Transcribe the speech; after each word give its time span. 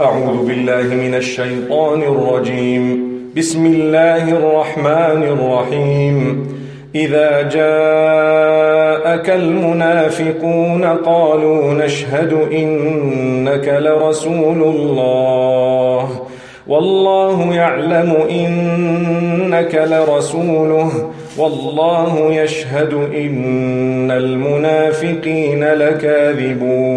أعوذ 0.00 0.46
بالله 0.46 0.94
من 0.94 1.14
الشيطان 1.14 2.02
الرجيم 2.02 3.32
بسم 3.34 3.66
الله 3.66 4.28
الرحمن 4.28 5.22
الرحيم 5.22 6.56
إذا 6.96 7.42
جاءك 7.42 9.30
المنافقون 9.30 10.84
قالوا 10.84 11.74
نشهد 11.74 12.32
إنك 12.52 13.68
لرسول 13.68 14.62
الله. 14.62 16.08
والله 16.66 17.54
يعلم 17.54 18.16
إنك 18.30 19.74
لرسوله. 19.74 20.90
والله 21.38 22.34
يشهد 22.34 22.92
إن 22.94 24.10
المنافقين 24.10 25.64
لكاذبون. 25.64 26.96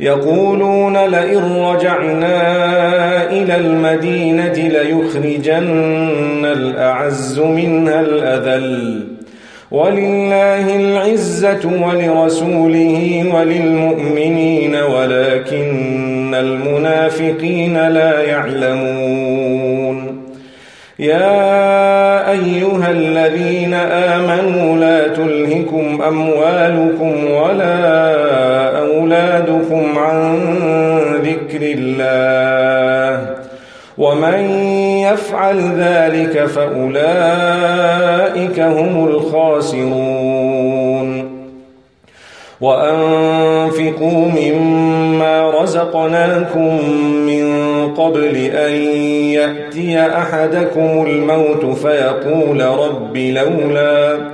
يقولون 0.00 0.96
لئن 0.96 1.56
رجعنا 1.56 2.36
إلى 3.30 3.56
المدينة 3.56 4.52
ليخرجن 4.52 6.44
الأعز 6.44 7.38
منها 7.38 8.00
الأذل. 8.00 9.00
ولله 9.70 10.76
العزة 10.76 11.70
ولرسوله 11.86 13.24
وللمؤمنين 13.34 14.74
ولكن 14.74 16.34
المنافقين 16.34 17.88
لا 17.88 18.20
يعلمون. 18.20 20.14
يا 20.98 22.30
أيها 22.30 22.90
الذين 22.90 23.74
آمنوا 23.74 24.78
لا 24.78 25.08
تلهكم 25.08 26.02
أموالكم 26.08 27.30
ولا 27.30 28.33
أولادكم 29.74 29.98
عن 29.98 30.38
ذكر 31.22 31.58
الله 31.62 33.34
ومن 33.98 34.38
يفعل 35.12 35.60
ذلك 35.78 36.44
فأولئك 36.46 37.00
هم 38.60 39.06
الخاسرون 39.06 40.14
وأنفقوا 42.60 44.26
مما 44.40 45.50
رزقناكم 45.50 46.78
من 47.26 47.44
قبل 47.94 48.36
أن 48.36 48.72
يأتي 49.32 50.00
أحدكم 50.00 51.06
الموت 51.06 51.64
فيقول 51.76 52.64
رب 52.64 53.16
لولا 53.16 54.33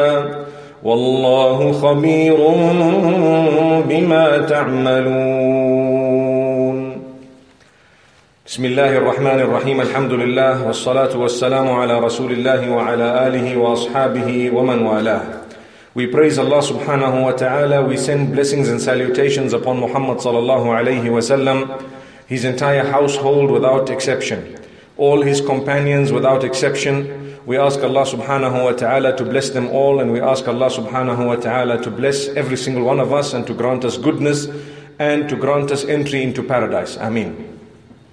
والله 0.83 1.71
خبير 1.71 2.37
بما 3.89 4.37
تعملون 4.49 5.91
بسم 8.45 8.65
الله 8.65 8.97
الرحمن 8.97 9.39
الرحيم 9.39 9.81
الحمد 9.81 10.11
لله 10.11 10.67
والصلاة 10.67 11.17
والسلام 11.17 11.69
على 11.69 11.99
رسول 11.99 12.31
الله 12.31 12.71
وعلى 12.71 13.27
آله 13.27 13.57
وأصحابه 13.57 14.51
ومن 14.53 14.81
والاه 14.81 15.21
We 15.93 16.07
praise 16.07 16.39
Allah 16.39 16.61
subhanahu 16.63 17.25
wa 17.25 17.31
ta'ala. 17.33 17.83
We 17.85 17.97
send 17.97 18.31
blessings 18.33 18.67
and 18.69 18.81
salutations 18.81 19.53
upon 19.53 19.77
Muhammad 19.77 20.17
sallallahu 20.19 20.71
alayhi 20.71 21.11
wa 21.11 21.19
sallam, 21.19 21.83
his 22.27 22.43
entire 22.45 22.85
household 22.85 23.51
without 23.51 23.89
exception, 23.91 24.57
all 24.97 25.21
his 25.21 25.41
companions 25.41 26.11
without 26.13 26.43
exception. 26.45 27.20
We 27.43 27.57
ask 27.57 27.79
Allah 27.79 28.05
subhanahu 28.05 28.63
wa 28.65 28.71
ta'ala 28.73 29.17
to 29.17 29.25
bless 29.25 29.49
them 29.49 29.67
all 29.69 29.99
and 29.99 30.11
we 30.11 30.21
ask 30.21 30.47
Allah 30.47 30.69
subhanahu 30.69 31.25
wa 31.25 31.35
ta'ala 31.35 31.81
to 31.81 31.89
bless 31.89 32.27
every 32.29 32.55
single 32.55 32.83
one 32.83 32.99
of 32.99 33.11
us 33.11 33.33
and 33.33 33.47
to 33.47 33.53
grant 33.55 33.83
us 33.83 33.97
goodness 33.97 34.47
and 34.99 35.27
to 35.27 35.35
grant 35.35 35.71
us 35.71 35.83
entry 35.85 36.21
into 36.21 36.43
paradise. 36.43 36.97
Ameen. 36.97 37.59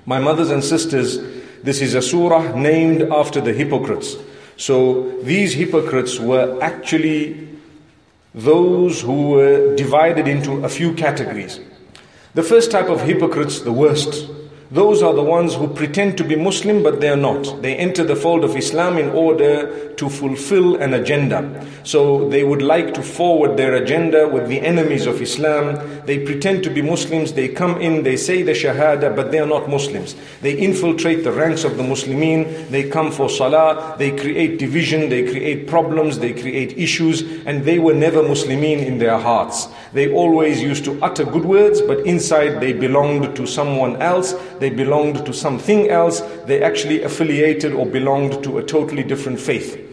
My 0.06 0.18
mothers 0.18 0.50
and 0.50 0.64
sisters, 0.64 1.18
this 1.62 1.82
is 1.82 1.94
a 1.94 2.00
surah 2.00 2.56
named 2.56 3.02
after 3.12 3.42
the 3.42 3.52
hypocrites. 3.52 4.16
So 4.56 5.10
these 5.20 5.52
hypocrites 5.52 6.18
were 6.18 6.58
actually 6.62 7.48
those 8.34 9.02
who 9.02 9.30
were 9.30 9.76
divided 9.76 10.26
into 10.26 10.64
a 10.64 10.70
few 10.70 10.94
categories. 10.94 11.60
The 12.32 12.42
first 12.42 12.70
type 12.70 12.88
of 12.88 13.02
hypocrites, 13.02 13.60
the 13.60 13.72
worst, 13.72 14.30
Those 14.70 15.02
are 15.02 15.14
the 15.14 15.22
ones 15.22 15.54
who 15.54 15.66
pretend 15.66 16.18
to 16.18 16.24
be 16.24 16.36
Muslim 16.36 16.82
but 16.82 17.00
they 17.00 17.08
are 17.08 17.16
not. 17.16 17.62
They 17.62 17.74
enter 17.74 18.04
the 18.04 18.14
fold 18.14 18.44
of 18.44 18.54
Islam 18.54 18.98
in 18.98 19.08
order 19.08 19.94
to 19.94 20.08
fulfill 20.10 20.76
an 20.76 20.92
agenda. 20.92 21.66
So 21.84 22.28
they 22.28 22.44
would 22.44 22.60
like 22.60 22.92
to 22.92 23.02
forward 23.02 23.56
their 23.56 23.76
agenda 23.76 24.28
with 24.28 24.46
the 24.46 24.60
enemies 24.60 25.06
of 25.06 25.22
Islam. 25.22 26.04
They 26.04 26.18
pretend 26.18 26.64
to 26.64 26.70
be 26.70 26.82
Muslims, 26.82 27.32
they 27.32 27.48
come 27.48 27.80
in, 27.80 28.02
they 28.02 28.16
say 28.16 28.42
the 28.42 28.52
Shahada, 28.52 29.16
but 29.16 29.30
they 29.30 29.38
are 29.38 29.46
not 29.46 29.70
Muslims. 29.70 30.14
They 30.42 30.52
infiltrate 30.52 31.24
the 31.24 31.32
ranks 31.32 31.64
of 31.64 31.78
the 31.78 31.82
Muslimin, 31.82 32.68
they 32.68 32.90
come 32.90 33.10
for 33.10 33.30
Salah, 33.30 33.96
they 33.98 34.14
create 34.14 34.58
division, 34.58 35.08
they 35.08 35.30
create 35.30 35.66
problems, 35.66 36.18
they 36.18 36.34
create 36.34 36.76
issues, 36.76 37.22
and 37.46 37.64
they 37.64 37.78
were 37.78 37.94
never 37.94 38.22
Muslimin 38.22 38.84
in 38.84 38.98
their 38.98 39.18
hearts. 39.18 39.68
They 39.94 40.12
always 40.12 40.62
used 40.62 40.84
to 40.84 41.02
utter 41.02 41.24
good 41.24 41.46
words, 41.46 41.80
but 41.80 42.00
inside 42.00 42.60
they 42.60 42.74
belonged 42.74 43.34
to 43.36 43.46
someone 43.46 44.00
else 44.02 44.34
they 44.60 44.70
belonged 44.70 45.24
to 45.26 45.32
something 45.32 45.88
else, 45.88 46.20
they 46.46 46.62
actually 46.62 47.02
affiliated 47.02 47.72
or 47.72 47.86
belonged 47.86 48.42
to 48.44 48.58
a 48.58 48.62
totally 48.62 49.02
different 49.02 49.40
faith. 49.40 49.87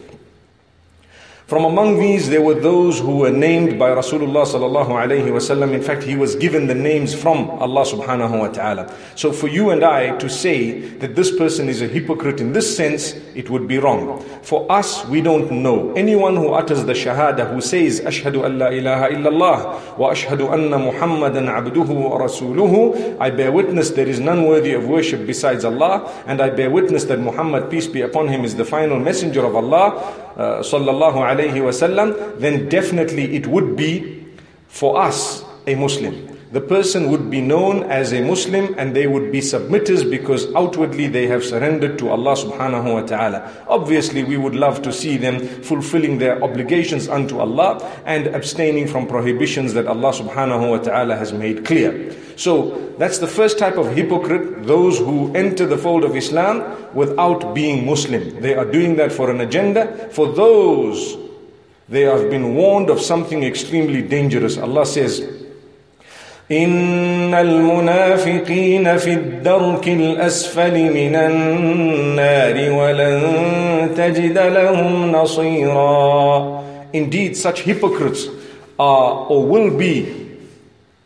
From 1.46 1.64
among 1.64 2.00
these, 2.00 2.28
there 2.28 2.42
were 2.42 2.58
those 2.58 2.98
who 2.98 3.18
were 3.18 3.30
named 3.30 3.78
by 3.78 3.90
Rasulullah 3.90 4.44
sallallahu 4.44 4.88
alayhi 4.88 5.30
wasallam. 5.30 5.74
In 5.74 5.80
fact, 5.80 6.02
he 6.02 6.16
was 6.16 6.34
given 6.34 6.66
the 6.66 6.74
names 6.74 7.14
from 7.14 7.48
Allah 7.62 7.82
subhanahu 7.82 8.40
wa 8.40 8.48
ta'ala. 8.48 8.92
So 9.14 9.30
for 9.30 9.46
you 9.46 9.70
and 9.70 9.84
I 9.84 10.16
to 10.16 10.28
say 10.28 10.80
that 10.98 11.14
this 11.14 11.30
person 11.30 11.68
is 11.68 11.82
a 11.82 11.86
hypocrite 11.86 12.40
in 12.40 12.52
this 12.52 12.76
sense, 12.76 13.12
it 13.36 13.48
would 13.48 13.68
be 13.68 13.78
wrong. 13.78 14.18
For 14.42 14.66
us, 14.72 15.06
we 15.06 15.20
don't 15.20 15.48
know. 15.62 15.92
Anyone 15.92 16.34
who 16.34 16.52
utters 16.52 16.84
the 16.84 16.94
shahada, 16.94 17.48
who 17.54 17.60
says, 17.60 18.00
Ashhadu 18.00 18.44
an 18.44 18.58
la 18.58 18.66
ilaha 18.66 19.08
illallah, 19.10 19.96
wa 19.98 20.10
ashhadu 20.10 20.52
anna 20.52 20.80
Muhammadan 20.80 21.46
abduhu 21.46 22.10
wa 22.10 22.18
rasuluhu, 22.18 23.18
I 23.20 23.30
bear 23.30 23.52
witness 23.52 23.90
there 23.90 24.08
is 24.08 24.18
none 24.18 24.46
worthy 24.46 24.72
of 24.72 24.88
worship 24.88 25.24
besides 25.24 25.64
Allah, 25.64 26.12
and 26.26 26.40
I 26.40 26.50
bear 26.50 26.70
witness 26.70 27.04
that 27.04 27.20
Muhammad, 27.20 27.70
peace 27.70 27.86
be 27.86 28.00
upon 28.00 28.26
him, 28.26 28.44
is 28.44 28.56
the 28.56 28.64
final 28.64 28.98
messenger 28.98 29.44
of 29.46 29.54
Allah, 29.54 30.24
uh, 30.36 30.58
sallallahu 30.58 31.14
alayhi 31.14 31.35
wasallam, 31.44 32.38
then 32.38 32.68
definitely 32.68 33.36
it 33.36 33.46
would 33.46 33.76
be 33.76 34.26
for 34.68 35.00
us 35.00 35.44
a 35.66 35.74
Muslim. 35.74 36.36
The 36.52 36.60
person 36.60 37.10
would 37.10 37.28
be 37.28 37.40
known 37.40 37.82
as 37.90 38.12
a 38.12 38.22
Muslim 38.22 38.74
and 38.78 38.94
they 38.94 39.08
would 39.08 39.32
be 39.32 39.40
submitters 39.40 40.08
because 40.08 40.46
outwardly 40.54 41.08
they 41.08 41.26
have 41.26 41.44
surrendered 41.44 41.98
to 41.98 42.08
Allah 42.08 42.32
subhanahu 42.32 42.94
wa 42.94 43.02
ta'ala. 43.02 43.52
Obviously, 43.68 44.22
we 44.22 44.36
would 44.36 44.54
love 44.54 44.80
to 44.82 44.92
see 44.92 45.16
them 45.16 45.40
fulfilling 45.40 46.18
their 46.18 46.42
obligations 46.42 47.08
unto 47.08 47.40
Allah 47.40 47.82
and 48.06 48.28
abstaining 48.28 48.86
from 48.86 49.08
prohibitions 49.08 49.74
that 49.74 49.88
Allah 49.88 50.12
subhanahu 50.12 50.70
wa 50.70 50.78
ta'ala 50.78 51.16
has 51.16 51.32
made 51.32 51.64
clear. 51.64 52.14
So 52.36 52.94
that's 52.96 53.18
the 53.18 53.26
first 53.26 53.58
type 53.58 53.76
of 53.76 53.92
hypocrite, 53.94 54.66
those 54.66 54.98
who 54.98 55.34
enter 55.34 55.66
the 55.66 55.76
fold 55.78 56.04
of 56.04 56.14
Islam 56.14 56.62
without 56.94 57.54
being 57.54 57.84
Muslim. 57.84 58.40
They 58.40 58.54
are 58.54 58.64
doing 58.64 58.96
that 58.96 59.10
for 59.10 59.30
an 59.30 59.40
agenda. 59.40 60.08
For 60.10 60.32
those, 60.32 61.25
they 61.89 62.01
have 62.01 62.29
been 62.29 62.55
warned 62.55 62.89
of 62.89 63.01
something 63.01 63.43
extremely 63.43 64.01
dangerous. 64.01 64.57
Allah 64.57 64.85
says, 64.85 65.21
إن 66.51 67.33
المنافقين 67.33 68.97
في 68.97 69.13
الدرك 69.13 69.87
الأسفل 69.87 70.73
من 70.93 71.15
النار 71.15 72.71
ولن 72.71 73.89
تجد 73.95 74.37
لهم 74.37 75.11
نصيرا 75.11 76.61
Indeed, 76.93 77.37
such 77.37 77.61
hypocrites 77.61 78.27
are 78.77 79.25
or 79.29 79.45
will 79.45 79.77
be 79.77 80.29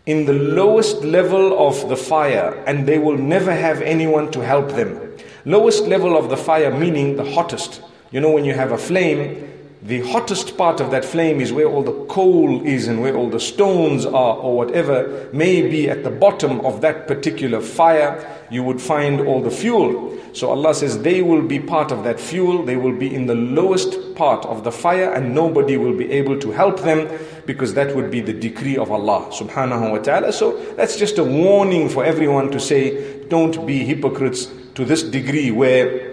in 0.08 0.26
the 0.26 0.34
lowest 0.34 1.04
level 1.04 1.68
of 1.68 1.90
the 1.90 1.96
fire 1.96 2.64
and 2.66 2.88
they 2.88 2.98
will 2.98 3.18
never 3.18 3.54
have 3.54 3.84
anyone 3.84 4.32
to 4.32 4.40
help 4.40 4.70
them. 4.70 5.00
Lowest 5.46 5.86
level 5.86 6.18
of 6.18 6.30
the 6.30 6.38
fire 6.38 6.72
meaning 6.72 7.18
the 7.18 7.24
hottest. 7.24 7.82
You 8.10 8.20
know, 8.20 8.32
when 8.32 8.46
you 8.46 8.54
have 8.54 8.72
a 8.72 8.80
flame, 8.80 9.49
the 9.83 10.03
hottest 10.11 10.59
part 10.59 10.79
of 10.81 10.91
that 10.91 11.07
flame 11.07 11.41
is 11.41 11.55
where 11.55 11.67
all 11.67 11.83
the 11.83 12.05
coal 12.05 12.67
is 12.67 12.87
and 12.87 13.01
where 13.01 13.17
all 13.17 13.31
the 13.31 13.41
stones 13.41 14.05
are 14.05 14.37
or 14.37 14.55
whatever 14.55 15.27
may 15.33 15.63
be 15.63 15.89
at 15.89 16.05
the 16.05 16.11
bottom 16.11 16.61
of 16.67 16.83
that 16.83 17.09
particular 17.09 17.63
fire 17.63 18.37
you 18.51 18.63
would 18.63 18.81
find 18.81 19.23
all 19.23 19.41
the 19.41 19.51
fuel. 19.51 20.19
So 20.35 20.51
allah 20.51 20.75
says 20.75 21.01
they 21.01 21.23
will 21.23 21.41
be 21.41 21.59
part 21.59 21.93
of 21.93 22.05
that 22.05 22.21
fuel. 22.21 22.63
They 22.63 22.77
will 22.77 22.95
be 22.95 23.15
in 23.15 23.25
the 23.27 23.35
lowest 23.35 24.15
part 24.17 24.45
of 24.45 24.65
the 24.65 24.73
fire 24.73 25.15
and 25.15 25.35
nobody 25.35 25.79
will 25.79 25.97
be 25.97 26.11
able 26.13 26.39
to 26.41 26.51
help 26.51 26.81
them 26.81 27.09
because 27.47 27.73
that 27.73 27.97
would 27.97 28.11
be 28.11 28.21
the 28.21 28.35
decree 28.35 28.77
of 28.77 28.91
allah 28.91 29.31
subhanahu 29.33 29.93
wa 29.93 29.99
ta'ala. 29.99 30.33
So 30.35 30.59
that's 30.75 30.99
just 30.99 31.17
a 31.17 31.25
warning 31.25 31.89
for 31.89 32.05
everyone 32.05 32.51
to 32.51 32.61
say 32.61 33.25
don't 33.29 33.67
be 33.67 33.79
hypocrites 33.85 34.47
to 34.75 34.85
this 34.85 35.03
degree 35.03 35.51
where 35.51 36.10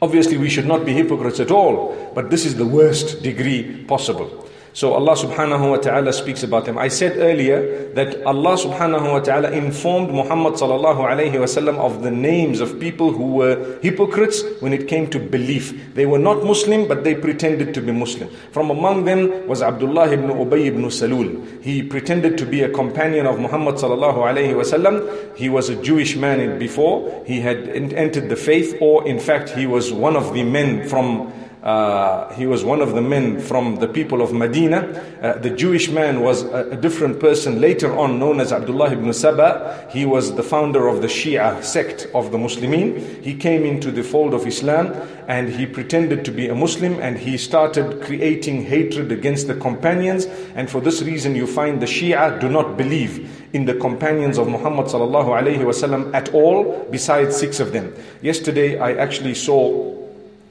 Obviously, 0.00 0.36
we 0.36 0.48
should 0.48 0.66
not 0.66 0.84
be 0.84 0.92
hypocrites 0.92 1.40
at 1.40 1.50
all, 1.50 2.12
but 2.14 2.30
this 2.30 2.44
is 2.44 2.54
the 2.56 2.66
worst 2.66 3.22
degree 3.22 3.84
possible. 3.84 4.47
So 4.72 4.92
Allah 4.92 5.14
subhanahu 5.16 5.70
wa 5.70 5.76
ta'ala 5.78 6.12
speaks 6.12 6.42
about 6.42 6.64
them. 6.64 6.78
I 6.78 6.88
said 6.88 7.16
earlier 7.18 7.88
that 7.94 8.22
Allah 8.24 8.56
subhanahu 8.56 9.12
wa 9.12 9.18
ta'ala 9.20 9.50
informed 9.50 10.10
Muhammad 10.10 10.54
sallallahu 10.54 10.98
alayhi 10.98 11.32
wasallam 11.32 11.78
of 11.78 12.02
the 12.02 12.10
names 12.10 12.60
of 12.60 12.78
people 12.78 13.12
who 13.12 13.34
were 13.34 13.78
hypocrites 13.82 14.42
when 14.60 14.72
it 14.72 14.86
came 14.86 15.08
to 15.10 15.18
belief. 15.18 15.94
They 15.94 16.06
were 16.06 16.18
not 16.18 16.44
Muslim, 16.44 16.86
but 16.86 17.04
they 17.04 17.14
pretended 17.14 17.74
to 17.74 17.80
be 17.80 17.92
Muslim. 17.92 18.28
From 18.52 18.70
among 18.70 19.04
them 19.04 19.46
was 19.48 19.62
Abdullah 19.62 20.10
ibn 20.12 20.30
Ubay 20.30 20.66
ibn 20.66 20.82
Salul. 20.84 21.62
He 21.62 21.82
pretended 21.82 22.38
to 22.38 22.46
be 22.46 22.62
a 22.62 22.70
companion 22.70 23.26
of 23.26 23.40
Muhammad 23.40 23.76
sallallahu 23.76 24.16
alayhi 24.16 24.54
wasallam. 24.54 25.36
He 25.36 25.48
was 25.48 25.68
a 25.68 25.82
Jewish 25.82 26.16
man 26.16 26.58
before. 26.58 27.24
He 27.26 27.40
had 27.40 27.68
entered 27.68 28.28
the 28.28 28.36
faith, 28.36 28.76
or 28.80 29.06
in 29.06 29.18
fact, 29.18 29.50
he 29.50 29.66
was 29.66 29.92
one 29.92 30.16
of 30.16 30.34
the 30.34 30.42
men 30.44 30.88
from 30.88 31.32
uh, 31.68 32.32
he 32.32 32.46
was 32.46 32.64
one 32.64 32.80
of 32.80 32.94
the 32.94 33.02
men 33.02 33.38
from 33.38 33.76
the 33.76 33.86
people 33.86 34.22
of 34.22 34.32
Medina. 34.32 34.78
Uh, 35.20 35.34
the 35.34 35.50
Jewish 35.50 35.90
man 35.90 36.22
was 36.22 36.44
a, 36.44 36.70
a, 36.70 36.76
different 36.76 37.20
person 37.20 37.60
later 37.60 37.94
on 37.94 38.18
known 38.18 38.40
as 38.40 38.54
Abdullah 38.54 38.92
ibn 38.92 39.12
Saba. 39.12 39.86
He 39.90 40.06
was 40.06 40.34
the 40.34 40.42
founder 40.42 40.88
of 40.88 41.02
the 41.02 41.08
Shia 41.08 41.62
sect 41.62 42.06
of 42.14 42.32
the 42.32 42.38
Muslimin. 42.38 43.22
He 43.22 43.34
came 43.34 43.64
into 43.64 43.90
the 43.90 44.02
fold 44.02 44.32
of 44.32 44.46
Islam 44.46 44.94
and 45.26 45.50
he 45.50 45.66
pretended 45.66 46.24
to 46.24 46.30
be 46.30 46.48
a 46.48 46.54
Muslim 46.54 46.98
and 47.00 47.18
he 47.18 47.36
started 47.36 48.00
creating 48.00 48.64
hatred 48.64 49.12
against 49.12 49.46
the 49.46 49.54
companions. 49.54 50.24
And 50.54 50.70
for 50.70 50.80
this 50.80 51.02
reason, 51.02 51.36
you 51.36 51.46
find 51.46 51.82
the 51.82 51.86
Shia 51.86 52.40
do 52.40 52.48
not 52.48 52.78
believe 52.78 53.44
in 53.52 53.66
the 53.66 53.74
companions 53.74 54.38
of 54.38 54.48
Muhammad 54.48 54.86
at 56.14 56.34
all, 56.34 56.88
besides 56.90 57.36
six 57.36 57.60
of 57.60 57.72
them. 57.72 57.94
Yesterday, 58.22 58.78
I 58.78 58.94
actually 58.94 59.34
saw 59.34 59.97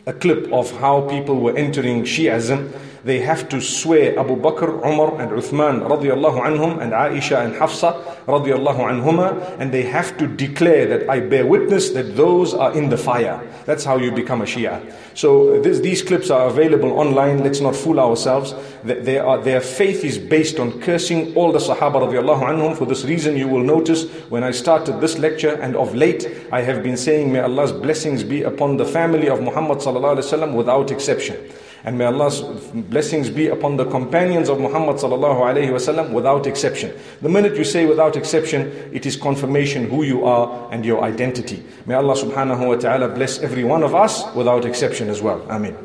a 0.07 0.13
clip 0.13 0.51
of 0.53 0.71
how 0.79 1.01
people 1.07 1.35
were 1.41 1.55
entering 1.55 2.03
Shi'ism 2.03 2.71
they 3.07 3.19
have 3.21 3.47
to 3.49 3.61
swear 3.61 4.19
Abu 4.19 4.35
Bakr, 4.35 4.67
Umar 4.85 5.19
and 5.21 5.31
Uthman 5.31 5.87
radiallahu 5.87 6.41
anhum 6.43 6.81
and 6.81 6.91
Aisha 6.91 7.45
and 7.45 7.55
Hafsa 7.55 7.93
radiallahu 8.27 8.83
anhuma 8.91 9.57
and 9.59 9.71
they 9.71 9.83
have 9.83 10.17
to 10.17 10.27
declare 10.27 10.85
that 10.87 11.09
I 11.09 11.21
bear 11.21 11.45
witness 11.45 11.91
that 11.91 12.17
those 12.17 12.53
are 12.53 12.73
in 12.73 12.89
the 12.89 12.97
fire. 12.97 13.41
That's 13.65 13.85
how 13.85 13.95
you 13.97 14.11
become 14.11 14.41
a 14.41 14.45
Shia. 14.45 14.93
So 15.13 15.61
this, 15.61 15.79
these 15.79 16.01
clips 16.01 16.29
are 16.29 16.47
available 16.47 16.99
online. 16.99 17.43
Let's 17.45 17.61
not 17.61 17.77
fool 17.77 17.99
ourselves. 17.99 18.53
They 18.83 19.17
are, 19.17 19.37
their 19.41 19.61
faith 19.61 20.03
is 20.03 20.17
based 20.17 20.59
on 20.59 20.81
cursing 20.81 21.33
all 21.35 21.53
the 21.53 21.59
Sahaba 21.59 22.11
radiallahu 22.11 22.41
anhum. 22.43 22.77
For 22.77 22.85
this 22.85 23.05
reason 23.05 23.37
you 23.37 23.47
will 23.47 23.63
notice 23.63 24.03
when 24.27 24.43
I 24.43 24.51
started 24.51 24.99
this 24.99 25.17
lecture 25.17 25.53
and 25.61 25.77
of 25.77 25.95
late 25.95 26.27
I 26.51 26.61
have 26.61 26.83
been 26.83 26.97
saying 26.97 27.31
may 27.31 27.39
Allah's 27.39 27.71
blessings 27.71 28.25
be 28.25 28.43
upon 28.43 28.75
the 28.75 28.85
family 28.85 29.29
of 29.29 29.41
Muhammad 29.41 29.77
sallallahu 29.77 30.17
alaihi 30.17 30.27
wasallam 30.27 30.53
without 30.55 30.91
exception. 30.91 31.37
And 31.83 31.97
may 31.97 32.05
Allah's 32.05 32.41
blessings 32.73 33.29
be 33.29 33.47
upon 33.47 33.77
the 33.77 33.85
companions 33.85 34.49
of 34.49 34.59
Muhammad 34.59 34.97
sallallahu 34.97 35.39
alayhi 35.39 35.69
wasallam 35.69 36.11
without 36.11 36.47
exception. 36.47 36.91
The 37.21 37.29
minute 37.29 37.55
you 37.55 37.63
say 37.63 37.85
without 37.85 38.15
exception, 38.15 38.67
it 38.91 39.05
is 39.05 39.15
confirmation 39.15 39.89
who 39.89 40.03
you 40.03 40.25
are 40.25 40.69
and 40.71 40.83
your 40.83 41.03
identity. 41.03 41.63
May 41.85 41.95
Allah 41.95 42.15
subhanahu 42.15 42.67
wa 42.67 42.75
ta'ala 42.75 43.09
bless 43.09 43.39
every 43.39 43.63
one 43.63 43.83
of 43.83 43.93
us 43.93 44.33
without 44.35 44.65
exception 44.65 45.09
as 45.09 45.21
well. 45.21 45.45
Amen. 45.49 45.77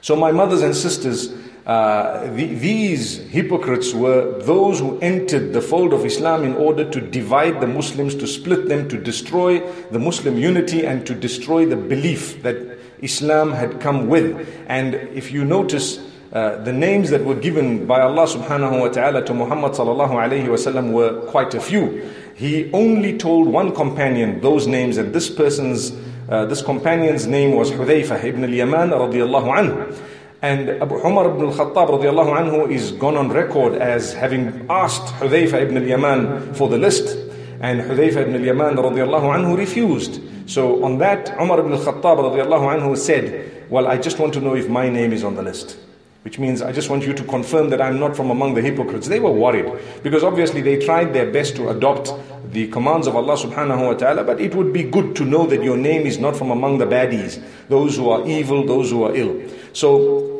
So 0.00 0.16
my 0.16 0.32
mothers 0.32 0.62
and 0.62 0.74
sisters, 0.74 1.32
uh, 1.66 2.30
the, 2.34 2.46
these 2.54 3.18
hypocrites 3.28 3.92
were 3.92 4.40
those 4.42 4.78
who 4.78 4.98
entered 5.00 5.52
the 5.52 5.60
fold 5.60 5.92
of 5.92 6.06
Islam 6.06 6.44
in 6.44 6.54
order 6.54 6.88
to 6.88 7.00
divide 7.00 7.60
the 7.60 7.66
Muslims, 7.66 8.14
to 8.14 8.26
split 8.26 8.68
them, 8.68 8.88
to 8.88 8.96
destroy 8.96 9.60
the 9.90 9.98
Muslim 9.98 10.38
unity, 10.38 10.86
and 10.86 11.06
to 11.06 11.14
destroy 11.14 11.66
the 11.66 11.76
belief 11.76 12.42
that 12.42 12.77
Islam 13.02 13.52
had 13.52 13.80
come 13.80 14.08
with. 14.08 14.48
And 14.66 14.94
if 14.94 15.32
you 15.32 15.44
notice, 15.44 15.98
uh, 16.32 16.56
the 16.62 16.72
names 16.72 17.10
that 17.10 17.24
were 17.24 17.34
given 17.34 17.86
by 17.86 18.00
Allah 18.00 18.26
subhanahu 18.26 18.80
wa 18.80 18.88
ta'ala 18.88 19.24
to 19.24 19.34
Muhammad 19.34 19.72
sallallahu 19.72 20.10
alayhi 20.10 20.46
wasallam 20.46 20.92
were 20.92 21.20
quite 21.26 21.54
a 21.54 21.60
few. 21.60 22.10
He 22.34 22.70
only 22.72 23.16
told 23.16 23.48
one 23.48 23.74
companion 23.74 24.40
those 24.40 24.66
names, 24.66 24.96
and 24.96 25.14
this 25.14 25.30
person's, 25.30 25.92
uh, 26.28 26.44
this 26.46 26.62
companion's 26.62 27.26
name 27.26 27.52
was 27.56 27.70
Hudayfa 27.70 28.22
ibn 28.24 28.44
al-Yaman 28.44 28.90
radiallahu 28.90 29.56
anhu. 29.56 30.04
And 30.42 30.70
Abu 30.70 30.96
Umar 31.04 31.30
ibn 31.30 31.46
al-Khattab 31.46 31.88
radiallahu 31.88 32.36
anhu 32.36 32.70
is 32.70 32.92
gone 32.92 33.16
on 33.16 33.30
record 33.30 33.74
as 33.74 34.12
having 34.12 34.66
asked 34.70 35.14
Hudayfa 35.14 35.62
ibn 35.62 35.78
al-Yaman 35.78 36.54
for 36.54 36.68
the 36.68 36.78
list. 36.78 37.28
and 37.60 37.80
Hudayfa 37.80 38.22
ibn 38.22 38.34
al-Yaman 38.36 38.76
radiallahu 38.76 39.34
anhu 39.34 39.56
refused. 39.56 40.20
So 40.48 40.82
on 40.82 40.96
that, 40.98 41.28
Umar 41.38 41.60
ibn 41.60 41.72
al-Khattab 41.74 42.18
anhu 42.22 42.96
said, 42.96 43.66
well, 43.68 43.86
I 43.86 43.98
just 43.98 44.18
want 44.18 44.32
to 44.32 44.40
know 44.40 44.56
if 44.56 44.66
my 44.68 44.88
name 44.88 45.12
is 45.12 45.22
on 45.22 45.34
the 45.34 45.42
list. 45.42 45.78
Which 46.22 46.38
means 46.38 46.62
I 46.62 46.72
just 46.72 46.88
want 46.88 47.04
you 47.04 47.12
to 47.12 47.24
confirm 47.24 47.68
that 47.68 47.82
I'm 47.82 48.00
not 48.00 48.16
from 48.16 48.30
among 48.30 48.54
the 48.54 48.62
hypocrites. 48.62 49.08
They 49.08 49.20
were 49.20 49.30
worried 49.30 49.70
because 50.02 50.24
obviously 50.24 50.62
they 50.62 50.78
tried 50.78 51.12
their 51.12 51.30
best 51.30 51.54
to 51.56 51.68
adopt 51.68 52.12
the 52.50 52.66
commands 52.68 53.06
of 53.06 53.14
Allah 53.14 53.36
subhanahu 53.36 53.86
wa 53.86 53.92
ta'ala, 53.94 54.24
but 54.24 54.40
it 54.40 54.54
would 54.54 54.72
be 54.72 54.82
good 54.84 55.14
to 55.16 55.24
know 55.24 55.46
that 55.46 55.62
your 55.62 55.76
name 55.76 56.06
is 56.06 56.18
not 56.18 56.34
from 56.34 56.50
among 56.50 56.78
the 56.78 56.86
baddies, 56.86 57.42
those 57.68 57.96
who 57.96 58.08
are 58.08 58.26
evil, 58.26 58.66
those 58.66 58.90
who 58.90 59.04
are 59.04 59.14
ill. 59.14 59.40
So 59.74 60.37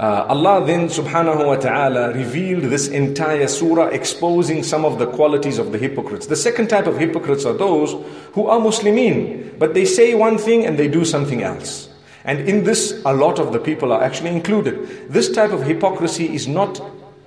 uh, 0.00 0.24
Allah 0.30 0.64
then 0.64 0.88
subhanahu 0.88 1.44
wa 1.44 1.56
ta'ala 1.56 2.14
revealed 2.14 2.64
this 2.72 2.88
entire 2.88 3.46
surah 3.46 3.88
exposing 3.88 4.62
some 4.62 4.86
of 4.86 4.98
the 4.98 5.04
qualities 5.06 5.58
of 5.58 5.72
the 5.72 5.78
hypocrites. 5.78 6.26
The 6.26 6.40
second 6.40 6.68
type 6.68 6.86
of 6.86 6.96
hypocrites 6.96 7.44
are 7.44 7.52
those 7.52 7.92
who 8.32 8.46
are 8.46 8.58
Muslimin, 8.58 9.58
but 9.58 9.74
they 9.74 9.84
say 9.84 10.14
one 10.14 10.38
thing 10.38 10.64
and 10.64 10.78
they 10.78 10.88
do 10.88 11.04
something 11.04 11.42
else. 11.42 11.90
And 12.24 12.48
in 12.48 12.64
this, 12.64 13.02
a 13.04 13.12
lot 13.12 13.38
of 13.38 13.52
the 13.52 13.58
people 13.58 13.92
are 13.92 14.02
actually 14.02 14.30
included. 14.30 15.12
This 15.12 15.30
type 15.30 15.52
of 15.52 15.64
hypocrisy 15.64 16.34
is 16.34 16.48
not 16.48 16.80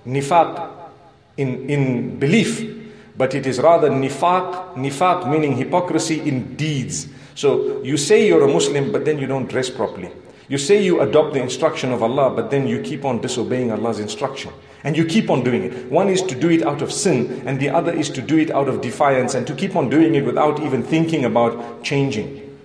nifaq 0.08 0.72
in, 1.38 1.70
in 1.70 2.18
belief, 2.18 2.90
but 3.16 3.36
it 3.36 3.46
is 3.46 3.60
rather 3.60 3.92
nifaq, 3.92 4.74
nifaq 4.74 5.30
meaning 5.30 5.56
hypocrisy 5.56 6.22
in 6.22 6.56
deeds. 6.56 7.08
So 7.36 7.84
you 7.84 7.98
say 7.98 8.28
you're 8.28 8.44
a 8.44 8.52
Muslim, 8.52 8.92
but 8.92 9.06
then 9.06 9.20
you 9.20 9.28
don't 9.28 9.46
dress 9.48 9.70
properly. 9.70 10.10
You 10.54 10.60
say 10.60 10.84
you 10.84 11.02
adopt 11.02 11.34
the 11.34 11.42
instruction 11.42 11.92
of 11.92 12.04
Allah, 12.04 12.30
but 12.30 12.52
then 12.52 12.68
you 12.68 12.80
keep 12.84 13.06
on 13.06 13.20
disobeying 13.20 13.72
Allah's 13.72 14.00
instruction. 14.00 14.54
And 14.84 14.96
you 14.96 15.04
keep 15.04 15.32
on 15.32 15.44
doing 15.44 15.64
it. 15.64 15.92
One 15.92 16.10
is 16.10 16.22
to 16.22 16.40
do 16.40 16.52
it 16.52 16.62
out 16.62 16.84
of 16.84 16.92
sin, 16.94 17.42
and 17.48 17.60
the 17.60 17.72
other 17.72 17.92
is 17.92 18.08
to 18.12 18.22
do 18.22 18.38
it 18.38 18.52
out 18.52 18.70
of 18.70 18.80
defiance, 18.80 19.34
and 19.34 19.48
to 19.48 19.56
keep 19.56 19.76
on 19.76 19.90
doing 19.90 20.14
it 20.14 20.24
without 20.24 20.62
even 20.62 20.84
thinking 20.84 21.26
about 21.26 21.84
changing. 21.84 22.56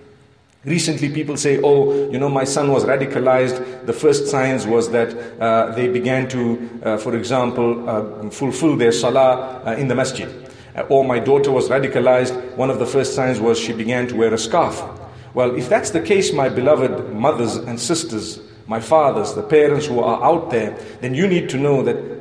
Recently, 0.65 1.09
people 1.09 1.35
say, 1.35 1.59
oh, 1.63 2.11
you 2.11 2.19
know, 2.19 2.29
my 2.29 2.43
son 2.43 2.71
was 2.71 2.85
radicalized. 2.85 3.87
The 3.87 3.93
first 3.93 4.27
signs 4.27 4.67
was 4.67 4.91
that 4.91 5.41
uh, 5.41 5.71
they 5.73 5.87
began 5.87 6.29
to, 6.29 6.69
uh, 6.83 6.97
for 6.97 7.15
example, 7.15 7.89
uh, 7.89 8.29
fulfill 8.29 8.77
their 8.77 8.91
salah 8.91 9.63
uh, 9.65 9.71
in 9.71 9.87
the 9.87 9.95
masjid. 9.95 10.29
Uh, 10.75 10.81
or 10.89 11.03
my 11.03 11.17
daughter 11.17 11.51
was 11.51 11.69
radicalized. 11.69 12.55
One 12.55 12.69
of 12.69 12.77
the 12.77 12.85
first 12.85 13.15
signs 13.15 13.39
was 13.39 13.57
she 13.57 13.73
began 13.73 14.07
to 14.09 14.15
wear 14.15 14.31
a 14.31 14.37
scarf. 14.37 14.79
Well, 15.33 15.55
if 15.55 15.69
that's 15.69 15.91
the 15.91 16.01
case, 16.01 16.33
my 16.33 16.49
beloved 16.49 17.13
mothers 17.13 17.55
and 17.55 17.79
sisters, 17.79 18.39
my 18.67 18.79
fathers, 18.79 19.33
the 19.33 19.43
parents 19.43 19.85
who 19.85 19.99
are 19.99 20.23
out 20.23 20.49
there, 20.51 20.77
then 21.01 21.13
you 21.13 21.27
need 21.27 21.49
to 21.49 21.57
know 21.57 21.83
that 21.83 22.18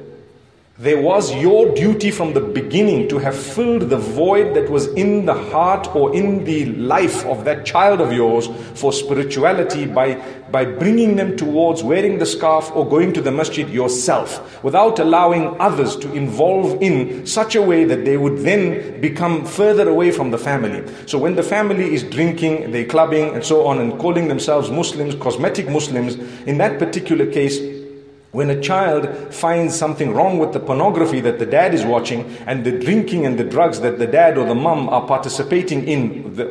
there 0.78 1.02
was 1.02 1.34
your 1.34 1.74
duty 1.74 2.08
from 2.08 2.34
the 2.34 2.40
beginning 2.40 3.08
to 3.08 3.18
have 3.18 3.36
filled 3.36 3.90
the 3.90 3.96
void 3.96 4.54
that 4.54 4.70
was 4.70 4.86
in 4.92 5.26
the 5.26 5.34
heart 5.34 5.92
or 5.92 6.14
in 6.14 6.44
the 6.44 6.66
life 6.66 7.26
of 7.26 7.44
that 7.44 7.66
child 7.66 8.00
of 8.00 8.12
yours 8.12 8.46
for 8.74 8.92
spirituality 8.92 9.86
by, 9.86 10.14
by 10.52 10.64
bringing 10.64 11.16
them 11.16 11.36
towards 11.36 11.82
wearing 11.82 12.18
the 12.18 12.26
scarf 12.26 12.70
or 12.76 12.88
going 12.88 13.12
to 13.12 13.20
the 13.20 13.32
masjid 13.32 13.68
yourself 13.68 14.62
without 14.62 15.00
allowing 15.00 15.60
others 15.60 15.96
to 15.96 16.12
involve 16.12 16.80
in 16.80 17.26
such 17.26 17.56
a 17.56 17.62
way 17.62 17.84
that 17.84 18.04
they 18.04 18.16
would 18.16 18.38
then 18.38 19.00
become 19.00 19.44
further 19.44 19.88
away 19.88 20.12
from 20.12 20.30
the 20.30 20.38
family. 20.38 20.88
So 21.06 21.18
when 21.18 21.34
the 21.34 21.42
family 21.42 21.92
is 21.92 22.04
drinking, 22.04 22.70
they're 22.70 22.86
clubbing 22.86 23.34
and 23.34 23.44
so 23.44 23.66
on 23.66 23.80
and 23.80 23.98
calling 23.98 24.28
themselves 24.28 24.70
Muslims, 24.70 25.16
cosmetic 25.16 25.68
Muslims, 25.68 26.14
in 26.46 26.58
that 26.58 26.78
particular 26.78 27.26
case, 27.26 27.77
when 28.30 28.50
a 28.50 28.60
child 28.60 29.32
finds 29.32 29.74
something 29.74 30.12
wrong 30.12 30.38
with 30.38 30.52
the 30.52 30.60
pornography 30.60 31.18
that 31.20 31.38
the 31.38 31.46
dad 31.46 31.72
is 31.72 31.82
watching 31.84 32.26
and 32.46 32.64
the 32.64 32.72
drinking 32.72 33.24
and 33.24 33.38
the 33.38 33.44
drugs 33.44 33.80
that 33.80 33.98
the 33.98 34.06
dad 34.06 34.36
or 34.36 34.46
the 34.46 34.54
mom 34.54 34.88
are 34.90 35.06
participating 35.06 35.88
in, 35.88 36.34
the, 36.34 36.44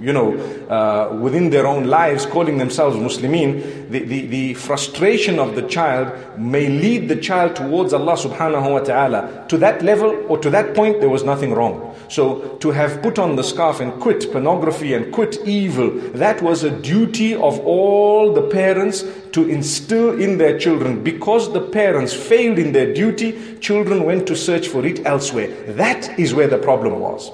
you 0.00 0.12
know, 0.12 0.34
uh, 0.68 1.14
within 1.20 1.50
their 1.50 1.68
own 1.68 1.84
lives, 1.84 2.26
calling 2.26 2.58
themselves 2.58 2.96
Muslimin, 2.96 3.79
the, 3.90 4.26
the, 4.26 4.54
frustration 4.54 5.38
of 5.38 5.56
the 5.56 5.62
child 5.62 6.38
may 6.38 6.68
lead 6.68 7.08
the 7.08 7.16
child 7.16 7.56
towards 7.56 7.92
Allah 7.92 8.14
subhanahu 8.14 8.72
wa 8.72 8.78
ta'ala. 8.80 9.46
To 9.48 9.58
that 9.58 9.82
level 9.82 10.24
or 10.28 10.38
to 10.38 10.50
that 10.50 10.74
point, 10.74 11.00
there 11.00 11.08
was 11.08 11.24
nothing 11.24 11.52
wrong. 11.52 11.96
So 12.08 12.56
to 12.58 12.70
have 12.70 13.02
put 13.02 13.18
on 13.18 13.36
the 13.36 13.42
scarf 13.42 13.80
and 13.80 13.92
quit 14.00 14.30
pornography 14.32 14.94
and 14.94 15.12
quit 15.12 15.38
evil, 15.44 15.90
that 16.14 16.40
was 16.42 16.62
a 16.62 16.70
duty 16.70 17.34
of 17.34 17.58
all 17.60 18.32
the 18.32 18.42
parents 18.42 19.04
to 19.32 19.48
instill 19.48 20.20
in 20.20 20.38
their 20.38 20.58
children. 20.58 21.02
Because 21.02 21.52
the 21.52 21.60
parents 21.60 22.14
failed 22.14 22.58
in 22.58 22.72
their 22.72 22.94
duty, 22.94 23.58
children 23.58 24.04
went 24.04 24.26
to 24.28 24.36
search 24.36 24.68
for 24.68 24.84
it 24.86 25.04
elsewhere. 25.04 25.48
That 25.72 26.18
is 26.18 26.34
where 26.34 26.48
the 26.48 26.58
problem 26.58 27.00
was. 27.00 27.32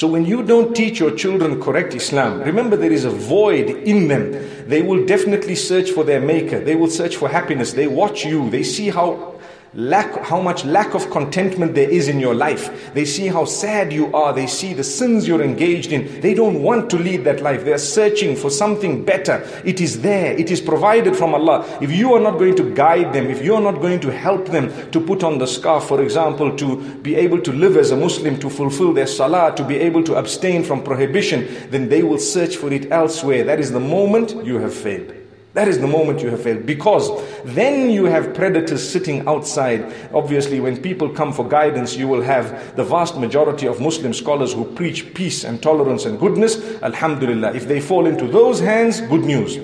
So 0.00 0.06
when 0.06 0.24
you 0.24 0.42
don't 0.42 0.74
teach 0.74 0.98
your 0.98 1.14
children 1.14 1.60
correct 1.60 1.94
Islam, 1.94 2.40
remember 2.40 2.74
there 2.74 2.90
is 2.90 3.04
a 3.04 3.10
void 3.10 3.68
in 3.68 4.08
them. 4.08 4.32
They 4.66 4.80
will 4.80 5.04
definitely 5.04 5.54
search 5.54 5.90
for 5.90 6.04
their 6.04 6.22
maker. 6.22 6.58
They 6.58 6.74
will 6.74 6.88
search 6.88 7.16
for 7.16 7.28
happiness. 7.28 7.74
They 7.74 7.86
watch 7.86 8.24
you. 8.24 8.48
They 8.48 8.62
see 8.62 8.88
how 8.88 9.29
lack, 9.74 10.24
how 10.24 10.40
much 10.40 10.64
lack 10.64 10.94
of 10.94 11.10
contentment 11.10 11.74
there 11.74 11.88
is 11.88 12.08
in 12.08 12.18
your 12.18 12.34
life. 12.34 12.92
They 12.94 13.04
see 13.04 13.28
how 13.28 13.44
sad 13.44 13.92
you 13.92 14.12
are. 14.14 14.32
They 14.32 14.46
see 14.46 14.74
the 14.74 14.84
sins 14.84 15.28
you're 15.28 15.42
engaged 15.42 15.92
in. 15.92 16.20
They 16.20 16.34
don't 16.34 16.62
want 16.62 16.90
to 16.90 16.96
lead 16.96 17.24
that 17.24 17.40
life. 17.40 17.64
They're 17.64 17.78
searching 17.78 18.34
for 18.34 18.50
something 18.50 19.04
better. 19.04 19.46
It 19.64 19.80
is 19.80 20.02
there. 20.02 20.32
It 20.36 20.50
is 20.50 20.60
provided 20.60 21.16
from 21.16 21.34
Allah. 21.34 21.78
If 21.80 21.92
you 21.92 22.14
are 22.14 22.20
not 22.20 22.38
going 22.38 22.56
to 22.56 22.74
guide 22.74 23.12
them, 23.12 23.26
if 23.26 23.44
you 23.44 23.54
are 23.54 23.62
not 23.62 23.80
going 23.80 24.00
to 24.00 24.12
help 24.12 24.46
them 24.46 24.90
to 24.90 25.00
put 25.00 25.22
on 25.22 25.38
the 25.38 25.46
scarf, 25.46 25.84
for 25.84 26.02
example, 26.02 26.56
to 26.56 26.94
be 26.96 27.14
able 27.14 27.40
to 27.42 27.52
live 27.52 27.76
as 27.76 27.90
a 27.92 27.96
Muslim, 27.96 28.38
to 28.40 28.50
fulfill 28.50 28.92
their 28.92 29.06
salah, 29.06 29.54
to 29.56 29.64
be 29.64 29.76
able 29.76 30.02
to 30.04 30.16
abstain 30.16 30.64
from 30.64 30.82
prohibition, 30.82 31.46
then 31.70 31.88
they 31.88 32.02
will 32.02 32.18
search 32.18 32.56
for 32.56 32.72
it 32.72 32.90
elsewhere. 32.90 33.44
That 33.44 33.60
is 33.60 33.70
the 33.70 33.80
moment 33.80 34.44
you 34.44 34.58
have 34.58 34.74
failed. 34.74 35.19
That 35.52 35.66
is 35.66 35.80
the 35.80 35.86
moment 35.88 36.22
you 36.22 36.28
have 36.30 36.42
failed 36.42 36.64
because 36.64 37.10
then 37.44 37.90
you 37.90 38.04
have 38.04 38.34
predators 38.34 38.88
sitting 38.88 39.26
outside. 39.26 39.92
Obviously, 40.14 40.60
when 40.60 40.80
people 40.80 41.08
come 41.08 41.32
for 41.32 41.46
guidance, 41.46 41.96
you 41.96 42.06
will 42.06 42.22
have 42.22 42.76
the 42.76 42.84
vast 42.84 43.18
majority 43.18 43.66
of 43.66 43.80
Muslim 43.80 44.12
scholars 44.12 44.52
who 44.52 44.64
preach 44.64 45.12
peace 45.12 45.42
and 45.42 45.60
tolerance 45.60 46.04
and 46.04 46.20
goodness. 46.20 46.80
Alhamdulillah. 46.82 47.54
If 47.54 47.66
they 47.66 47.80
fall 47.80 48.06
into 48.06 48.28
those 48.28 48.60
hands, 48.60 49.00
good 49.00 49.24
news. 49.24 49.58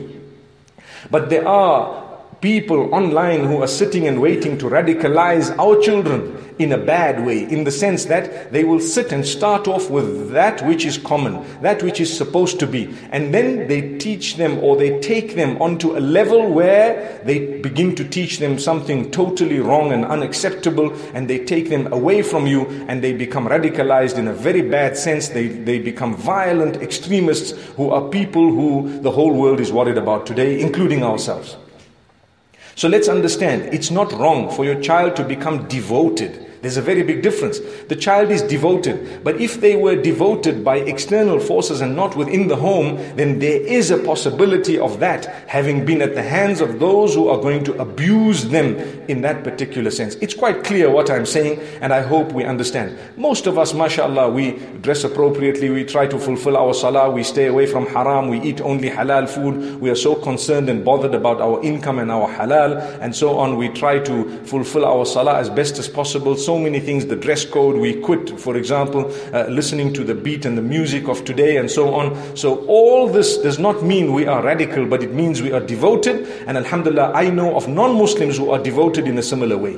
But 1.10 1.30
there 1.30 1.46
are 1.46 2.05
people 2.40 2.94
online 2.94 3.44
who 3.44 3.62
are 3.62 3.66
sitting 3.68 4.06
and 4.06 4.20
waiting 4.20 4.58
to 4.58 4.66
radicalize 4.66 5.56
our 5.58 5.80
children 5.80 6.36
in 6.58 6.72
a 6.72 6.78
bad 6.78 7.24
way, 7.26 7.42
in 7.42 7.64
the 7.64 7.70
sense 7.70 8.06
that 8.06 8.50
they 8.50 8.64
will 8.64 8.80
sit 8.80 9.12
and 9.12 9.26
start 9.26 9.68
off 9.68 9.90
with 9.90 10.30
that 10.30 10.64
which 10.66 10.86
is 10.86 10.96
common, 10.96 11.44
that 11.60 11.82
which 11.82 12.00
is 12.00 12.14
supposed 12.14 12.58
to 12.58 12.66
be, 12.66 12.94
and 13.10 13.34
then 13.34 13.68
they 13.68 13.98
teach 13.98 14.36
them 14.36 14.58
or 14.60 14.74
they 14.76 14.98
take 15.00 15.34
them 15.34 15.60
onto 15.60 15.96
a 15.96 16.00
level 16.00 16.50
where 16.50 17.20
they 17.24 17.60
begin 17.60 17.94
to 17.94 18.08
teach 18.08 18.38
them 18.38 18.58
something 18.58 19.10
totally 19.10 19.60
wrong 19.60 19.92
and 19.92 20.04
unacceptable, 20.06 20.94
and 21.12 21.28
they 21.28 21.44
take 21.44 21.68
them 21.68 21.92
away 21.92 22.22
from 22.22 22.46
you 22.46 22.66
and 22.88 23.04
they 23.04 23.12
become 23.12 23.46
radicalized 23.46 24.16
in 24.16 24.28
a 24.28 24.32
very 24.32 24.62
bad 24.62 24.96
sense. 24.96 25.28
They, 25.28 25.48
they 25.48 25.78
become 25.78 26.16
violent 26.16 26.76
extremists 26.76 27.52
who 27.76 27.90
are 27.90 28.08
people 28.08 28.50
who 28.50 28.98
the 29.00 29.10
whole 29.10 29.34
world 29.34 29.60
is 29.60 29.72
worried 29.72 29.98
about 29.98 30.26
today, 30.26 30.60
including 30.60 31.02
ourselves. 31.02 31.56
So 32.76 32.88
let's 32.88 33.08
understand, 33.08 33.72
it's 33.72 33.90
not 33.90 34.12
wrong 34.12 34.50
for 34.50 34.66
your 34.66 34.78
child 34.82 35.16
to 35.16 35.24
become 35.24 35.66
devoted 35.66 36.45
there's 36.62 36.76
a 36.76 36.82
very 36.82 37.02
big 37.02 37.22
difference. 37.22 37.60
The 37.88 37.96
child 37.96 38.30
is 38.30 38.42
devoted, 38.42 39.22
but 39.24 39.40
if 39.40 39.60
they 39.60 39.76
were 39.76 39.96
devoted 39.96 40.64
by 40.64 40.78
external 40.78 41.40
forces 41.40 41.80
and 41.80 41.94
not 41.94 42.16
within 42.16 42.48
the 42.48 42.56
home, 42.56 42.96
then 43.16 43.38
there 43.38 43.60
is 43.60 43.90
a 43.90 43.98
possibility 43.98 44.78
of 44.78 45.00
that 45.00 45.26
having 45.48 45.84
been 45.84 46.02
at 46.02 46.14
the 46.14 46.22
hands 46.22 46.60
of 46.60 46.78
those 46.80 47.14
who 47.14 47.28
are 47.28 47.40
going 47.40 47.64
to 47.64 47.74
abuse 47.80 48.44
them 48.44 48.76
in 49.08 49.20
that 49.22 49.44
particular 49.44 49.90
sense. 49.90 50.14
It's 50.16 50.34
quite 50.34 50.64
clear 50.64 50.90
what 50.90 51.10
I'm 51.10 51.26
saying, 51.26 51.60
and 51.80 51.92
I 51.92 52.02
hope 52.02 52.32
we 52.32 52.44
understand. 52.44 52.98
Most 53.16 53.46
of 53.46 53.58
us, 53.58 53.74
mashallah, 53.74 54.30
we 54.30 54.52
dress 54.80 55.04
appropriately, 55.04 55.70
we 55.70 55.84
try 55.84 56.06
to 56.06 56.18
fulfill 56.18 56.56
our 56.56 56.74
salah, 56.74 57.10
we 57.10 57.22
stay 57.22 57.46
away 57.46 57.66
from 57.66 57.86
haram, 57.86 58.28
we 58.28 58.40
eat 58.40 58.60
only 58.60 58.90
halal 58.90 59.28
food, 59.28 59.80
we 59.80 59.90
are 59.90 59.96
so 59.96 60.14
concerned 60.14 60.68
and 60.68 60.84
bothered 60.84 61.14
about 61.14 61.40
our 61.40 61.62
income 61.62 61.98
and 61.98 62.10
our 62.10 62.28
halal, 62.28 62.80
and 63.00 63.14
so 63.14 63.38
on. 63.38 63.56
We 63.56 63.68
try 63.68 63.98
to 64.00 64.44
fulfill 64.44 64.84
our 64.84 65.04
salah 65.04 65.38
as 65.38 65.50
best 65.50 65.78
as 65.78 65.88
possible 65.88 66.36
so 66.46 66.58
many 66.58 66.78
things, 66.78 67.04
the 67.06 67.16
dress 67.16 67.44
code, 67.44 67.76
we 67.76 68.00
quit, 68.00 68.38
for 68.38 68.56
example, 68.56 69.12
uh, 69.34 69.48
listening 69.48 69.92
to 69.94 70.04
the 70.04 70.14
beat 70.14 70.46
and 70.46 70.56
the 70.56 70.62
music 70.62 71.08
of 71.08 71.24
today 71.24 71.56
and 71.56 71.68
so 71.68 71.92
on. 71.92 72.36
So 72.36 72.64
all 72.66 73.08
this 73.08 73.36
does 73.38 73.58
not 73.58 73.82
mean 73.82 74.12
we 74.12 74.26
are 74.26 74.42
radical, 74.42 74.86
but 74.86 75.02
it 75.02 75.12
means 75.12 75.42
we 75.42 75.52
are 75.52 75.60
devoted. 75.60 76.26
And 76.46 76.56
Alhamdulillah, 76.56 77.12
I 77.14 77.30
know 77.30 77.56
of 77.56 77.66
non-Muslims 77.66 78.36
who 78.38 78.50
are 78.50 78.62
devoted 78.62 79.08
in 79.08 79.18
a 79.18 79.22
similar 79.22 79.58
way. 79.58 79.76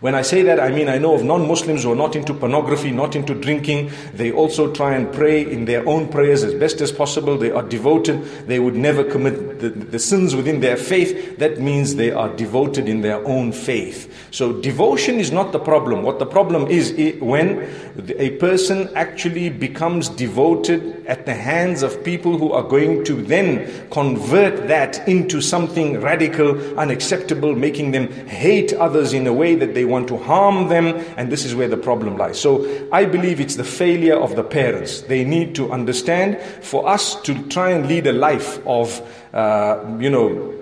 When 0.00 0.14
I 0.14 0.22
say 0.22 0.40
that, 0.42 0.58
I 0.58 0.70
mean 0.70 0.88
I 0.88 0.96
know 0.96 1.14
of 1.14 1.24
non 1.24 1.46
Muslims 1.46 1.82
who 1.82 1.92
are 1.92 1.96
not 1.96 2.16
into 2.16 2.32
pornography, 2.32 2.90
not 2.90 3.14
into 3.14 3.34
drinking. 3.34 3.90
They 4.14 4.32
also 4.32 4.72
try 4.72 4.94
and 4.94 5.12
pray 5.12 5.42
in 5.42 5.66
their 5.66 5.86
own 5.86 6.08
prayers 6.08 6.42
as 6.42 6.54
best 6.54 6.80
as 6.80 6.90
possible. 6.90 7.36
They 7.36 7.50
are 7.50 7.62
devoted. 7.62 8.24
They 8.46 8.60
would 8.60 8.76
never 8.76 9.04
commit 9.04 9.60
the, 9.60 9.68
the 9.68 9.98
sins 9.98 10.34
within 10.34 10.60
their 10.60 10.78
faith. 10.78 11.36
That 11.38 11.60
means 11.60 11.96
they 11.96 12.12
are 12.12 12.30
devoted 12.34 12.88
in 12.88 13.02
their 13.02 13.22
own 13.26 13.52
faith. 13.52 14.28
So 14.30 14.54
devotion 14.54 15.16
is 15.16 15.32
not 15.32 15.52
the 15.52 15.58
problem. 15.58 16.02
What 16.02 16.18
the 16.18 16.24
problem 16.24 16.68
is 16.68 16.94
when 17.20 17.68
a 18.16 18.30
person 18.38 18.88
actually 18.94 19.50
becomes 19.50 20.08
devoted 20.08 21.04
at 21.06 21.26
the 21.26 21.34
hands 21.34 21.82
of 21.82 22.02
people 22.04 22.38
who 22.38 22.52
are 22.52 22.62
going 22.62 23.04
to 23.04 23.20
then 23.20 23.90
convert 23.90 24.68
that 24.68 25.06
into 25.06 25.42
something 25.42 26.00
radical, 26.00 26.78
unacceptable, 26.78 27.54
making 27.54 27.90
them 27.90 28.10
hate 28.26 28.72
others 28.72 29.12
in 29.12 29.26
a 29.26 29.32
way 29.32 29.56
that 29.56 29.74
they 29.74 29.89
want 29.90 30.08
to 30.08 30.16
harm 30.16 30.68
them, 30.68 30.86
and 31.16 31.30
this 31.30 31.44
is 31.44 31.54
where 31.54 31.68
the 31.68 31.76
problem 31.76 32.16
lies. 32.16 32.40
So 32.40 32.64
I 32.92 33.04
believe 33.04 33.40
it's 33.40 33.56
the 33.56 33.64
failure 33.64 34.16
of 34.16 34.36
the 34.36 34.44
parents. 34.44 35.02
They 35.02 35.24
need 35.24 35.54
to 35.56 35.72
understand 35.72 36.38
for 36.62 36.88
us 36.88 37.20
to 37.22 37.34
try 37.48 37.70
and 37.70 37.86
lead 37.86 38.06
a 38.06 38.12
life 38.12 38.64
of, 38.66 39.02
uh, 39.34 39.84
you 39.98 40.10
know, 40.10 40.54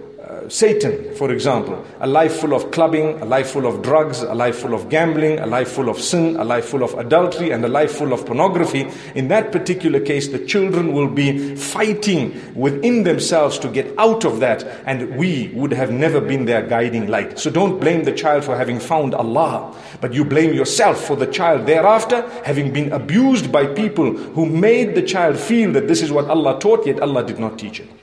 Satan, 0.49 1.15
for 1.15 1.31
example, 1.31 1.85
a 2.01 2.07
life 2.07 2.37
full 2.41 2.55
of 2.55 2.71
clubbing, 2.71 3.21
a 3.21 3.25
life 3.25 3.51
full 3.51 3.67
of 3.67 3.83
drugs, 3.83 4.23
a 4.23 4.35
life 4.35 4.57
full 4.59 4.75
of 4.75 4.89
gambling, 4.89 5.39
a 5.39 5.47
life 5.47 5.71
full 5.71 5.89
of 5.89 6.01
sin, 6.01 6.37
a 6.37 6.45
life 6.45 6.65
full 6.65 6.83
of 6.83 6.95
adultery, 6.95 7.51
and 7.51 7.65
a 7.65 7.69
life 7.69 7.93
full 7.93 8.13
of 8.13 8.25
pornography, 8.25 8.89
in 9.15 9.29
that 9.29 9.53
particular 9.53 10.01
case, 10.01 10.29
the 10.29 10.39
children 10.47 10.93
will 10.93 11.09
be 11.09 11.55
fighting 11.57 12.35
within 12.55 13.03
themselves 13.03 13.59
to 13.59 13.69
get 13.69 13.93
out 13.99 14.25
of 14.25 14.41
that, 14.41 14.65
and 14.87 15.17
we 15.17 15.49
would 15.55 15.73
have 15.73 15.91
never 15.91 16.21
been 16.21 16.45
their 16.45 16.67
guiding 16.67 17.09
light. 17.09 17.39
So 17.39 17.51
don't 17.51 17.79
blame 17.81 18.05
the 18.05 18.13
child 18.13 18.45
for 18.45 18.57
having 18.57 18.81
found 18.81 19.15
Allah, 19.15 19.75
but 20.01 20.13
you 20.13 20.25
blame 20.25 20.55
yourself 20.55 21.05
for 21.05 21.17
the 21.17 21.27
child 21.27 21.67
thereafter 21.67 22.29
having 22.45 22.73
been 22.73 22.93
abused 22.93 23.53
by 23.53 23.67
people 23.67 24.17
who 24.17 24.47
made 24.47 24.95
the 24.95 25.03
child 25.03 25.39
feel 25.39 25.73
that 25.73 25.89
this 25.89 26.03
is 26.03 26.11
what 26.11 26.27
Allah 26.27 26.59
taught, 26.59 26.87
yet 26.87 27.01
Allah 27.01 27.25
did 27.25 27.39
not 27.39 27.59
teach 27.59 27.81
it. 27.81 27.98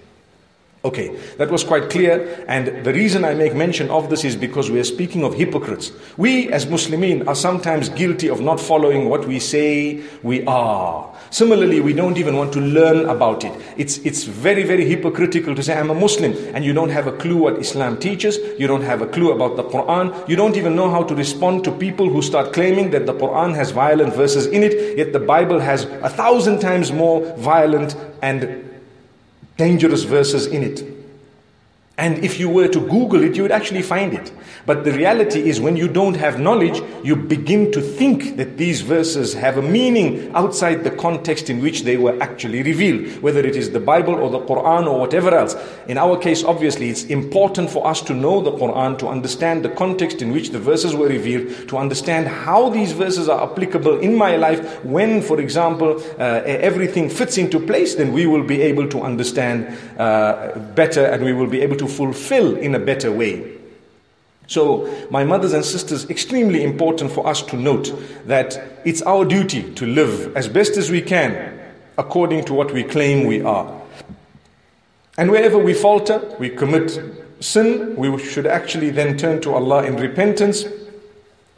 Okay, 0.86 1.18
that 1.38 1.50
was 1.50 1.64
quite 1.64 1.90
clear. 1.90 2.46
And 2.48 2.86
the 2.86 2.94
reason 2.94 3.26
I 3.26 3.34
make 3.34 3.56
mention 3.56 3.90
of 3.90 4.12
this 4.12 4.24
is 4.24 4.36
because 4.36 4.70
we 4.70 4.80
are 4.80 4.84
speaking 4.84 5.24
of 5.24 5.34
hypocrites. 5.34 5.92
We 6.16 6.48
as 6.52 6.68
Muslimin 6.68 7.28
are 7.28 7.34
sometimes 7.34 7.90
guilty 7.90 8.30
of 8.30 8.40
not 8.40 8.60
following 8.60 9.10
what 9.10 9.28
we 9.28 9.40
say 9.40 10.04
we 10.22 10.46
are. 10.46 11.12
Similarly, 11.32 11.82
we 11.82 11.94
don't 11.94 12.20
even 12.20 12.38
want 12.38 12.54
to 12.54 12.62
learn 12.62 13.10
about 13.10 13.44
it. 13.44 13.52
It's, 13.78 13.98
it's 14.06 14.26
very, 14.26 14.62
very 14.62 14.86
hypocritical 14.86 15.56
to 15.56 15.64
say, 15.64 15.76
I'm 15.76 15.90
a 15.90 15.96
Muslim, 15.96 16.34
and 16.54 16.64
you 16.64 16.72
don't 16.72 16.92
have 16.92 17.08
a 17.08 17.12
clue 17.18 17.38
what 17.38 17.58
Islam 17.58 17.98
teaches, 17.98 18.38
you 18.60 18.68
don't 18.68 18.84
have 18.84 19.02
a 19.02 19.08
clue 19.08 19.32
about 19.32 19.56
the 19.56 19.64
Quran, 19.64 20.30
you 20.30 20.36
don't 20.36 20.56
even 20.56 20.76
know 20.76 20.90
how 20.92 21.04
to 21.04 21.16
respond 21.16 21.64
to 21.64 21.72
people 21.72 22.08
who 22.10 22.22
start 22.22 22.54
claiming 22.54 22.92
that 22.92 23.08
the 23.08 23.14
Quran 23.14 23.56
has 23.56 23.72
violent 23.72 24.14
verses 24.14 24.46
in 24.46 24.62
it, 24.62 24.98
yet 25.00 25.14
the 25.14 25.20
Bible 25.20 25.60
has 25.60 25.86
a 25.86 26.10
thousand 26.10 26.60
times 26.60 26.92
more 26.92 27.26
violent 27.38 27.98
and 28.22 28.75
dangerous 29.58 30.04
verses 30.04 30.48
in 30.48 30.64
it. 30.64 30.95
And 31.98 32.26
if 32.26 32.42
you 32.42 32.50
were 32.50 32.68
to 32.68 32.80
Google 32.82 33.24
it, 33.24 33.38
you 33.38 33.44
would 33.44 33.54
actually 33.54 33.82
find 33.82 34.14
it. 34.14 34.30
But 34.66 34.84
the 34.84 34.92
reality 34.92 35.48
is, 35.48 35.62
when 35.62 35.78
you 35.78 35.88
don't 35.88 36.16
have 36.16 36.40
knowledge, 36.40 36.82
you 37.06 37.16
begin 37.16 37.72
to 37.72 37.80
think 37.80 38.36
that 38.36 38.58
these 38.58 38.82
verses 38.82 39.34
have 39.34 39.58
a 39.58 39.62
meaning 39.62 40.30
outside 40.36 40.84
the 40.84 40.92
context 40.92 41.50
in 41.50 41.62
which 41.62 41.84
they 41.84 41.96
were 41.96 42.22
actually 42.22 42.64
revealed, 42.64 43.22
whether 43.22 43.40
it 43.40 43.56
is 43.56 43.72
the 43.72 43.80
Bible 43.80 44.16
or 44.16 44.30
the 44.30 44.40
Quran 44.40 44.88
or 44.88 45.00
whatever 45.00 45.34
else. 45.34 45.56
In 45.88 45.98
our 45.98 46.18
case, 46.18 46.44
obviously, 46.44 46.90
it's 46.90 47.06
important 47.06 47.70
for 47.70 47.88
us 47.88 48.02
to 48.02 48.14
know 48.14 48.42
the 48.42 48.52
Quran, 48.52 48.98
to 48.98 49.08
understand 49.08 49.64
the 49.64 49.70
context 49.70 50.22
in 50.22 50.34
which 50.34 50.50
the 50.50 50.60
verses 50.60 50.94
were 50.94 51.08
revealed, 51.08 51.70
to 51.70 51.78
understand 51.78 52.28
how 52.28 52.70
these 52.70 52.92
verses 52.92 53.30
are 53.30 53.50
applicable 53.50 54.00
in 54.00 54.16
my 54.18 54.36
life. 54.36 54.84
When, 54.84 55.22
for 55.22 55.40
example, 55.40 56.04
uh, 56.20 56.42
everything 56.46 57.10
fits 57.10 57.38
into 57.38 57.58
place, 57.58 57.96
then 57.96 58.12
we 58.12 58.26
will 58.26 58.44
be 58.44 58.62
able 58.64 58.90
to 58.90 59.02
understand 59.02 59.78
uh, 59.98 60.60
better 60.76 61.06
and 61.06 61.24
we 61.24 61.32
will 61.32 61.48
be 61.48 61.62
able 61.62 61.78
to 61.78 61.85
fulfill 61.88 62.56
in 62.56 62.76
a 62.76 62.80
better 62.80 63.12
way. 63.12 63.56
So, 64.48 65.08
my 65.10 65.24
mothers 65.24 65.54
and 65.54 65.66
sisters, 65.66 66.10
extremely 66.10 66.64
important 66.64 67.12
for 67.12 67.26
us 67.26 67.42
to 67.44 67.56
note 67.56 67.92
that 68.28 68.80
it's 68.86 69.02
our 69.02 69.26
duty 69.26 69.74
to 69.74 69.86
live 69.88 70.36
as 70.38 70.48
best 70.48 70.78
as 70.78 70.92
we 70.92 71.02
can 71.02 71.60
according 71.98 72.46
to 72.46 72.54
what 72.54 72.72
we 72.72 72.84
claim 72.84 73.26
we 73.26 73.42
are. 73.42 73.82
And 75.18 75.32
wherever 75.32 75.58
we 75.58 75.74
falter, 75.74 76.36
we 76.40 76.50
commit 76.50 77.00
sin, 77.40 77.96
we 77.96 78.18
should 78.20 78.46
actually 78.46 78.90
then 78.90 79.18
turn 79.18 79.42
to 79.42 79.54
Allah 79.54 79.84
in 79.84 79.96
repentance, 79.96 80.66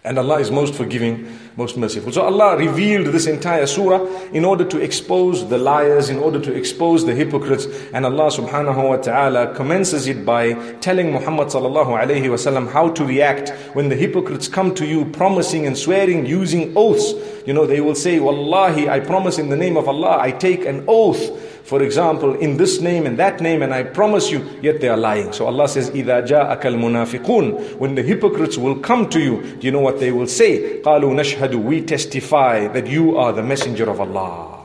and 0.08 0.18
Allah 0.18 0.40
is 0.40 0.50
most 0.50 0.74
forgiving 0.74 1.28
most 1.58 1.76
merciful. 1.76 2.12
So 2.12 2.22
Allah 2.22 2.56
revealed 2.56 3.08
this 3.08 3.26
entire 3.26 3.66
surah 3.66 4.06
in 4.32 4.46
order 4.46 4.64
to 4.64 4.80
expose 4.80 5.50
the 5.50 5.58
liars, 5.58 6.10
in 6.10 6.20
order 6.20 6.40
to 6.40 6.54
expose 6.54 7.04
the 7.04 7.16
hypocrites. 7.16 7.66
And 7.94 8.06
Allah 8.06 8.30
subhanahu 8.30 8.90
wa 8.90 8.98
ta'ala 8.98 9.56
commences 9.56 10.08
it 10.08 10.24
by 10.24 10.54
telling 10.80 11.12
Muhammad 11.12 11.48
sallallahu 11.48 12.00
alayhi 12.00 12.30
wasallam 12.30 12.72
how 12.72 12.90
to 12.92 13.04
react 13.04 13.50
when 13.74 13.90
the 13.90 13.96
hypocrites 13.96 14.48
come 14.48 14.74
to 14.76 14.86
you 14.86 15.06
promising 15.06 15.66
and 15.66 15.76
swearing 15.76 16.28
using 16.28 16.74
oaths. 16.78 17.14
You 17.48 17.54
know, 17.54 17.66
they 17.66 17.82
will 17.82 17.96
say, 17.96 18.20
Wallahi, 18.20 18.88
I 18.88 19.00
promise 19.00 19.40
in 19.40 19.50
the 19.50 19.58
name 19.58 19.78
of 19.78 19.88
Allah, 19.88 20.20
I 20.22 20.32
take 20.32 20.64
an 20.66 20.86
oath 20.88 21.57
for 21.67 21.83
example, 21.83 22.35
in 22.35 22.57
this 22.57 22.81
name 22.81 23.07
and 23.07 23.19
that 23.19 23.41
name, 23.41 23.63
and 23.63 23.73
I 23.73 23.83
promise 23.83 24.31
you, 24.31 24.49
yet 24.63 24.81
they 24.81 24.89
are 24.89 24.97
lying. 24.97 25.33
So 25.33 25.47
Allah 25.47 25.69
says, 25.69 25.91
إِذَا 25.91 26.27
جَاءَكَ 26.27 26.61
الْمُنَافِقُونَ 26.61 27.77
When 27.79 27.95
the 27.95 28.03
hypocrites 28.03 28.59
will 28.59 28.79
come 28.79 29.09
to 29.11 29.21
you, 29.21 29.43
do 29.57 29.67
you 29.67 29.71
know 29.71 29.81
what 29.81 30.01
they 30.01 30.13
will 30.13 30.27
say? 30.27 30.81
قَالُوا 30.83 31.15
نَشْهَدُ 31.15 31.55
We 31.63 31.83
testify 31.83 32.69
that 32.69 32.87
you 32.87 33.17
are 33.17 33.33
the 33.33 33.43
messenger 33.43 33.89
of 33.89 34.01
Allah. 34.01 34.59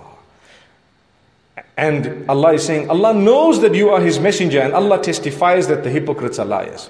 And 1.78 2.28
Allah 2.28 2.54
is 2.54 2.66
saying, 2.66 2.90
Allah 2.90 3.14
knows 3.14 3.62
that 3.62 3.76
you 3.76 3.90
are 3.90 4.02
His 4.02 4.20
messenger, 4.20 4.60
and 4.60 4.74
Allah 4.74 5.02
testifies 5.02 5.68
that 5.68 5.84
the 5.84 5.92
hypocrites 5.92 6.40
are 6.40 6.46
liars. 6.46 6.90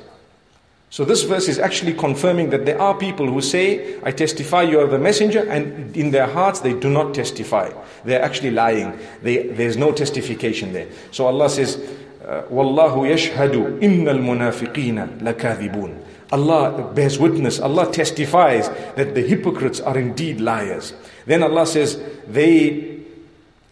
So 0.92 1.06
this 1.06 1.22
verse 1.22 1.48
is 1.48 1.58
actually 1.58 1.94
confirming 1.94 2.50
that 2.50 2.66
there 2.66 2.78
are 2.78 2.94
people 2.94 3.26
who 3.26 3.40
say, 3.40 3.98
I 4.02 4.10
testify 4.10 4.64
you 4.64 4.78
are 4.78 4.86
the 4.86 4.98
messenger, 4.98 5.40
and 5.48 5.96
in 5.96 6.10
their 6.10 6.26
hearts 6.26 6.60
they 6.60 6.74
do 6.74 6.90
not 6.90 7.14
testify. 7.14 7.72
They're 8.04 8.20
actually 8.20 8.50
lying. 8.50 8.98
They, 9.22 9.46
there's 9.46 9.78
no 9.78 9.92
testification 9.92 10.74
there. 10.74 10.88
So 11.10 11.24
Allah 11.24 11.48
says, 11.48 11.76
uh, 12.22 12.42
Wallahu 12.50 13.08
yashhadu 13.08 13.80
innal 13.80 14.18
munafiqina 14.18 15.20
lakadhibun. 15.20 15.98
Allah 16.30 16.92
bears 16.92 17.18
witness, 17.18 17.58
Allah 17.58 17.90
testifies 17.90 18.68
that 18.96 19.14
the 19.14 19.22
hypocrites 19.22 19.80
are 19.80 19.96
indeed 19.96 20.42
liars. 20.42 20.92
Then 21.24 21.42
Allah 21.42 21.64
says, 21.64 22.02
they 22.28 23.00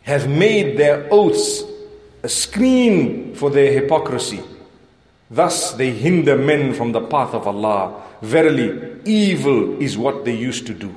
have 0.05 0.27
made 0.27 0.79
their 0.79 1.07
oaths 1.11 1.65
a 2.23 2.31
screen 2.31 3.35
for 3.35 3.51
their 3.51 3.79
hypocrisy. 3.79 4.41
Thus 5.31 5.73
they 5.73 5.93
hinder 5.93 6.37
men 6.37 6.75
from 6.75 6.93
the 6.93 7.01
path 7.01 7.35
of 7.35 7.47
Allah. 7.47 8.03
Verily, 8.21 9.01
evil 9.05 9.81
is 9.81 9.97
what 9.97 10.25
they 10.25 10.35
used 10.35 10.67
to 10.67 10.75
do. 10.75 10.95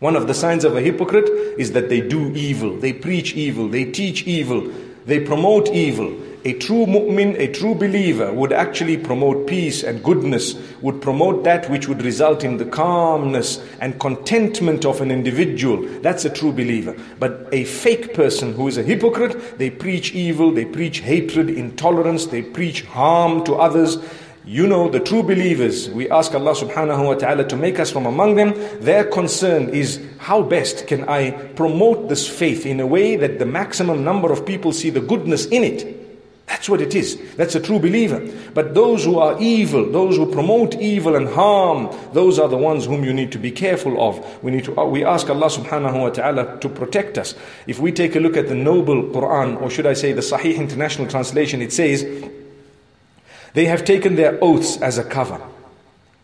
One 0.00 0.16
of 0.16 0.26
the 0.26 0.34
signs 0.34 0.64
of 0.64 0.76
a 0.76 0.82
hypocrite 0.82 1.28
is 1.58 1.72
that 1.72 1.88
they 1.88 2.02
do 2.02 2.30
evil, 2.34 2.76
they 2.76 2.92
preach 2.92 3.32
evil, 3.34 3.68
they 3.68 3.86
teach 3.86 4.24
evil, 4.24 4.70
they 5.06 5.20
promote 5.20 5.70
evil. 5.70 6.14
A 6.46 6.52
true 6.58 6.84
mu'min, 6.84 7.38
a 7.38 7.50
true 7.50 7.74
believer 7.74 8.30
would 8.30 8.52
actually 8.52 8.98
promote 8.98 9.46
peace 9.46 9.82
and 9.82 10.04
goodness, 10.04 10.54
would 10.82 11.00
promote 11.00 11.42
that 11.44 11.70
which 11.70 11.88
would 11.88 12.02
result 12.02 12.44
in 12.44 12.58
the 12.58 12.66
calmness 12.66 13.64
and 13.80 13.98
contentment 13.98 14.84
of 14.84 15.00
an 15.00 15.10
individual. 15.10 15.88
That's 16.02 16.26
a 16.26 16.30
true 16.30 16.52
believer. 16.52 16.94
But 17.18 17.48
a 17.50 17.64
fake 17.64 18.12
person 18.12 18.52
who 18.52 18.68
is 18.68 18.76
a 18.76 18.82
hypocrite, 18.82 19.56
they 19.56 19.70
preach 19.70 20.12
evil, 20.12 20.52
they 20.52 20.66
preach 20.66 20.98
hatred, 20.98 21.48
intolerance, 21.48 22.26
they 22.26 22.42
preach 22.42 22.82
harm 22.82 23.42
to 23.44 23.54
others. 23.54 23.96
You 24.44 24.66
know, 24.66 24.90
the 24.90 25.00
true 25.00 25.22
believers, 25.22 25.88
we 25.88 26.10
ask 26.10 26.34
Allah 26.34 26.52
subhanahu 26.52 27.06
wa 27.06 27.14
ta'ala 27.14 27.48
to 27.48 27.56
make 27.56 27.80
us 27.80 27.90
from 27.90 28.04
among 28.04 28.34
them. 28.34 28.52
Their 28.80 29.04
concern 29.04 29.70
is 29.70 29.98
how 30.18 30.42
best 30.42 30.86
can 30.88 31.08
I 31.08 31.30
promote 31.30 32.10
this 32.10 32.28
faith 32.28 32.66
in 32.66 32.80
a 32.80 32.86
way 32.86 33.16
that 33.16 33.38
the 33.38 33.46
maximum 33.46 34.04
number 34.04 34.30
of 34.30 34.44
people 34.44 34.72
see 34.72 34.90
the 34.90 35.00
goodness 35.00 35.46
in 35.46 35.64
it. 35.64 36.03
That's 36.46 36.68
what 36.68 36.82
it 36.82 36.94
is. 36.94 37.18
That's 37.36 37.54
a 37.54 37.60
true 37.60 37.78
believer. 37.78 38.20
But 38.52 38.74
those 38.74 39.04
who 39.04 39.18
are 39.18 39.40
evil, 39.40 39.90
those 39.90 40.16
who 40.16 40.30
promote 40.30 40.74
evil 40.76 41.16
and 41.16 41.26
harm, 41.26 41.94
those 42.12 42.38
are 42.38 42.48
the 42.48 42.58
ones 42.58 42.84
whom 42.84 43.02
you 43.02 43.14
need 43.14 43.32
to 43.32 43.38
be 43.38 43.50
careful 43.50 44.00
of. 44.00 44.42
We 44.42 44.50
need 44.50 44.64
to 44.64 44.78
uh, 44.78 44.84
we 44.84 45.04
ask 45.04 45.30
Allah 45.30 45.46
subhanahu 45.46 46.00
wa 46.00 46.10
ta'ala 46.10 46.60
to 46.60 46.68
protect 46.68 47.16
us. 47.16 47.34
If 47.66 47.78
we 47.78 47.92
take 47.92 48.14
a 48.14 48.20
look 48.20 48.36
at 48.36 48.48
the 48.48 48.54
noble 48.54 49.04
Quran, 49.04 49.60
or 49.60 49.70
should 49.70 49.86
I 49.86 49.94
say 49.94 50.12
the 50.12 50.20
Sahih 50.20 50.56
International 50.56 51.08
Translation, 51.08 51.62
it 51.62 51.72
says, 51.72 52.04
they 53.54 53.64
have 53.66 53.84
taken 53.84 54.16
their 54.16 54.38
oaths 54.42 54.80
as 54.82 54.98
a 54.98 55.04
cover. 55.04 55.40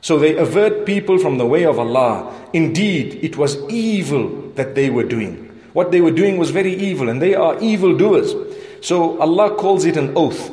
So 0.03 0.19
they 0.19 0.37
avert 0.37 0.85
people 0.85 1.19
from 1.19 1.39
the 1.39 1.47
way 1.47 1.65
of 1.65 1.79
Allah. 1.79 2.35
Indeed, 2.53 3.21
it 3.23 3.37
was 3.37 3.57
evil 3.69 4.51
that 4.57 4.75
they 4.75 4.91
were 4.91 5.05
doing. 5.05 5.47
What 5.73 5.93
they 5.93 6.01
were 6.01 6.11
doing 6.11 6.37
was 6.37 6.51
very 6.51 6.75
evil, 6.75 7.09
and 7.09 7.23
they 7.23 7.35
are 7.35 7.59
evil 7.61 7.97
doers. 7.97 8.35
So 8.81 9.19
Allah 9.21 9.55
calls 9.57 9.85
it 9.85 9.97
an 9.97 10.13
oath. 10.17 10.51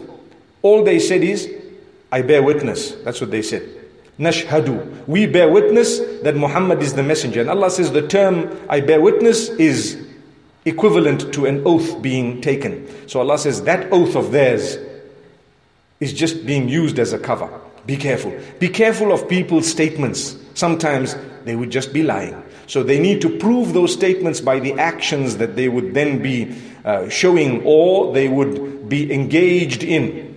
All 0.62 0.84
they 0.84 1.00
said 1.00 1.24
is, 1.24 1.52
I 2.12 2.22
bear 2.22 2.44
witness. 2.44 2.92
That's 3.04 3.22
what 3.22 3.32
they 3.32 3.42
said. 3.42 3.70
Nashhadu. 4.20 5.08
We 5.08 5.28
bear 5.28 5.50
witness 5.50 6.00
that 6.24 6.36
Muhammad 6.36 6.82
is 6.82 6.94
the 6.94 7.04
messenger. 7.04 7.42
And 7.42 7.50
Allah 7.50 7.70
says 7.70 7.92
the 7.92 8.08
term 8.08 8.60
I 8.70 8.82
bear 8.82 9.00
witness 9.00 9.50
is 9.50 10.06
equivalent 10.66 11.34
to 11.34 11.46
an 11.46 11.64
oath 11.66 12.02
being 12.02 12.42
taken. 12.42 12.88
So 13.08 13.20
Allah 13.20 13.38
says 13.38 13.64
that 13.64 13.92
oath 13.92 14.16
of 14.16 14.32
theirs 14.32 14.78
is 16.00 16.14
just 16.14 16.46
being 16.46 16.68
used 16.68 17.00
as 17.00 17.14
a 17.14 17.20
cover. 17.20 17.50
Be 17.86 17.96
careful. 17.96 18.38
Be 18.60 18.68
careful 18.68 19.12
of 19.12 19.30
people's 19.30 19.68
statements. 19.68 20.36
Sometimes 20.56 21.16
they 21.46 21.56
would 21.56 21.70
just 21.70 21.94
be 21.94 22.04
lying. 22.04 22.44
So 22.68 22.84
they 22.84 23.00
need 23.00 23.22
to 23.22 23.38
prove 23.38 23.74
those 23.74 23.94
statements 23.94 24.42
by 24.42 24.60
the 24.60 24.74
actions 24.74 25.38
that 25.38 25.56
they 25.56 25.70
would 25.70 25.94
then 25.94 26.22
be 26.22 26.54
uh, 26.87 27.09
showing 27.09 27.63
or 27.65 28.13
they 28.13 28.29
would 28.29 28.89
be 28.89 29.13
engaged 29.13 29.83
in. 29.83 30.33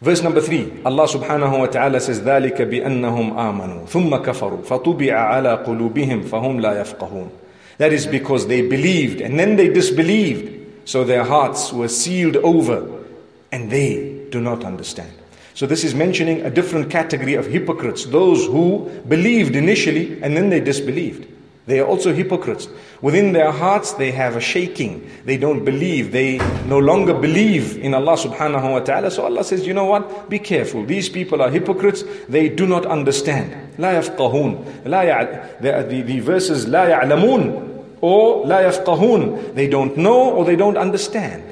Verse 0.00 0.22
number 0.22 0.40
three, 0.40 0.70
Allah 0.84 1.08
subhanahu 1.08 1.58
wa 1.58 1.66
ta'ala 1.66 1.98
says, 2.00 2.20
ذَلِكَ 2.20 2.54
بِأَنَّهُمْ 2.56 3.32
آمَنُوا 3.34 3.88
ثُمَّ 3.88 4.24
كَفَرُوا 4.24 4.64
فَطُبِعَ 4.64 5.10
عَلَى 5.10 5.66
قُلُوبِهِمْ 5.66 6.22
فَهُمْ 6.28 6.60
لَا 6.60 6.84
يَفْقَهُونَ 6.84 7.30
That 7.78 7.92
is 7.92 8.06
because 8.06 8.46
they 8.46 8.62
believed 8.62 9.20
and 9.20 9.38
then 9.38 9.56
they 9.56 9.68
disbelieved. 9.68 10.88
So 10.88 11.02
their 11.02 11.24
hearts 11.24 11.72
were 11.72 11.88
sealed 11.88 12.36
over 12.36 13.04
and 13.50 13.70
they 13.70 14.26
do 14.30 14.40
not 14.40 14.64
understand. 14.64 15.12
So 15.54 15.66
this 15.66 15.82
is 15.82 15.94
mentioning 15.94 16.42
a 16.42 16.50
different 16.50 16.90
category 16.90 17.34
of 17.34 17.46
hypocrites, 17.46 18.06
those 18.06 18.46
who 18.46 18.88
believed 19.08 19.56
initially 19.56 20.22
and 20.22 20.36
then 20.36 20.50
they 20.50 20.60
disbelieved. 20.60 21.26
They 21.68 21.80
are 21.80 21.86
also 21.86 22.14
hypocrites. 22.14 22.66
Within 23.02 23.34
their 23.34 23.52
hearts, 23.52 23.92
they 23.92 24.10
have 24.12 24.36
a 24.36 24.40
shaking. 24.40 25.10
They 25.26 25.36
don't 25.36 25.66
believe. 25.66 26.12
They 26.12 26.38
no 26.66 26.78
longer 26.78 27.12
believe 27.12 27.76
in 27.76 27.92
Allah 27.92 28.16
subhanahu 28.16 28.72
wa 28.72 28.80
ta'ala. 28.80 29.10
So 29.10 29.24
Allah 29.24 29.44
says, 29.44 29.66
you 29.66 29.74
know 29.74 29.84
what? 29.84 30.30
Be 30.30 30.38
careful. 30.38 30.86
These 30.86 31.10
people 31.10 31.42
are 31.42 31.50
hypocrites. 31.50 32.04
They 32.26 32.48
do 32.48 32.66
not 32.66 32.86
understand. 32.86 33.52
لا 33.78 34.00
يفقهون. 34.00 34.64
لا 34.86 35.02
يع... 35.04 35.60
the, 35.60 35.86
the, 35.90 36.02
the 36.02 36.20
verses 36.20 36.64
لا 36.64 36.88
يعلمون 36.88 37.84
or 38.00 38.46
لا 38.46 38.66
يفقهون. 38.66 39.54
They 39.54 39.68
don't 39.68 39.98
know 39.98 40.30
or 40.30 40.46
they 40.46 40.56
don't 40.56 40.78
understand. 40.78 41.42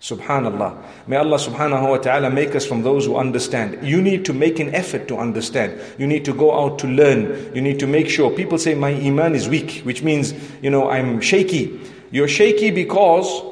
Subhanallah. 0.00 0.82
May 1.06 1.16
Allah 1.16 1.36
subhanahu 1.36 1.90
wa 1.90 1.98
ta'ala 1.98 2.30
make 2.30 2.54
us 2.54 2.64
from 2.64 2.82
those 2.82 3.04
who 3.04 3.16
understand. 3.16 3.86
You 3.86 4.00
need 4.00 4.24
to 4.24 4.32
make 4.32 4.58
an 4.58 4.74
effort 4.74 5.06
to 5.08 5.18
understand. 5.18 5.78
You 5.98 6.06
need 6.06 6.24
to 6.24 6.32
go 6.32 6.58
out 6.58 6.78
to 6.78 6.86
learn. 6.86 7.54
You 7.54 7.60
need 7.60 7.78
to 7.80 7.86
make 7.86 8.08
sure. 8.08 8.30
People 8.30 8.56
say, 8.56 8.74
My 8.74 8.92
iman 8.92 9.34
is 9.34 9.46
weak, 9.46 9.82
which 9.84 10.02
means, 10.02 10.32
you 10.62 10.70
know, 10.70 10.88
I'm 10.88 11.20
shaky. 11.20 11.78
You're 12.10 12.28
shaky 12.28 12.70
because 12.70 13.42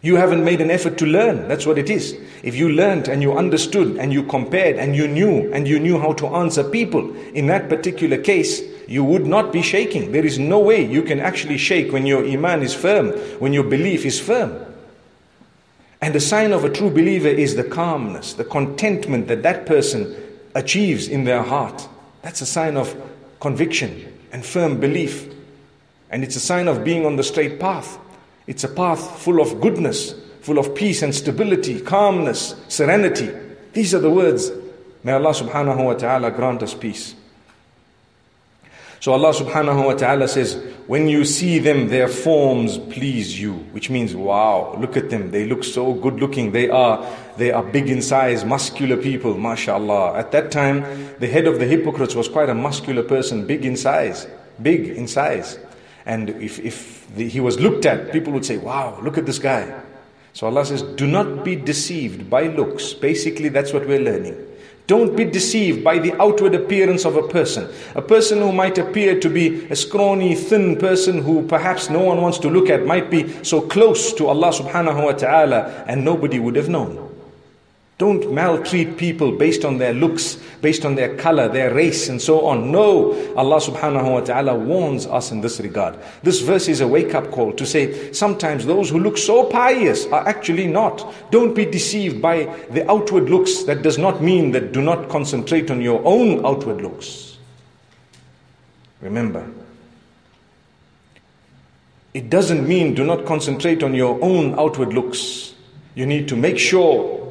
you 0.00 0.14
haven't 0.14 0.44
made 0.44 0.60
an 0.60 0.70
effort 0.70 0.96
to 0.98 1.06
learn. 1.06 1.48
That's 1.48 1.66
what 1.66 1.76
it 1.76 1.90
is. 1.90 2.16
If 2.44 2.54
you 2.54 2.68
learned 2.68 3.08
and 3.08 3.20
you 3.20 3.36
understood 3.36 3.96
and 3.96 4.12
you 4.12 4.22
compared 4.22 4.76
and 4.76 4.94
you 4.94 5.08
knew 5.08 5.52
and 5.52 5.66
you 5.66 5.80
knew 5.80 5.98
how 5.98 6.12
to 6.14 6.26
answer 6.28 6.62
people, 6.62 7.16
in 7.34 7.48
that 7.48 7.68
particular 7.68 8.16
case, 8.16 8.62
you 8.86 9.02
would 9.02 9.26
not 9.26 9.52
be 9.52 9.62
shaking. 9.62 10.12
There 10.12 10.24
is 10.24 10.38
no 10.38 10.60
way 10.60 10.84
you 10.84 11.02
can 11.02 11.18
actually 11.18 11.58
shake 11.58 11.92
when 11.92 12.06
your 12.06 12.24
iman 12.24 12.62
is 12.62 12.74
firm, 12.74 13.10
when 13.40 13.52
your 13.52 13.64
belief 13.64 14.06
is 14.06 14.20
firm. 14.20 14.66
And 16.02 16.16
the 16.16 16.20
sign 16.20 16.52
of 16.52 16.64
a 16.64 16.68
true 16.68 16.90
believer 16.90 17.28
is 17.28 17.54
the 17.54 17.62
calmness, 17.62 18.34
the 18.34 18.44
contentment 18.44 19.28
that 19.28 19.44
that 19.44 19.66
person 19.66 20.14
achieves 20.52 21.06
in 21.06 21.22
their 21.22 21.44
heart. 21.44 21.88
That's 22.22 22.40
a 22.40 22.46
sign 22.46 22.76
of 22.76 22.94
conviction 23.38 24.12
and 24.32 24.44
firm 24.44 24.80
belief. 24.80 25.32
And 26.10 26.24
it's 26.24 26.34
a 26.34 26.40
sign 26.40 26.66
of 26.66 26.82
being 26.82 27.06
on 27.06 27.14
the 27.14 27.22
straight 27.22 27.60
path. 27.60 28.00
It's 28.48 28.64
a 28.64 28.68
path 28.68 29.20
full 29.20 29.40
of 29.40 29.60
goodness, 29.60 30.14
full 30.40 30.58
of 30.58 30.74
peace 30.74 31.02
and 31.02 31.14
stability, 31.14 31.80
calmness, 31.80 32.56
serenity. 32.66 33.30
These 33.72 33.94
are 33.94 34.00
the 34.00 34.10
words. 34.10 34.50
May 35.04 35.12
Allah 35.12 35.30
subhanahu 35.30 35.84
wa 35.84 35.94
ta'ala 35.94 36.32
grant 36.32 36.64
us 36.64 36.74
peace. 36.74 37.14
So 39.02 39.10
Allah 39.10 39.34
subhanahu 39.34 39.84
wa 39.84 39.94
ta'ala 39.94 40.28
says, 40.28 40.62
when 40.86 41.08
you 41.08 41.24
see 41.24 41.58
them, 41.58 41.88
their 41.88 42.06
forms 42.06 42.78
please 42.78 43.40
you, 43.40 43.54
which 43.72 43.90
means, 43.90 44.14
wow, 44.14 44.76
look 44.78 44.96
at 44.96 45.10
them. 45.10 45.32
They 45.32 45.44
look 45.44 45.64
so 45.64 45.92
good 45.92 46.20
looking. 46.20 46.52
They 46.52 46.70
are, 46.70 47.04
they 47.36 47.50
are 47.50 47.64
big 47.64 47.90
in 47.90 48.00
size, 48.00 48.44
muscular 48.44 48.96
people, 48.96 49.36
mashallah. 49.36 50.16
At 50.16 50.30
that 50.30 50.52
time, 50.52 50.82
the 51.18 51.26
head 51.26 51.48
of 51.48 51.58
the 51.58 51.66
hypocrites 51.66 52.14
was 52.14 52.28
quite 52.28 52.48
a 52.48 52.54
muscular 52.54 53.02
person, 53.02 53.44
big 53.44 53.64
in 53.64 53.76
size, 53.76 54.28
big 54.62 54.86
in 54.90 55.08
size. 55.08 55.58
And 56.06 56.30
if, 56.30 56.60
if 56.60 57.12
the, 57.16 57.28
he 57.28 57.40
was 57.40 57.58
looked 57.58 57.84
at, 57.84 58.12
people 58.12 58.32
would 58.34 58.46
say, 58.46 58.58
wow, 58.58 59.00
look 59.02 59.18
at 59.18 59.26
this 59.26 59.40
guy. 59.40 59.82
So 60.32 60.46
Allah 60.46 60.64
says, 60.64 60.82
do 60.82 61.08
not 61.08 61.44
be 61.44 61.56
deceived 61.56 62.30
by 62.30 62.46
looks. 62.46 62.94
Basically, 62.94 63.48
that's 63.48 63.72
what 63.72 63.84
we're 63.84 63.98
learning. 63.98 64.36
Don't 64.86 65.16
be 65.16 65.24
deceived 65.24 65.84
by 65.84 65.98
the 65.98 66.12
outward 66.20 66.54
appearance 66.54 67.04
of 67.04 67.16
a 67.16 67.28
person. 67.28 67.68
A 67.94 68.02
person 68.02 68.38
who 68.40 68.52
might 68.52 68.78
appear 68.78 69.18
to 69.20 69.30
be 69.30 69.64
a 69.66 69.76
scrawny, 69.76 70.34
thin 70.34 70.76
person 70.76 71.22
who 71.22 71.46
perhaps 71.46 71.88
no 71.88 72.00
one 72.00 72.20
wants 72.20 72.38
to 72.38 72.48
look 72.50 72.68
at 72.68 72.84
might 72.84 73.10
be 73.10 73.32
so 73.44 73.60
close 73.60 74.12
to 74.14 74.26
Allah 74.26 74.48
subhanahu 74.50 75.04
wa 75.04 75.12
ta'ala 75.12 75.84
and 75.86 76.04
nobody 76.04 76.38
would 76.40 76.56
have 76.56 76.68
known. 76.68 77.11
Don't 78.02 78.32
maltreat 78.32 78.96
people 78.96 79.30
based 79.30 79.64
on 79.64 79.78
their 79.78 79.94
looks, 79.94 80.36
based 80.60 80.84
on 80.84 80.96
their 80.96 81.14
color, 81.14 81.46
their 81.46 81.72
race, 81.72 82.08
and 82.08 82.20
so 82.20 82.46
on. 82.46 82.72
No, 82.72 83.12
Allah 83.36 83.60
subhanahu 83.60 84.14
wa 84.14 84.20
ta'ala 84.22 84.56
warns 84.56 85.06
us 85.06 85.30
in 85.30 85.40
this 85.40 85.60
regard. 85.60 85.96
This 86.24 86.40
verse 86.40 86.66
is 86.66 86.80
a 86.80 86.88
wake 86.88 87.14
up 87.14 87.30
call 87.30 87.52
to 87.52 87.64
say 87.64 88.12
sometimes 88.12 88.66
those 88.66 88.90
who 88.90 88.98
look 88.98 89.16
so 89.16 89.44
pious 89.44 90.06
are 90.06 90.26
actually 90.26 90.66
not. 90.66 91.14
Don't 91.30 91.54
be 91.54 91.64
deceived 91.64 92.20
by 92.20 92.46
the 92.70 92.90
outward 92.90 93.30
looks. 93.30 93.62
That 93.62 93.82
does 93.82 93.98
not 93.98 94.20
mean 94.20 94.50
that 94.50 94.72
do 94.72 94.82
not 94.82 95.08
concentrate 95.08 95.70
on 95.70 95.80
your 95.80 96.02
own 96.04 96.44
outward 96.44 96.82
looks. 96.82 97.38
Remember, 99.00 99.48
it 102.14 102.28
doesn't 102.28 102.66
mean 102.66 102.94
do 102.96 103.04
not 103.04 103.26
concentrate 103.26 103.84
on 103.84 103.94
your 103.94 104.18
own 104.20 104.58
outward 104.58 104.92
looks. 104.92 105.54
You 105.94 106.04
need 106.04 106.26
to 106.26 106.34
make 106.34 106.58
sure 106.58 107.21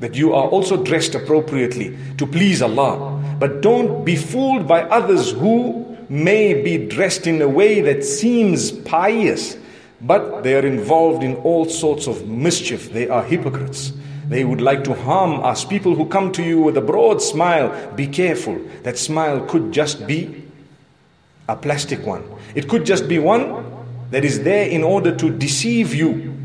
that 0.00 0.14
you 0.14 0.34
are 0.34 0.48
also 0.48 0.82
dressed 0.82 1.14
appropriately 1.14 1.96
to 2.18 2.26
please 2.26 2.62
Allah. 2.62 3.22
But 3.38 3.60
don't 3.60 4.04
be 4.04 4.16
fooled 4.16 4.66
by 4.66 4.82
others 4.82 5.32
who 5.32 5.96
may 6.08 6.62
be 6.62 6.86
dressed 6.86 7.26
in 7.26 7.40
a 7.42 7.48
way 7.48 7.80
that 7.80 8.04
seems 8.04 8.70
pious, 8.70 9.56
but 10.00 10.42
they 10.42 10.54
are 10.54 10.66
involved 10.66 11.22
in 11.22 11.36
all 11.36 11.64
sorts 11.66 12.06
of 12.06 12.28
mischief. 12.28 12.92
They 12.92 13.08
are 13.08 13.22
hypocrites. 13.22 13.92
They 14.28 14.44
would 14.44 14.60
like 14.60 14.84
to 14.84 14.94
harm 14.94 15.44
us. 15.44 15.64
People 15.64 15.94
who 15.94 16.06
come 16.06 16.32
to 16.32 16.42
you 16.42 16.60
with 16.60 16.76
a 16.76 16.80
broad 16.80 17.22
smile, 17.22 17.94
be 17.94 18.06
careful. 18.06 18.60
That 18.82 18.98
smile 18.98 19.40
could 19.46 19.72
just 19.72 20.06
be 20.06 20.42
a 21.48 21.56
plastic 21.56 22.04
one. 22.04 22.24
It 22.54 22.68
could 22.68 22.84
just 22.84 23.08
be 23.08 23.18
one 23.18 23.64
that 24.10 24.24
is 24.24 24.42
there 24.42 24.68
in 24.68 24.82
order 24.82 25.14
to 25.14 25.30
deceive 25.30 25.94
you 25.94 26.35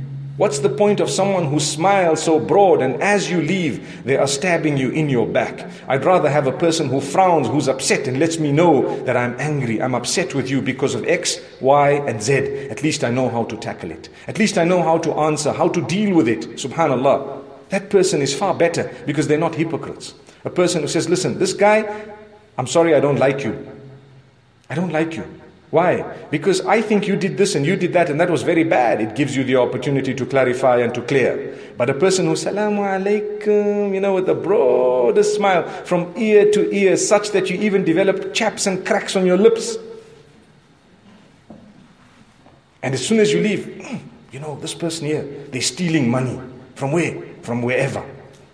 What's 0.42 0.58
the 0.58 0.70
point 0.70 1.00
of 1.00 1.12
someone 1.12 1.46
who 1.46 1.60
smiles 1.60 2.24
so 2.24 2.40
broad 2.40 2.82
and 2.82 3.00
as 3.00 3.30
you 3.30 3.44
leave, 3.44 4.04
they 4.06 4.18
are 4.18 4.26
stabbing 4.26 4.76
you 4.76 4.90
in 4.90 5.08
your 5.08 5.28
back? 5.28 5.70
I'd 5.88 6.04
rather 6.04 6.32
have 6.32 6.48
a 6.48 6.52
person 6.52 6.90
who 6.90 7.00
frowns, 7.00 7.48
who's 7.48 7.68
upset 7.68 8.08
and 8.08 8.18
lets 8.18 8.40
me 8.40 8.52
know 8.52 9.04
that 9.04 9.16
I'm 9.16 9.40
angry, 9.40 9.80
I'm 9.80 9.94
upset 9.94 10.34
with 10.34 10.50
you 10.50 10.60
because 10.60 10.96
of 10.96 11.06
X, 11.06 11.40
Y, 11.60 11.92
and 12.08 12.24
Z. 12.24 12.34
At 12.72 12.82
least 12.82 13.04
I 13.04 13.12
know 13.12 13.30
how 13.30 13.44
to 13.44 13.56
tackle 13.56 13.92
it. 13.92 14.10
At 14.26 14.40
least 14.40 14.58
I 14.58 14.64
know 14.64 14.82
how 14.82 14.98
to 14.98 15.14
answer, 15.14 15.54
how 15.54 15.70
to 15.70 15.82
deal 15.84 16.16
with 16.16 16.28
it. 16.28 16.40
Subhanallah. 16.56 17.44
That 17.70 17.92
person 17.92 18.24
is 18.24 18.34
far 18.34 18.56
better 18.56 18.92
because 19.06 19.28
they're 19.28 19.38
not 19.38 19.54
hypocrites. 19.54 20.16
A 20.44 20.50
person 20.50 20.82
who 20.82 20.88
says, 20.88 21.08
listen, 21.08 21.38
this 21.38 21.54
guy, 21.54 21.84
I'm 22.58 22.66
sorry 22.66 22.96
I 22.96 23.00
don't 23.00 23.20
like 23.20 23.44
you. 23.44 23.64
I 24.72 24.74
don't 24.74 24.92
like 24.92 25.16
you. 25.16 25.41
Why? 25.72 26.04
Because 26.30 26.60
I 26.62 26.82
think 26.82 27.08
you 27.08 27.16
did 27.16 27.38
this 27.38 27.56
and 27.56 27.66
you 27.66 27.78
did 27.78 27.94
that 27.94 28.10
and 28.10 28.20
that 28.20 28.30
was 28.30 28.44
very 28.44 28.66
bad. 28.66 29.00
It 29.00 29.16
gives 29.16 29.38
you 29.38 29.46
the 29.46 29.56
opportunity 29.56 30.14
to 30.14 30.26
clarify 30.26 30.80
and 30.80 30.94
to 30.94 31.02
clear. 31.02 31.58
But 31.78 31.90
a 31.90 31.94
person 31.94 32.26
who 32.26 32.34
salamu 32.34 32.84
alaikum, 32.84 33.94
you 33.94 34.02
know, 34.02 34.16
with 34.16 34.26
the 34.26 34.36
broadest 34.36 35.36
smile 35.36 35.64
from 35.86 36.14
ear 36.18 36.52
to 36.52 36.70
ear, 36.76 36.98
such 36.98 37.32
that 37.32 37.50
you 37.50 37.56
even 37.56 37.86
develop 37.86 38.34
chaps 38.34 38.68
and 38.68 38.86
cracks 38.86 39.16
on 39.16 39.26
your 39.26 39.38
lips. 39.38 39.78
And 42.84 42.94
as 42.94 43.08
soon 43.08 43.20
as 43.20 43.32
you 43.32 43.40
leave, 43.40 43.66
hmm, 43.82 43.98
you 44.34 44.42
know, 44.42 44.60
this 44.60 44.74
person 44.74 45.08
here, 45.08 45.24
they're 45.52 45.62
stealing 45.62 46.12
money. 46.12 46.38
From 46.76 46.92
where? 46.92 47.22
From 47.44 47.62
wherever. 47.62 48.04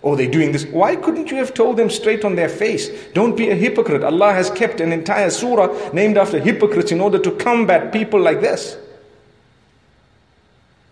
Oh, 0.07 0.15
they're 0.15 0.31
doing 0.31 0.53
this. 0.53 0.65
Why 0.65 0.95
couldn't 0.95 1.31
you 1.31 1.35
have 1.35 1.53
told 1.53 1.75
them 1.75 1.89
straight 1.89 2.23
on 2.23 2.35
their 2.37 2.47
face? 2.47 2.87
Don't 3.13 3.35
be 3.35 3.49
a 3.49 3.55
hypocrite. 3.55 4.05
Allah 4.05 4.31
has 4.31 4.49
kept 4.49 4.79
an 4.79 4.93
entire 4.93 5.29
surah 5.29 5.67
named 5.91 6.17
after 6.17 6.39
hypocrites 6.39 6.93
in 6.93 7.01
order 7.01 7.19
to 7.19 7.31
combat 7.31 7.91
people 7.91 8.17
like 8.21 8.39
this. 8.39 8.77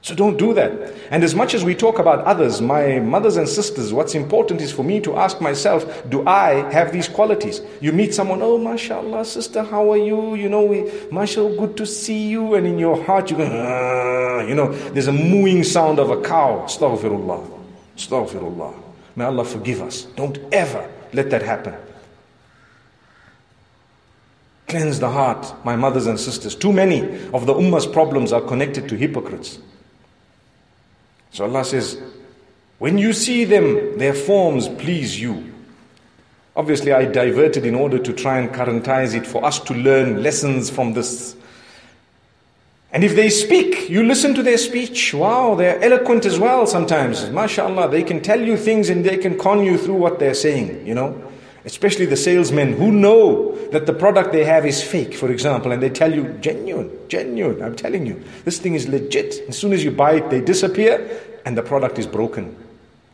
So 0.02 0.16
don't 0.16 0.36
do 0.36 0.54
that. 0.56 0.94
And 1.12 1.24
as 1.24 1.34
much 1.34 1.54
as 1.54 1.64
we 1.64 1.76
talk 1.76 1.98
about 1.98 2.26
others, 2.26 2.60
my 2.60 3.00
mothers 3.00 3.38
and 3.38 3.48
sisters, 3.48 3.94
what's 3.94 4.16
important 4.16 4.60
is 4.60 4.74
for 4.74 4.84
me 4.84 5.00
to 5.00 5.16
ask 5.16 5.40
myself, 5.40 5.86
do 6.10 6.28
I 6.28 6.70
have 6.74 6.92
these 6.92 7.08
qualities? 7.08 7.62
You 7.80 7.94
meet 7.94 8.14
someone, 8.14 8.42
oh, 8.42 8.58
mashallah, 8.58 9.24
sister, 9.24 9.64
how 9.64 9.94
are 9.94 9.98
you? 9.98 10.36
You 10.36 10.50
know, 10.50 10.66
we, 10.66 10.92
mashallah, 11.10 11.56
good 11.56 11.78
to 11.78 11.86
see 11.86 12.28
you. 12.28 12.56
And 12.56 12.68
in 12.68 12.78
your 12.78 13.02
heart, 13.02 13.32
you 13.32 13.38
go, 13.38 13.46
ah, 13.50 14.46
you 14.46 14.56
know, 14.56 14.74
there's 14.90 15.08
a 15.08 15.14
mooing 15.14 15.64
sound 15.64 16.00
of 16.00 16.10
a 16.10 16.22
cow. 16.22 16.66
Astaghfirullah. 16.68 17.50
Astaghfirullah. 17.96 18.85
May 19.16 19.26
Allah 19.26 19.46
forgive 19.46 19.82
us. 19.82 20.04
Don't 20.16 20.38
ever 20.52 20.90
let 21.14 21.30
that 21.30 21.42
happen. 21.42 21.74
Cleanse 24.68 25.00
the 25.00 25.10
heart, 25.10 25.54
my 25.64 25.76
mothers 25.76 26.08
and 26.08 26.20
sisters. 26.20 26.56
Too 26.56 26.74
many 26.74 27.02
of 27.32 27.46
the 27.46 27.54
ummah's 27.54 27.86
problems 27.86 28.34
are 28.34 28.42
connected 28.42 28.90
to 28.90 28.96
hypocrites. 28.96 29.60
So 31.32 31.46
Allah 31.46 31.64
says, 31.64 32.02
when 32.80 32.98
you 32.98 33.14
see 33.14 33.46
them, 33.46 33.98
their 33.98 34.14
forms 34.14 34.68
please 34.68 35.20
you. 35.20 35.54
Obviously, 36.56 36.94
I 36.94 37.06
diverted 37.06 37.66
in 37.66 37.76
order 37.76 38.00
to 38.00 38.14
try 38.14 38.40
and 38.40 38.50
currentize 38.50 39.14
it 39.14 39.28
for 39.28 39.44
us 39.46 39.60
to 39.60 39.74
learn 39.74 40.24
lessons 40.24 40.70
from 40.70 40.94
this. 40.94 41.36
And 42.96 43.04
if 43.04 43.14
they 43.14 43.30
speak, 43.30 43.90
you 43.90 44.04
listen 44.04 44.34
to 44.36 44.42
their 44.42 44.58
speech. 44.58 45.14
Wow, 45.14 45.56
they're 45.56 45.84
eloquent 45.84 46.26
as 46.26 46.40
well 46.40 46.66
sometimes. 46.66 47.26
MashaAllah, 47.26 47.92
they 47.92 48.04
can 48.04 48.22
tell 48.22 48.40
you 48.40 48.56
things 48.56 48.90
and 48.90 49.04
they 49.04 49.18
can 49.18 49.38
con 49.38 49.66
you 49.66 49.78
through 49.78 49.96
what 49.96 50.18
they're 50.18 50.34
saying, 50.34 50.88
you 50.88 50.94
know. 50.94 51.22
Especially 51.66 52.06
the 52.06 52.16
salesmen 52.16 52.72
who 52.72 52.94
know 52.94 53.54
that 53.72 53.86
the 53.86 53.92
product 53.92 54.32
they 54.32 54.46
have 54.46 54.66
is 54.66 54.82
fake, 54.82 55.14
for 55.14 55.30
example, 55.30 55.74
and 55.74 55.84
they 55.84 55.90
tell 55.90 56.16
you, 56.16 56.38
genuine, 56.40 56.90
genuine, 57.10 57.62
I'm 57.62 57.76
telling 57.76 58.06
you, 58.06 58.24
this 58.46 58.60
thing 58.60 58.76
is 58.76 58.88
legit. 58.88 59.42
As 59.50 59.58
soon 59.58 59.74
as 59.74 59.84
you 59.84 59.92
buy 59.92 60.14
it, 60.14 60.30
they 60.30 60.40
disappear 60.40 61.20
and 61.44 61.58
the 61.58 61.64
product 61.64 62.00
is 62.00 62.08
broken. 62.08 62.56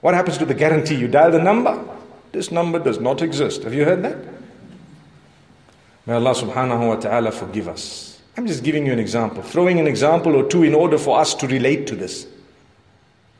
What 0.02 0.13
happens 0.13 0.38
to 0.38 0.46
the 0.46 0.54
guarantee? 0.54 0.94
You 0.94 1.08
dial 1.08 1.32
the 1.32 1.41
number, 1.41 1.84
this 2.34 2.52
number 2.52 2.78
does 2.78 3.00
not 3.00 3.24
exist. 3.24 3.63
Have 3.63 3.74
you 3.74 3.86
heard 3.86 4.04
that? 4.04 4.17
May 6.06 6.13
Allah 6.13 6.36
subhanahu 6.36 6.88
wa 6.88 6.96
ta'ala 6.98 7.32
forgive 7.32 7.67
us. 7.67 8.11
I'm 8.38 8.48
just 8.48 8.63
giving 8.63 8.86
you 8.86 8.94
an 8.94 9.00
example, 9.00 9.44
throwing 9.44 9.80
an 9.80 9.88
example 9.88 10.36
or 10.36 10.48
two 10.48 10.63
in 10.63 10.74
order 10.74 10.98
for 10.98 11.20
us 11.20 11.34
to 11.36 11.48
relate 11.48 11.86
to 11.88 11.96
this. 11.96 12.28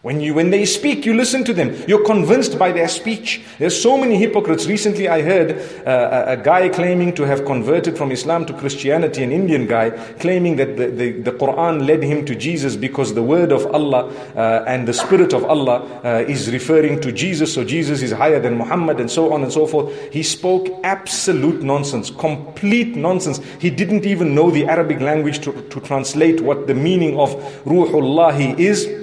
When, 0.02 0.20
you, 0.20 0.34
when 0.34 0.50
they 0.50 0.66
speak, 0.66 1.06
you 1.06 1.14
listen 1.14 1.44
to 1.44 1.54
them. 1.54 1.76
You're 1.88 2.04
convinced 2.04 2.58
by 2.58 2.72
their 2.72 2.88
speech. 2.88 3.44
There's 3.60 3.80
so 3.80 3.96
many 4.00 4.18
hypocrites. 4.18 4.66
Recently, 4.66 5.08
I 5.08 5.22
heard 5.22 5.52
uh, 5.86 6.24
a, 6.26 6.38
guy 6.38 6.70
claiming 6.70 7.14
to 7.14 7.24
have 7.24 7.46
converted 7.46 8.00
from 8.00 8.12
Islam 8.12 8.48
to 8.48 8.54
Christianity, 8.54 9.22
an 9.22 9.32
Indian 9.32 9.68
guy, 9.68 9.92
claiming 10.18 10.56
that 10.56 10.76
the, 10.76 10.88
the, 10.88 11.12
the 11.22 11.32
Quran 11.32 11.86
led 11.86 12.02
him 12.02 12.26
to 12.26 12.34
Jesus 12.34 12.76
because 12.76 13.14
the 13.14 13.22
word 13.22 13.52
of 13.52 13.68
Allah 13.76 14.08
uh, 14.36 14.64
and 14.66 14.88
the 14.88 14.94
spirit 14.94 15.34
of 15.34 15.44
Allah 15.46 15.84
uh, 16.04 16.26
is 16.28 16.52
referring 16.52 17.00
to 17.02 17.12
Jesus, 17.12 17.54
so 17.54 17.64
Jesus 17.64 18.02
is 18.02 18.12
higher 18.12 18.40
than 18.40 18.58
Muhammad, 18.58 19.00
and 19.00 19.12
so 19.12 19.32
on 19.32 19.44
and 19.44 19.54
so 19.54 19.68
forth. 19.68 19.96
He 20.12 20.24
spoke 20.24 20.68
absolute 20.84 21.62
nonsense, 21.62 22.10
complete 22.10 22.96
nonsense. 22.96 23.40
He 23.60 23.70
didn't 23.70 24.08
even 24.08 24.34
know 24.34 24.50
the 24.50 24.66
Arabic 24.66 25.00
language 25.00 25.42
to, 25.42 25.52
to 25.70 25.80
translate 25.82 26.42
what 26.42 26.66
the 26.66 26.74
meaning 26.74 27.20
of 27.20 27.36
Ruhullahi 27.66 28.58
is 28.58 29.01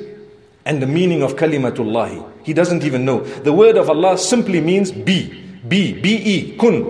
and 0.69 0.83
the 0.83 0.87
meaning 0.87 1.23
of 1.23 1.35
kalimatullahi. 1.35 2.31
He 2.45 2.53
doesn't 2.53 2.85
even 2.85 3.07
know. 3.07 3.25
The 3.25 3.55
word 3.55 3.79
of 3.79 3.89
Allah 3.89 4.19
simply 4.19 4.61
means 4.61 4.93
be. 4.93 5.31
Be. 5.67 5.99
B-E. 5.99 6.59
Kun. 6.59 6.83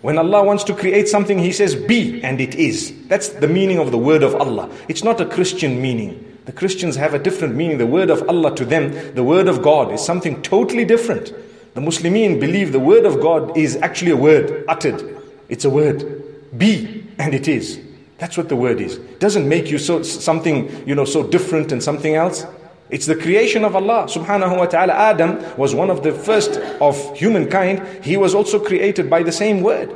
When 0.00 0.16
Allah 0.16 0.42
wants 0.42 0.64
to 0.64 0.74
create 0.74 1.06
something, 1.06 1.38
He 1.38 1.52
says 1.52 1.76
be, 1.76 2.22
and 2.24 2.40
it 2.40 2.54
is. 2.54 2.94
That's 3.08 3.28
the 3.28 3.46
meaning 3.46 3.78
of 3.78 3.90
the 3.90 3.98
word 3.98 4.22
of 4.22 4.34
Allah. 4.36 4.70
It's 4.88 5.04
not 5.04 5.20
a 5.20 5.26
Christian 5.26 5.82
meaning. 5.82 6.38
The 6.46 6.52
Christians 6.52 6.96
have 6.96 7.12
a 7.12 7.18
different 7.18 7.54
meaning. 7.54 7.76
The 7.76 7.86
word 7.86 8.08
of 8.08 8.26
Allah 8.26 8.56
to 8.56 8.64
them, 8.64 9.14
the 9.14 9.22
word 9.22 9.48
of 9.48 9.60
God, 9.60 9.92
is 9.92 10.02
something 10.02 10.40
totally 10.40 10.86
different. 10.86 11.34
The 11.74 11.82
Muslimin 11.82 12.40
believe 12.40 12.72
the 12.72 12.80
word 12.80 13.04
of 13.04 13.20
God 13.20 13.54
is 13.54 13.76
actually 13.76 14.12
a 14.12 14.16
word 14.16 14.64
uttered. 14.66 15.22
It's 15.50 15.66
a 15.66 15.70
word. 15.70 16.24
Be, 16.56 17.04
and 17.18 17.34
it 17.34 17.48
is. 17.48 17.78
That's 18.16 18.38
what 18.38 18.48
the 18.48 18.56
word 18.56 18.80
is. 18.80 18.96
It 18.96 19.20
doesn't 19.20 19.46
make 19.46 19.70
you 19.70 19.76
so 19.76 20.02
something, 20.02 20.88
you 20.88 20.94
know, 20.94 21.04
so 21.04 21.22
different 21.22 21.70
and 21.70 21.82
something 21.82 22.14
else. 22.14 22.46
It's 22.90 23.06
the 23.06 23.14
creation 23.14 23.64
of 23.64 23.76
Allah 23.76 24.06
subhanahu 24.06 24.58
wa 24.58 24.66
ta'ala. 24.66 24.92
Adam 24.92 25.38
was 25.56 25.74
one 25.74 25.90
of 25.90 26.02
the 26.02 26.12
first 26.12 26.58
of 26.80 27.16
humankind. 27.16 28.04
He 28.04 28.16
was 28.16 28.34
also 28.34 28.58
created 28.58 29.08
by 29.08 29.22
the 29.22 29.32
same 29.32 29.62
word. 29.62 29.94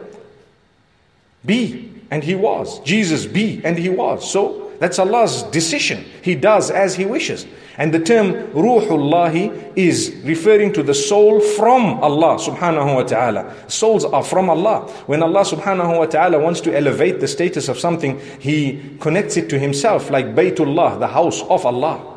Be, 1.44 1.90
and 2.10 2.22
he 2.22 2.34
was. 2.34 2.78
Jesus, 2.80 3.26
be, 3.26 3.60
and 3.64 3.76
he 3.76 3.88
was. 3.88 4.30
So 4.30 4.72
that's 4.78 4.98
Allah's 4.98 5.42
decision. 5.44 6.04
He 6.22 6.36
does 6.36 6.70
as 6.70 6.94
he 6.94 7.04
wishes. 7.04 7.46
And 7.76 7.92
the 7.92 7.98
term 7.98 8.34
Ruhullahi 8.52 9.72
is 9.74 10.14
referring 10.22 10.72
to 10.74 10.82
the 10.84 10.94
soul 10.94 11.40
from 11.40 11.98
Allah 12.04 12.38
subhanahu 12.38 12.94
wa 12.94 13.02
ta'ala. 13.02 13.52
Souls 13.68 14.04
are 14.04 14.22
from 14.22 14.48
Allah. 14.48 14.82
When 15.06 15.24
Allah 15.24 15.40
subhanahu 15.40 15.98
wa 15.98 16.06
ta'ala 16.06 16.38
wants 16.38 16.60
to 16.62 16.76
elevate 16.76 17.18
the 17.18 17.26
status 17.26 17.68
of 17.68 17.76
something, 17.80 18.20
He 18.38 18.96
connects 19.00 19.36
it 19.36 19.50
to 19.50 19.58
Himself, 19.58 20.10
like 20.10 20.36
Baytullah, 20.36 21.00
the 21.00 21.08
house 21.08 21.42
of 21.42 21.66
Allah 21.66 22.13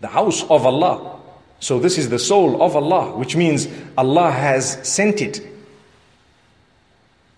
the 0.00 0.08
house 0.08 0.42
of 0.44 0.66
Allah. 0.66 1.20
So 1.60 1.78
this 1.78 1.98
is 1.98 2.08
the 2.08 2.18
soul 2.18 2.62
of 2.62 2.76
Allah, 2.76 3.16
which 3.16 3.34
means 3.34 3.68
Allah 3.96 4.30
has 4.30 4.78
sent 4.88 5.20
it. 5.20 5.42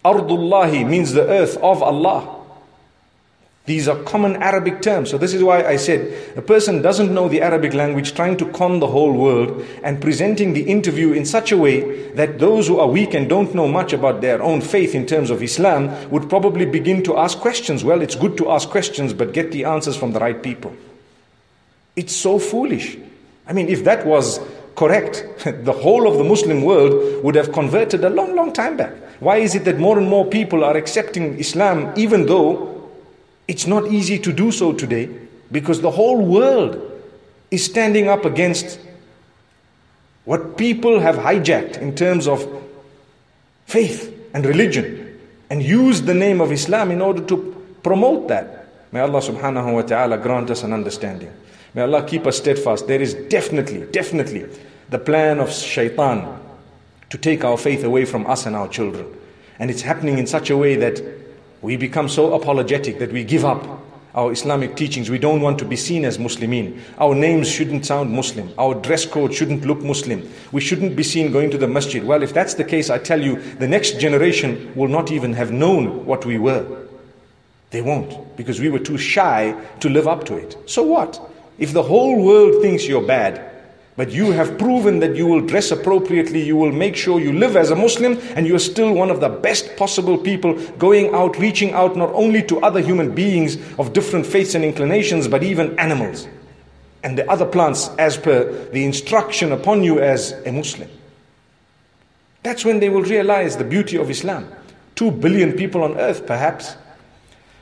Ardullahi 0.04 0.84
means 0.84 1.12
the 1.12 1.26
earth 1.26 1.56
of 1.58 1.82
Allah. 1.82 2.36
These 3.66 3.86
are 3.86 4.02
common 4.02 4.36
Arabic 4.36 4.82
terms. 4.82 5.10
So 5.10 5.18
this 5.18 5.32
is 5.32 5.44
why 5.44 5.62
I 5.62 5.76
said 5.76 6.36
a 6.36 6.42
person 6.42 6.82
doesn't 6.82 7.14
know 7.14 7.28
the 7.28 7.42
Arabic 7.42 7.72
language 7.72 8.14
trying 8.14 8.36
to 8.38 8.50
con 8.50 8.80
the 8.80 8.88
whole 8.88 9.12
world 9.12 9.64
and 9.84 10.00
presenting 10.00 10.54
the 10.54 10.62
interview 10.62 11.12
in 11.12 11.24
such 11.24 11.52
a 11.52 11.58
way 11.58 12.10
that 12.12 12.38
those 12.38 12.66
who 12.66 12.80
are 12.80 12.88
weak 12.88 13.14
and 13.14 13.28
don't 13.28 13.54
know 13.54 13.68
much 13.68 13.92
about 13.92 14.22
their 14.22 14.42
own 14.42 14.60
faith 14.60 14.94
in 14.94 15.06
terms 15.06 15.30
of 15.30 15.42
Islam 15.42 16.10
would 16.10 16.28
probably 16.28 16.64
begin 16.64 17.02
to 17.04 17.16
ask 17.16 17.38
questions. 17.38 17.84
Well, 17.84 18.02
it's 18.02 18.16
good 18.16 18.36
to 18.38 18.50
ask 18.50 18.68
questions, 18.68 19.12
but 19.12 19.34
get 19.34 19.52
the 19.52 19.64
answers 19.64 19.96
from 19.96 20.12
the 20.12 20.20
right 20.20 20.42
people. 20.42 20.74
It's 22.00 22.16
so 22.16 22.38
foolish. 22.38 22.96
I 23.46 23.52
mean, 23.52 23.68
if 23.68 23.84
that 23.84 24.06
was 24.06 24.40
correct, 24.74 25.26
the 25.44 25.72
whole 25.72 26.08
of 26.08 26.16
the 26.16 26.24
Muslim 26.24 26.62
world 26.62 27.22
would 27.22 27.34
have 27.34 27.52
converted 27.52 28.02
a 28.02 28.08
long, 28.08 28.34
long 28.34 28.54
time 28.54 28.78
back. 28.78 28.94
Why 29.20 29.36
is 29.36 29.54
it 29.54 29.66
that 29.66 29.78
more 29.78 29.98
and 29.98 30.08
more 30.08 30.24
people 30.24 30.64
are 30.64 30.78
accepting 30.78 31.38
Islam 31.38 31.92
even 31.96 32.24
though 32.24 32.88
it's 33.48 33.66
not 33.66 33.88
easy 33.88 34.18
to 34.18 34.32
do 34.32 34.50
so 34.50 34.72
today? 34.72 35.10
Because 35.52 35.82
the 35.82 35.90
whole 35.90 36.24
world 36.24 36.80
is 37.50 37.66
standing 37.66 38.08
up 38.08 38.24
against 38.24 38.80
what 40.24 40.56
people 40.56 41.00
have 41.00 41.16
hijacked 41.16 41.76
in 41.82 41.94
terms 41.94 42.26
of 42.26 42.48
faith 43.66 44.08
and 44.32 44.46
religion 44.46 45.20
and 45.50 45.62
used 45.62 46.06
the 46.06 46.14
name 46.14 46.40
of 46.40 46.50
Islam 46.50 46.90
in 46.90 47.02
order 47.02 47.20
to 47.26 47.36
promote 47.82 48.28
that. 48.28 48.88
May 48.90 49.00
Allah 49.00 49.20
subhanahu 49.20 49.74
wa 49.74 49.82
ta'ala 49.82 50.16
grant 50.16 50.48
us 50.50 50.62
an 50.62 50.72
understanding. 50.72 51.30
May 51.74 51.82
Allah 51.82 52.04
keep 52.04 52.26
us 52.26 52.38
steadfast. 52.38 52.86
There 52.86 53.00
is 53.00 53.14
definitely, 53.14 53.86
definitely 53.92 54.46
the 54.88 54.98
plan 54.98 55.38
of 55.38 55.52
shaitan 55.52 56.40
to 57.10 57.18
take 57.18 57.44
our 57.44 57.56
faith 57.56 57.84
away 57.84 58.04
from 58.04 58.26
us 58.26 58.46
and 58.46 58.56
our 58.56 58.68
children. 58.68 59.06
And 59.58 59.70
it's 59.70 59.82
happening 59.82 60.18
in 60.18 60.26
such 60.26 60.50
a 60.50 60.56
way 60.56 60.76
that 60.76 61.02
we 61.62 61.76
become 61.76 62.08
so 62.08 62.34
apologetic 62.34 62.98
that 62.98 63.12
we 63.12 63.24
give 63.24 63.44
up 63.44 63.80
our 64.14 64.32
Islamic 64.32 64.74
teachings. 64.76 65.10
We 65.10 65.18
don't 65.18 65.40
want 65.40 65.58
to 65.60 65.64
be 65.64 65.76
seen 65.76 66.04
as 66.04 66.18
Muslimin. 66.18 66.80
Our 66.98 67.14
names 67.14 67.48
shouldn't 67.48 67.86
sound 67.86 68.10
Muslim. 68.10 68.52
Our 68.58 68.74
dress 68.74 69.06
code 69.06 69.32
shouldn't 69.32 69.64
look 69.64 69.80
Muslim. 69.82 70.28
We 70.50 70.60
shouldn't 70.60 70.96
be 70.96 71.02
seen 71.02 71.30
going 71.30 71.50
to 71.50 71.58
the 71.58 71.68
masjid. 71.68 72.02
Well, 72.02 72.22
if 72.22 72.34
that's 72.34 72.54
the 72.54 72.64
case, 72.64 72.90
I 72.90 72.98
tell 72.98 73.22
you, 73.22 73.40
the 73.54 73.68
next 73.68 74.00
generation 74.00 74.72
will 74.74 74.88
not 74.88 75.12
even 75.12 75.34
have 75.34 75.52
known 75.52 76.06
what 76.06 76.26
we 76.26 76.38
were. 76.38 76.66
They 77.70 77.82
won't, 77.82 78.36
because 78.36 78.58
we 78.58 78.68
were 78.68 78.80
too 78.80 78.98
shy 78.98 79.54
to 79.78 79.88
live 79.88 80.08
up 80.08 80.24
to 80.24 80.36
it. 80.36 80.56
So 80.66 80.82
what? 80.82 81.29
If 81.60 81.72
the 81.72 81.84
whole 81.84 82.20
world 82.20 82.60
thinks 82.60 82.88
you're 82.88 83.06
bad, 83.06 83.40
but 83.96 84.10
you 84.10 84.32
have 84.32 84.58
proven 84.58 84.98
that 85.00 85.14
you 85.14 85.26
will 85.26 85.42
dress 85.42 85.70
appropriately, 85.70 86.42
you 86.42 86.56
will 86.56 86.72
make 86.72 86.96
sure 86.96 87.20
you 87.20 87.32
live 87.32 87.54
as 87.54 87.70
a 87.70 87.76
Muslim, 87.76 88.18
and 88.34 88.46
you 88.46 88.56
are 88.56 88.66
still 88.72 88.92
one 88.92 89.10
of 89.10 89.20
the 89.20 89.28
best 89.28 89.76
possible 89.76 90.18
people 90.18 90.54
going 90.78 91.14
out, 91.14 91.38
reaching 91.38 91.72
out 91.72 91.96
not 91.96 92.10
only 92.14 92.42
to 92.44 92.58
other 92.60 92.80
human 92.80 93.14
beings 93.14 93.58
of 93.78 93.92
different 93.92 94.26
faiths 94.26 94.56
and 94.56 94.64
inclinations, 94.64 95.28
but 95.28 95.44
even 95.44 95.78
animals 95.78 96.26
and 97.02 97.16
the 97.16 97.30
other 97.30 97.46
plants 97.46 97.88
as 97.98 98.16
per 98.16 98.44
the 98.72 98.84
instruction 98.84 99.52
upon 99.52 99.82
you 99.82 100.00
as 100.00 100.32
a 100.44 100.52
Muslim. 100.52 100.88
That's 102.42 102.64
when 102.64 102.80
they 102.80 102.88
will 102.88 103.02
realize 103.02 103.56
the 103.56 103.64
beauty 103.64 103.96
of 103.96 104.10
Islam. 104.10 104.48
Two 104.94 105.10
billion 105.10 105.52
people 105.52 105.82
on 105.82 105.98
earth, 105.98 106.26
perhaps, 106.26 106.76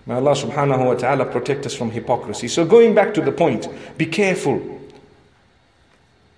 May 0.08 0.14
Allah 0.14 0.32
subhanahu 0.32 0.86
wa 0.86 0.94
ta'ala 0.94 1.26
protect 1.26 1.66
us 1.66 1.74
from 1.74 1.90
hypocrisy. 1.90 2.48
So, 2.48 2.64
going 2.64 2.94
back 2.94 3.12
to 3.12 3.20
the 3.20 3.30
point, 3.30 3.68
be 3.98 4.06
careful 4.06 4.80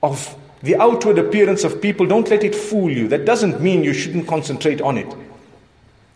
of 0.03 0.37
the 0.63 0.75
outward 0.75 1.19
appearance 1.19 1.63
of 1.63 1.81
people. 1.81 2.05
Don't 2.05 2.29
let 2.29 2.43
it 2.43 2.53
fool 2.53 2.91
you. 2.91 3.07
That 3.07 3.25
doesn't 3.25 3.61
mean 3.61 3.85
you 3.85 3.95
shouldn't 3.95 4.27
concentrate 4.27 4.81
on 4.81 4.99
it. 4.99 5.07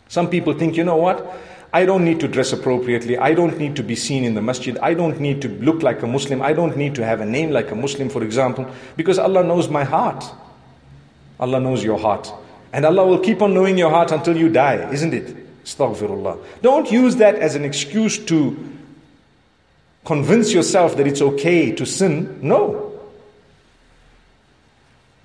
Some 0.08 0.28
people 0.28 0.52
think, 0.52 0.76
you 0.76 0.82
know 0.82 0.96
what? 0.96 1.24
I 1.72 1.86
don't 1.86 2.04
need 2.04 2.18
to 2.20 2.28
dress 2.28 2.52
appropriately. 2.52 3.16
I 3.18 3.34
don't 3.34 3.56
need 3.56 3.76
to 3.76 3.84
be 3.84 3.94
seen 3.94 4.24
in 4.24 4.34
the 4.34 4.42
masjid. 4.42 4.76
I 4.78 4.94
don't 4.94 5.20
need 5.20 5.40
to 5.42 5.48
look 5.48 5.84
like 5.84 6.02
a 6.02 6.08
Muslim. 6.08 6.42
I 6.42 6.54
don't 6.54 6.76
need 6.76 6.96
to 6.96 7.04
have 7.04 7.20
a 7.20 7.26
name 7.26 7.50
like 7.50 7.70
a 7.70 7.76
Muslim, 7.76 8.08
for 8.08 8.24
example, 8.24 8.68
because 8.96 9.16
Allah 9.16 9.44
knows 9.44 9.68
my 9.68 9.84
heart. 9.84 10.24
Allah 11.38 11.60
knows 11.60 11.84
your 11.84 12.00
heart. 12.00 12.32
And 12.72 12.84
Allah 12.84 13.06
will 13.06 13.20
keep 13.20 13.42
on 13.42 13.54
knowing 13.54 13.78
your 13.78 13.90
heart 13.90 14.10
until 14.10 14.36
you 14.36 14.48
die, 14.48 14.90
isn't 14.92 15.14
it? 15.14 15.43
Astaghfirullah. 15.64 16.38
Don't 16.62 16.90
use 16.92 17.16
that 17.16 17.36
as 17.36 17.54
an 17.54 17.64
excuse 17.64 18.18
to 18.26 18.56
convince 20.04 20.52
yourself 20.52 20.96
that 20.96 21.06
it's 21.06 21.22
okay 21.22 21.72
to 21.72 21.86
sin. 21.86 22.38
No. 22.42 22.93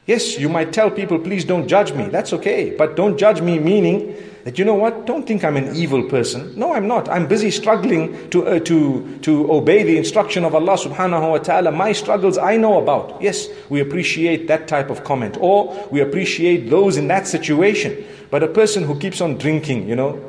Yes, 0.09 0.39
you 0.39 0.49
might 0.49 0.73
tell 0.73 0.89
people, 0.89 1.19
please 1.19 1.45
don't 1.45 1.67
judge 1.67 1.93
me. 1.93 2.05
That's 2.09 2.33
okay. 2.33 2.73
But 2.75 2.95
don't 2.95 3.15
judge 3.15 3.41
me, 3.41 3.59
meaning 3.59 4.15
that, 4.43 4.57
you 4.57 4.65
know 4.65 4.73
what, 4.73 5.05
don't 5.05 5.27
think 5.27 5.43
I'm 5.43 5.55
an 5.55 5.75
evil 5.75 6.01
person. 6.09 6.51
No, 6.57 6.73
I'm 6.73 6.87
not. 6.87 7.07
I'm 7.07 7.27
busy 7.27 7.51
struggling 7.51 8.27
to, 8.31 8.47
uh, 8.47 8.59
to, 8.61 9.19
to 9.19 9.51
obey 9.51 9.83
the 9.83 9.97
instruction 9.99 10.43
of 10.45 10.55
Allah 10.55 10.77
subhanahu 10.77 11.29
wa 11.29 11.37
ta'ala. 11.37 11.71
My 11.71 11.91
struggles 11.91 12.39
I 12.39 12.57
know 12.57 12.81
about. 12.81 13.21
Yes, 13.21 13.49
we 13.69 13.81
appreciate 13.81 14.47
that 14.47 14.67
type 14.67 14.89
of 14.89 15.03
comment. 15.03 15.37
Or 15.39 15.77
we 15.91 16.01
appreciate 16.01 16.71
those 16.71 16.97
in 16.97 17.07
that 17.09 17.27
situation. 17.27 18.03
But 18.31 18.41
a 18.41 18.47
person 18.47 18.85
who 18.85 18.97
keeps 18.97 19.21
on 19.21 19.37
drinking, 19.37 19.87
you 19.87 19.95
know, 19.95 20.19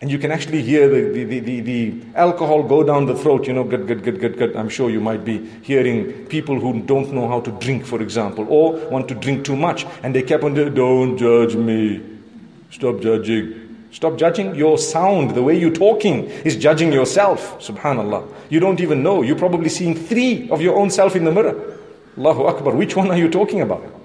and 0.00 0.10
you 0.10 0.18
can 0.18 0.32
actually 0.32 0.62
hear 0.62 0.88
the, 0.88 1.24
the, 1.24 1.40
the, 1.40 1.60
the, 1.60 2.02
alcohol 2.14 2.62
go 2.62 2.82
down 2.82 3.04
the 3.04 3.14
throat, 3.14 3.46
you 3.46 3.52
know, 3.52 3.64
good, 3.64 3.86
good, 3.86 4.02
good, 4.02 4.18
good, 4.18 4.38
good. 4.38 4.56
I'm 4.56 4.70
sure 4.70 4.88
you 4.88 5.00
might 5.00 5.26
be 5.26 5.46
hearing 5.60 6.24
people 6.26 6.58
who 6.58 6.80
don't 6.80 7.12
know 7.12 7.28
how 7.28 7.40
to 7.42 7.50
drink, 7.50 7.84
for 7.84 8.00
example, 8.00 8.46
or 8.48 8.72
want 8.88 9.08
to 9.08 9.14
drink 9.14 9.44
too 9.44 9.56
much. 9.56 9.84
And 10.02 10.14
they 10.14 10.22
kept 10.22 10.42
on, 10.42 10.54
don't 10.54 11.18
judge 11.18 11.54
me. 11.54 12.02
Stop 12.70 13.00
judging. 13.00 13.88
Stop 13.90 14.16
judging. 14.16 14.54
Your 14.54 14.78
sound, 14.78 15.32
the 15.32 15.42
way 15.42 15.58
you're 15.58 15.70
talking, 15.70 16.24
is 16.46 16.56
judging 16.56 16.92
yourself. 16.92 17.58
Subhanallah. 17.58 18.26
You 18.48 18.58
don't 18.58 18.80
even 18.80 19.02
know. 19.02 19.20
You're 19.20 19.36
probably 19.36 19.68
seeing 19.68 19.94
three 19.94 20.48
of 20.48 20.62
your 20.62 20.78
own 20.78 20.88
self 20.88 21.14
in 21.14 21.24
the 21.24 21.32
mirror. 21.32 21.76
Allahu 22.16 22.44
Akbar. 22.44 22.74
Which 22.74 22.96
one 22.96 23.10
are 23.10 23.18
you 23.18 23.28
talking 23.28 23.60
about? 23.60 23.99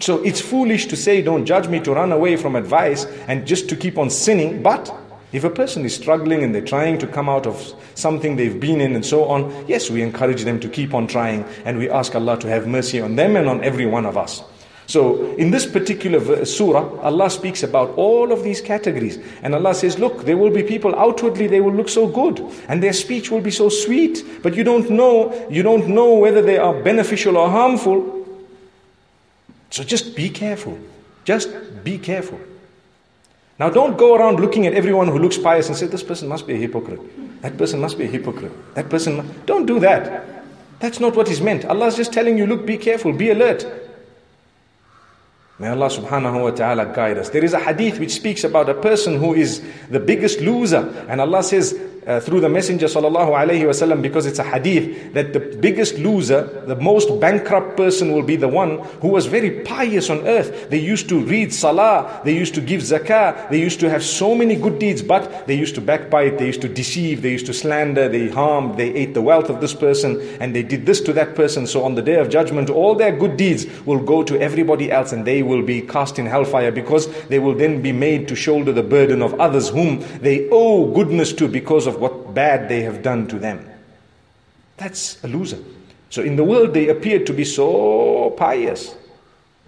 So 0.00 0.22
it's 0.24 0.40
foolish 0.40 0.86
to 0.86 0.96
say, 0.96 1.20
don't 1.20 1.44
judge 1.44 1.68
me, 1.68 1.78
to 1.80 1.92
run 1.92 2.10
away 2.10 2.36
from 2.36 2.56
advice 2.56 3.04
and 3.28 3.46
just 3.46 3.68
to 3.68 3.76
keep 3.76 3.98
on 3.98 4.08
sinning. 4.08 4.62
But 4.62 4.90
if 5.32 5.44
a 5.44 5.50
person 5.50 5.84
is 5.84 5.94
struggling 5.94 6.42
and 6.42 6.54
they're 6.54 6.64
trying 6.64 6.98
to 6.98 7.06
come 7.06 7.28
out 7.28 7.46
of 7.46 7.74
something 7.94 8.36
they've 8.36 8.58
been 8.58 8.80
in 8.80 8.94
and 8.94 9.04
so 9.04 9.24
on, 9.24 9.66
yes, 9.68 9.90
we 9.90 10.00
encourage 10.00 10.44
them 10.44 10.58
to 10.60 10.68
keep 10.70 10.94
on 10.94 11.06
trying 11.06 11.44
and 11.66 11.78
we 11.78 11.90
ask 11.90 12.14
Allah 12.14 12.38
to 12.38 12.48
have 12.48 12.66
mercy 12.66 12.98
on 12.98 13.16
them 13.16 13.36
and 13.36 13.46
on 13.46 13.62
every 13.62 13.84
one 13.84 14.06
of 14.06 14.16
us. 14.16 14.42
So, 14.86 15.36
in 15.36 15.52
this 15.52 15.66
particular 15.66 16.44
surah, 16.44 16.98
Allah 17.02 17.30
speaks 17.30 17.62
about 17.62 17.90
all 17.90 18.32
of 18.32 18.42
these 18.42 18.60
categories. 18.60 19.20
And 19.42 19.54
Allah 19.54 19.72
says, 19.72 20.00
Look, 20.00 20.24
there 20.24 20.36
will 20.36 20.50
be 20.50 20.64
people 20.64 20.96
outwardly, 20.96 21.46
they 21.46 21.60
will 21.60 21.72
look 21.72 21.88
so 21.88 22.08
good, 22.08 22.40
and 22.66 22.82
their 22.82 22.92
speech 22.92 23.30
will 23.30 23.40
be 23.40 23.52
so 23.52 23.68
sweet, 23.68 24.24
but 24.42 24.56
you 24.56 24.64
don't 24.64 24.90
know, 24.90 25.46
you 25.48 25.62
don't 25.62 25.86
know 25.86 26.14
whether 26.14 26.42
they 26.42 26.58
are 26.58 26.74
beneficial 26.82 27.36
or 27.36 27.48
harmful. 27.48 28.19
So 29.70 29.84
just 29.84 30.14
be 30.14 30.28
careful. 30.28 30.78
Just 31.24 31.50
be 31.84 31.98
careful. 31.98 32.40
Now, 33.58 33.68
don't 33.68 33.98
go 33.98 34.16
around 34.16 34.40
looking 34.40 34.66
at 34.66 34.72
everyone 34.72 35.08
who 35.08 35.18
looks 35.18 35.36
pious 35.36 35.68
and 35.68 35.76
say, 35.76 35.86
This 35.86 36.02
person 36.02 36.28
must 36.28 36.46
be 36.46 36.54
a 36.54 36.56
hypocrite. 36.56 37.00
That 37.42 37.56
person 37.56 37.80
must 37.80 37.98
be 37.98 38.04
a 38.04 38.08
hypocrite. 38.08 38.52
That 38.74 38.88
person. 38.88 39.16
Must... 39.16 39.46
Don't 39.46 39.66
do 39.66 39.78
that. 39.80 40.44
That's 40.80 40.98
not 40.98 41.14
what 41.14 41.28
is 41.28 41.40
meant. 41.40 41.66
Allah 41.66 41.86
is 41.86 41.96
just 41.96 42.12
telling 42.12 42.38
you, 42.38 42.46
Look, 42.46 42.66
be 42.66 42.78
careful, 42.78 43.12
be 43.12 43.30
alert. 43.30 43.66
May 45.58 45.68
Allah 45.68 45.88
subhanahu 45.88 46.42
wa 46.42 46.50
ta'ala 46.52 46.86
guide 46.86 47.18
us. 47.18 47.28
There 47.28 47.44
is 47.44 47.52
a 47.52 47.60
hadith 47.60 48.00
which 48.00 48.12
speaks 48.12 48.44
about 48.44 48.70
a 48.70 48.74
person 48.74 49.18
who 49.18 49.34
is 49.34 49.62
the 49.90 50.00
biggest 50.00 50.40
loser. 50.40 50.88
And 51.06 51.20
Allah 51.20 51.42
says, 51.42 51.78
uh, 52.06 52.20
through 52.20 52.40
the 52.40 52.48
Messenger 52.48 52.86
sallallahu 52.86 53.30
alaihi 53.30 53.62
wasallam 53.62 54.02
because 54.02 54.26
it's 54.26 54.38
a 54.38 54.44
hadith 54.44 55.12
that 55.14 55.32
the 55.32 55.40
biggest 55.40 55.98
loser, 55.98 56.64
the 56.66 56.76
most 56.76 57.20
bankrupt 57.20 57.76
person 57.76 58.12
will 58.12 58.22
be 58.22 58.36
the 58.36 58.48
one 58.48 58.78
who 59.00 59.08
was 59.08 59.26
very 59.26 59.62
pious 59.62 60.10
on 60.10 60.26
earth. 60.26 60.70
They 60.70 60.78
used 60.78 61.08
to 61.10 61.20
read 61.20 61.52
salah, 61.52 62.20
they 62.24 62.34
used 62.34 62.54
to 62.54 62.60
give 62.60 62.80
zakah, 62.80 63.50
they 63.50 63.60
used 63.60 63.80
to 63.80 63.90
have 63.90 64.02
so 64.02 64.34
many 64.34 64.56
good 64.56 64.78
deeds, 64.78 65.02
but 65.02 65.46
they 65.46 65.54
used 65.54 65.74
to 65.74 65.80
backbite, 65.80 66.38
they 66.38 66.46
used 66.46 66.62
to 66.62 66.68
deceive, 66.68 67.22
they 67.22 67.32
used 67.32 67.46
to 67.46 67.54
slander, 67.54 68.08
they 68.08 68.28
harmed, 68.28 68.76
they 68.76 68.92
ate 68.94 69.14
the 69.14 69.22
wealth 69.22 69.50
of 69.50 69.60
this 69.60 69.74
person, 69.74 70.20
and 70.40 70.54
they 70.54 70.62
did 70.62 70.86
this 70.86 71.00
to 71.02 71.12
that 71.12 71.34
person. 71.34 71.66
So 71.66 71.84
on 71.84 71.94
the 71.94 72.02
day 72.02 72.16
of 72.16 72.28
judgment, 72.30 72.70
all 72.70 72.94
their 72.94 73.16
good 73.16 73.36
deeds 73.36 73.66
will 73.84 74.02
go 74.02 74.22
to 74.22 74.40
everybody 74.40 74.90
else 74.90 75.12
and 75.12 75.24
they 75.24 75.42
will 75.42 75.62
be 75.62 75.82
cast 75.82 76.18
in 76.18 76.26
hellfire 76.26 76.72
because 76.72 77.06
they 77.28 77.38
will 77.38 77.54
then 77.54 77.82
be 77.82 77.92
made 77.92 78.28
to 78.28 78.36
shoulder 78.36 78.72
the 78.72 78.82
burden 78.82 79.22
of 79.22 79.38
others 79.40 79.68
whom 79.68 80.00
they 80.20 80.48
owe 80.50 80.86
goodness 80.92 81.32
to 81.32 81.48
because 81.48 81.86
of 81.86 81.89
what 81.96 82.34
bad 82.34 82.68
they 82.68 82.82
have 82.82 83.02
done 83.02 83.26
to 83.28 83.38
them. 83.38 83.68
That's 84.76 85.22
a 85.24 85.28
loser. 85.28 85.58
So 86.10 86.22
in 86.22 86.36
the 86.36 86.44
world 86.44 86.74
they 86.74 86.88
appeared 86.88 87.26
to 87.26 87.32
be 87.32 87.44
so 87.44 88.30
pious. 88.36 88.94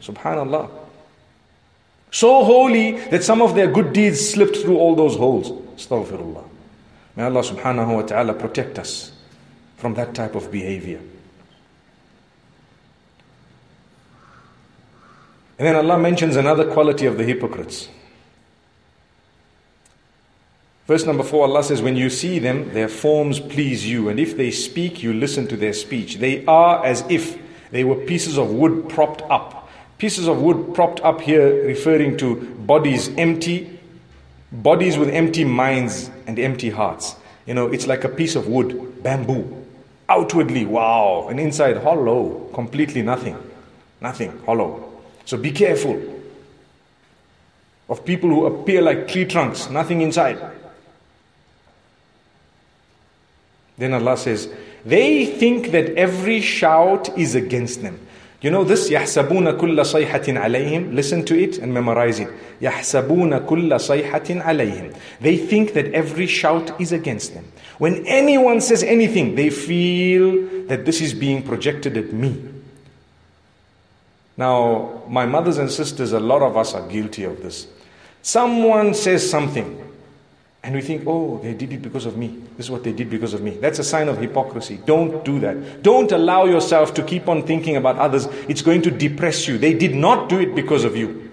Subhanallah. 0.00 0.70
So 2.10 2.44
holy 2.44 2.98
that 3.10 3.22
some 3.24 3.40
of 3.40 3.54
their 3.54 3.70
good 3.70 3.92
deeds 3.92 4.30
slipped 4.30 4.56
through 4.56 4.76
all 4.78 4.94
those 4.94 5.16
holes. 5.16 5.50
Astaghfirullah. 5.76 6.44
May 7.16 7.24
Allah 7.24 7.42
subhanahu 7.42 7.94
wa 7.94 8.02
ta'ala 8.02 8.34
protect 8.34 8.78
us 8.78 9.12
from 9.76 9.94
that 9.94 10.14
type 10.14 10.34
of 10.34 10.50
behavior. 10.50 11.00
And 15.58 15.68
then 15.68 15.76
Allah 15.76 15.98
mentions 15.98 16.36
another 16.36 16.70
quality 16.72 17.06
of 17.06 17.18
the 17.18 17.24
hypocrites. 17.24 17.88
Verse 20.86 21.06
number 21.06 21.22
four, 21.22 21.44
Allah 21.44 21.62
says, 21.62 21.80
When 21.80 21.96
you 21.96 22.10
see 22.10 22.38
them, 22.38 22.72
their 22.74 22.88
forms 22.88 23.38
please 23.38 23.88
you, 23.88 24.08
and 24.08 24.18
if 24.18 24.36
they 24.36 24.50
speak, 24.50 25.02
you 25.02 25.12
listen 25.12 25.46
to 25.48 25.56
their 25.56 25.72
speech. 25.72 26.16
They 26.16 26.44
are 26.46 26.84
as 26.84 27.04
if 27.08 27.38
they 27.70 27.84
were 27.84 27.94
pieces 27.94 28.36
of 28.36 28.50
wood 28.50 28.88
propped 28.88 29.22
up. 29.22 29.70
Pieces 29.98 30.26
of 30.26 30.42
wood 30.42 30.74
propped 30.74 31.00
up 31.00 31.20
here, 31.20 31.64
referring 31.64 32.16
to 32.18 32.36
bodies 32.36 33.08
empty, 33.16 33.78
bodies 34.50 34.98
with 34.98 35.08
empty 35.08 35.44
minds 35.44 36.10
and 36.26 36.38
empty 36.38 36.70
hearts. 36.70 37.14
You 37.46 37.54
know, 37.54 37.68
it's 37.68 37.86
like 37.86 38.02
a 38.02 38.08
piece 38.08 38.34
of 38.34 38.48
wood, 38.48 39.02
bamboo. 39.02 39.64
Outwardly, 40.08 40.66
wow, 40.66 41.28
and 41.30 41.38
inside, 41.38 41.76
hollow, 41.78 42.50
completely 42.52 43.02
nothing. 43.02 43.36
Nothing, 44.00 44.36
hollow. 44.44 44.92
So 45.24 45.36
be 45.36 45.52
careful 45.52 46.02
of 47.88 48.04
people 48.04 48.28
who 48.28 48.46
appear 48.46 48.82
like 48.82 49.06
tree 49.06 49.24
trunks, 49.24 49.70
nothing 49.70 50.00
inside. 50.00 50.38
Then 53.81 53.93
Allah 53.93 54.17
says, 54.17 54.49
they 54.85 55.25
think 55.25 55.71
that 55.71 55.89
every 55.95 56.41
shout 56.41 57.15
is 57.17 57.35
against 57.35 57.81
them. 57.81 57.99
You 58.39 58.51
know 58.51 58.63
this, 58.63 58.89
يَحْسَبُونَ 58.89 59.57
كُلَّ 59.59 59.75
صَيْحَةٍ 59.75 60.37
عَلَيْهِمْ 60.37 60.93
Listen 60.93 61.25
to 61.25 61.37
it 61.37 61.57
and 61.57 61.73
memorize 61.73 62.19
it. 62.19 62.29
يَحْسَبُونَ 62.61 63.47
كُلَّ 63.47 63.69
صَيْحَةٍ 63.69 64.43
عَلَيْهِمْ 64.43 64.95
They 65.19 65.37
think 65.37 65.73
that 65.73 65.87
every 65.87 66.27
shout 66.27 66.79
is 66.79 66.91
against 66.91 67.33
them. 67.33 67.51
When 67.79 68.05
anyone 68.05 68.61
says 68.61 68.83
anything, 68.83 69.35
they 69.35 69.49
feel 69.49 70.65
that 70.67 70.85
this 70.85 71.01
is 71.01 71.15
being 71.15 71.41
projected 71.41 71.97
at 71.97 72.13
me. 72.13 72.43
Now, 74.37 75.01
my 75.07 75.25
mothers 75.25 75.57
and 75.57 75.71
sisters, 75.71 76.13
a 76.13 76.19
lot 76.19 76.43
of 76.43 76.55
us 76.55 76.75
are 76.75 76.87
guilty 76.87 77.23
of 77.23 77.41
this. 77.41 77.67
Someone 78.21 78.93
says 78.93 79.27
something, 79.27 79.80
and 80.64 80.74
we 80.74 80.80
think, 80.80 81.02
oh, 81.06 81.38
they 81.42 81.54
did 81.54 81.72
it 81.72 81.82
because 81.82 82.06
of 82.06 82.16
me. 82.16 82.40
This 82.56 82.66
is 82.66 82.70
what 82.70 82.84
they 82.84 82.92
did 82.92 83.10
because 83.10 83.34
of 83.34 83.42
me. 83.42 83.50
That's 83.50 83.80
a 83.80 83.84
sign 83.84 84.08
of 84.08 84.18
hypocrisy. 84.18 84.78
Don't 84.86 85.24
do 85.24 85.40
that. 85.40 85.82
Don't 85.82 86.12
allow 86.12 86.44
yourself 86.44 86.94
to 86.94 87.02
keep 87.02 87.28
on 87.28 87.44
thinking 87.44 87.76
about 87.76 87.98
others. 87.98 88.26
It's 88.48 88.62
going 88.62 88.82
to 88.82 88.90
depress 88.90 89.48
you. 89.48 89.58
They 89.58 89.74
did 89.74 89.94
not 89.94 90.28
do 90.28 90.38
it 90.38 90.54
because 90.54 90.84
of 90.84 90.96
you. 90.96 91.30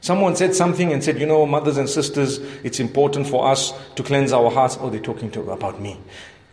Someone 0.00 0.34
said 0.34 0.54
something 0.54 0.92
and 0.92 1.02
said, 1.02 1.20
you 1.20 1.26
know, 1.26 1.46
mothers 1.46 1.78
and 1.78 1.88
sisters, 1.88 2.38
it's 2.64 2.80
important 2.80 3.28
for 3.28 3.48
us 3.48 3.72
to 3.94 4.02
cleanse 4.02 4.32
our 4.32 4.50
hearts. 4.50 4.76
Oh, 4.80 4.90
they're 4.90 5.00
talking 5.00 5.30
to, 5.32 5.50
about 5.50 5.80
me. 5.80 5.98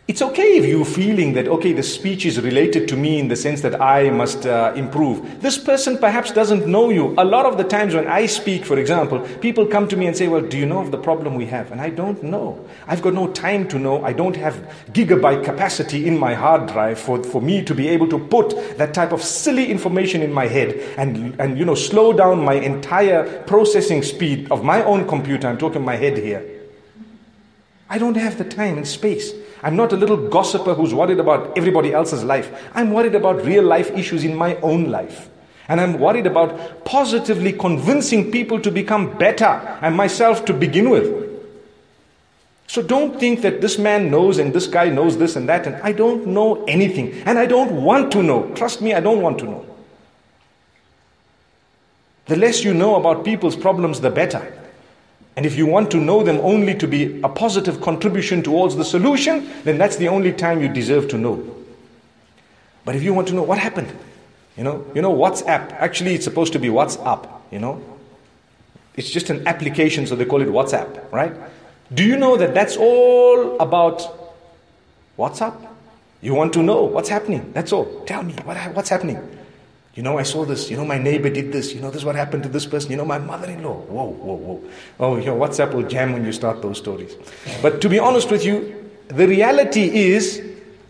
It's 0.06 0.20
okay 0.20 0.58
if 0.58 0.66
you're 0.66 0.84
feeling 0.84 1.32
that, 1.32 1.48
okay, 1.48 1.72
the 1.72 1.82
speech 1.82 2.26
is 2.26 2.38
related 2.38 2.86
to 2.88 2.96
me 2.96 3.18
in 3.18 3.28
the 3.28 3.36
sense 3.36 3.62
that 3.62 3.80
I 3.80 4.10
must 4.10 4.44
uh, 4.44 4.74
improve. 4.76 5.40
This 5.40 5.56
person 5.56 5.96
perhaps 5.96 6.30
doesn't 6.30 6.66
know 6.66 6.90
you. 6.90 7.14
A 7.16 7.24
lot 7.24 7.46
of 7.46 7.56
the 7.56 7.64
times 7.64 7.94
when 7.94 8.06
I 8.06 8.26
speak, 8.26 8.66
for 8.66 8.78
example, 8.78 9.20
people 9.40 9.64
come 9.64 9.88
to 9.88 9.96
me 9.96 10.06
and 10.06 10.14
say, 10.14 10.28
well, 10.28 10.42
do 10.42 10.58
you 10.58 10.66
know 10.66 10.80
of 10.80 10.90
the 10.90 10.98
problem 10.98 11.36
we 11.36 11.46
have? 11.46 11.72
And 11.72 11.80
I 11.80 11.88
don't 11.88 12.22
know. 12.22 12.62
I've 12.86 13.00
got 13.00 13.14
no 13.14 13.32
time 13.32 13.66
to 13.68 13.78
know. 13.78 14.04
I 14.04 14.12
don't 14.12 14.36
have 14.36 14.56
gigabyte 14.92 15.42
capacity 15.42 16.06
in 16.06 16.18
my 16.18 16.34
hard 16.34 16.66
drive 16.66 16.98
for, 16.98 17.24
for 17.24 17.40
me 17.40 17.64
to 17.64 17.74
be 17.74 17.88
able 17.88 18.08
to 18.08 18.18
put 18.18 18.76
that 18.76 18.92
type 18.92 19.10
of 19.10 19.22
silly 19.22 19.70
information 19.70 20.20
in 20.20 20.34
my 20.34 20.48
head 20.48 20.74
and, 20.98 21.34
and, 21.40 21.58
you 21.58 21.64
know, 21.64 21.74
slow 21.74 22.12
down 22.12 22.44
my 22.44 22.54
entire 22.54 23.42
processing 23.44 24.02
speed 24.02 24.52
of 24.52 24.64
my 24.64 24.84
own 24.84 25.08
computer. 25.08 25.48
I'm 25.48 25.56
talking 25.56 25.82
my 25.82 25.96
head 25.96 26.18
here. 26.18 26.44
I 27.88 27.96
don't 27.96 28.16
have 28.16 28.36
the 28.36 28.44
time 28.44 28.76
and 28.76 28.86
space. 28.86 29.32
I'm 29.64 29.76
not 29.76 29.94
a 29.94 29.96
little 29.96 30.28
gossiper 30.28 30.74
who's 30.74 30.92
worried 30.92 31.18
about 31.18 31.56
everybody 31.56 31.94
else's 31.94 32.22
life. 32.22 32.52
I'm 32.74 32.92
worried 32.92 33.14
about 33.14 33.46
real 33.46 33.64
life 33.64 33.90
issues 33.92 34.22
in 34.22 34.36
my 34.36 34.56
own 34.56 34.90
life. 34.90 35.30
And 35.68 35.80
I'm 35.80 35.98
worried 35.98 36.26
about 36.26 36.84
positively 36.84 37.54
convincing 37.54 38.30
people 38.30 38.60
to 38.60 38.70
become 38.70 39.16
better 39.16 39.46
and 39.80 39.96
myself 39.96 40.44
to 40.44 40.52
begin 40.52 40.90
with. 40.90 41.24
So 42.66 42.82
don't 42.82 43.18
think 43.18 43.40
that 43.40 43.62
this 43.62 43.78
man 43.78 44.10
knows 44.10 44.36
and 44.36 44.52
this 44.52 44.66
guy 44.66 44.90
knows 44.90 45.16
this 45.16 45.34
and 45.34 45.48
that, 45.48 45.66
and 45.66 45.76
I 45.76 45.92
don't 45.92 46.26
know 46.26 46.62
anything. 46.66 47.14
And 47.24 47.38
I 47.38 47.46
don't 47.46 47.82
want 47.84 48.12
to 48.12 48.22
know. 48.22 48.52
Trust 48.54 48.82
me, 48.82 48.92
I 48.92 49.00
don't 49.00 49.22
want 49.22 49.38
to 49.38 49.46
know. 49.46 49.64
The 52.26 52.36
less 52.36 52.62
you 52.64 52.74
know 52.74 52.96
about 52.96 53.24
people's 53.24 53.56
problems, 53.56 54.02
the 54.02 54.10
better. 54.10 54.63
And 55.36 55.44
if 55.44 55.56
you 55.56 55.66
want 55.66 55.90
to 55.90 55.96
know 55.98 56.22
them 56.22 56.38
only 56.42 56.74
to 56.76 56.86
be 56.86 57.20
a 57.22 57.28
positive 57.28 57.80
contribution 57.80 58.42
towards 58.42 58.76
the 58.76 58.84
solution, 58.84 59.50
then 59.64 59.78
that's 59.78 59.96
the 59.96 60.08
only 60.08 60.32
time 60.32 60.60
you 60.60 60.68
deserve 60.68 61.08
to 61.08 61.18
know. 61.18 61.42
But 62.84 62.94
if 62.94 63.02
you 63.02 63.14
want 63.14 63.28
to 63.28 63.34
know 63.34 63.42
what 63.42 63.58
happened, 63.58 63.92
you 64.56 64.62
know, 64.62 64.86
you 64.94 65.02
know 65.02 65.12
WhatsApp. 65.12 65.72
Actually, 65.72 66.14
it's 66.14 66.24
supposed 66.24 66.52
to 66.52 66.58
be 66.58 66.68
WhatsApp. 66.68 67.28
You 67.50 67.58
know, 67.58 67.82
it's 68.94 69.10
just 69.10 69.30
an 69.30 69.46
application, 69.48 70.06
so 70.06 70.14
they 70.14 70.24
call 70.24 70.42
it 70.42 70.48
WhatsApp, 70.48 71.10
right? 71.12 71.32
Do 71.92 72.04
you 72.04 72.16
know 72.16 72.36
that 72.36 72.54
that's 72.54 72.76
all 72.76 73.58
about 73.60 74.02
WhatsApp? 75.18 75.54
You 76.22 76.34
want 76.34 76.52
to 76.54 76.62
know 76.62 76.84
what's 76.84 77.08
happening? 77.08 77.52
That's 77.52 77.72
all. 77.72 78.04
Tell 78.06 78.22
me 78.22 78.34
what, 78.44 78.56
what's 78.74 78.88
happening. 78.88 79.18
You 79.94 80.02
know, 80.02 80.18
I 80.18 80.24
saw 80.24 80.44
this. 80.44 80.70
You 80.70 80.76
know, 80.76 80.84
my 80.84 80.98
neighbor 80.98 81.30
did 81.30 81.52
this. 81.52 81.72
You 81.72 81.80
know, 81.80 81.88
this 81.88 81.98
is 81.98 82.04
what 82.04 82.16
happened 82.16 82.42
to 82.42 82.48
this 82.48 82.66
person. 82.66 82.90
You 82.90 82.96
know, 82.96 83.04
my 83.04 83.18
mother-in-law. 83.18 83.74
Whoa, 83.74 84.10
whoa, 84.10 84.34
whoa. 84.34 84.62
Oh, 84.98 85.16
your 85.16 85.36
WhatsApp 85.36 85.72
will 85.72 85.84
jam 85.84 86.12
when 86.12 86.24
you 86.24 86.32
start 86.32 86.62
those 86.62 86.78
stories. 86.78 87.14
But 87.62 87.80
to 87.80 87.88
be 87.88 88.00
honest 88.00 88.30
with 88.30 88.44
you, 88.44 88.90
the 89.08 89.28
reality 89.28 89.82
is 90.12 90.42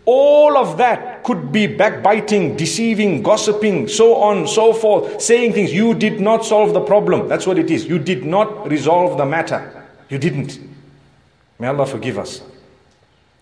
all 0.05 0.57
of 0.57 0.77
that 0.77 1.23
could 1.23 1.51
be 1.51 1.67
backbiting, 1.67 2.55
deceiving, 2.55 3.21
gossiping, 3.21 3.87
so 3.87 4.15
on, 4.15 4.47
so 4.47 4.73
forth, 4.73 5.21
saying 5.21 5.53
things. 5.53 5.71
You 5.71 5.93
did 5.93 6.19
not 6.19 6.43
solve 6.43 6.73
the 6.73 6.81
problem. 6.81 7.27
That's 7.27 7.45
what 7.45 7.59
it 7.59 7.69
is. 7.69 7.85
You 7.85 7.99
did 7.99 8.25
not 8.25 8.67
resolve 8.69 9.17
the 9.17 9.25
matter. 9.25 9.85
You 10.09 10.17
didn't. 10.17 10.59
May 11.59 11.67
Allah 11.67 11.85
forgive 11.85 12.17
us. 12.17 12.41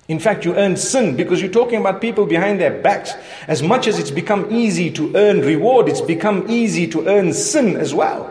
In 0.07 0.19
fact, 0.19 0.43
you 0.43 0.55
earn 0.55 0.75
sin 0.75 1.15
because 1.15 1.41
you're 1.41 1.51
talking 1.51 1.79
about 1.79 2.01
people 2.01 2.25
behind 2.25 2.59
their 2.59 2.81
backs. 2.81 3.13
As 3.47 3.63
much 3.63 3.87
as 3.87 3.99
it's 3.99 4.11
become 4.11 4.51
easy 4.51 4.91
to 4.91 5.15
earn 5.15 5.41
reward, 5.41 5.87
it's 5.87 6.01
become 6.01 6.49
easy 6.49 6.87
to 6.87 7.07
earn 7.07 7.31
sin 7.31 7.77
as 7.77 7.93
well. 7.93 8.29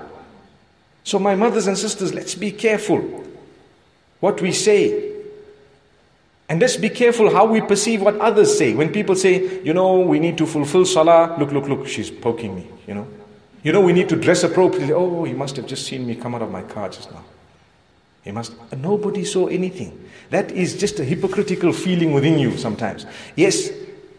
So, 1.04 1.18
my 1.18 1.34
mothers 1.34 1.66
and 1.66 1.76
sisters, 1.76 2.12
let's 2.14 2.34
be 2.34 2.52
careful 2.52 3.00
what 4.20 4.40
we 4.40 4.52
say. 4.52 5.10
And 6.48 6.60
let's 6.60 6.76
be 6.76 6.90
careful 6.90 7.32
how 7.32 7.46
we 7.46 7.62
perceive 7.62 8.02
what 8.02 8.18
others 8.20 8.56
say. 8.56 8.74
When 8.74 8.92
people 8.92 9.16
say, 9.16 9.62
you 9.62 9.72
know, 9.72 10.00
we 10.00 10.18
need 10.18 10.36
to 10.38 10.46
fulfill 10.46 10.84
salah, 10.84 11.34
look, 11.38 11.50
look, 11.50 11.66
look, 11.66 11.88
she's 11.88 12.10
poking 12.10 12.54
me, 12.54 12.68
you 12.86 12.94
know. 12.94 13.08
You 13.62 13.72
know, 13.72 13.80
we 13.80 13.92
need 13.92 14.08
to 14.10 14.16
dress 14.16 14.42
appropriately. 14.42 14.92
Oh, 14.92 15.24
he 15.24 15.32
must 15.32 15.56
have 15.56 15.66
just 15.66 15.86
seen 15.86 16.06
me 16.06 16.14
come 16.14 16.34
out 16.34 16.42
of 16.42 16.50
my 16.50 16.62
car 16.62 16.88
just 16.88 17.10
now. 17.10 17.24
He 18.22 18.30
must. 18.32 18.52
Nobody 18.76 19.24
saw 19.24 19.46
anything. 19.46 20.08
That 20.30 20.50
is 20.50 20.78
just 20.78 20.98
a 21.00 21.04
hypocritical 21.04 21.72
feeling 21.72 22.12
within 22.12 22.38
you 22.38 22.56
sometimes. 22.56 23.06
Yes, 23.36 23.70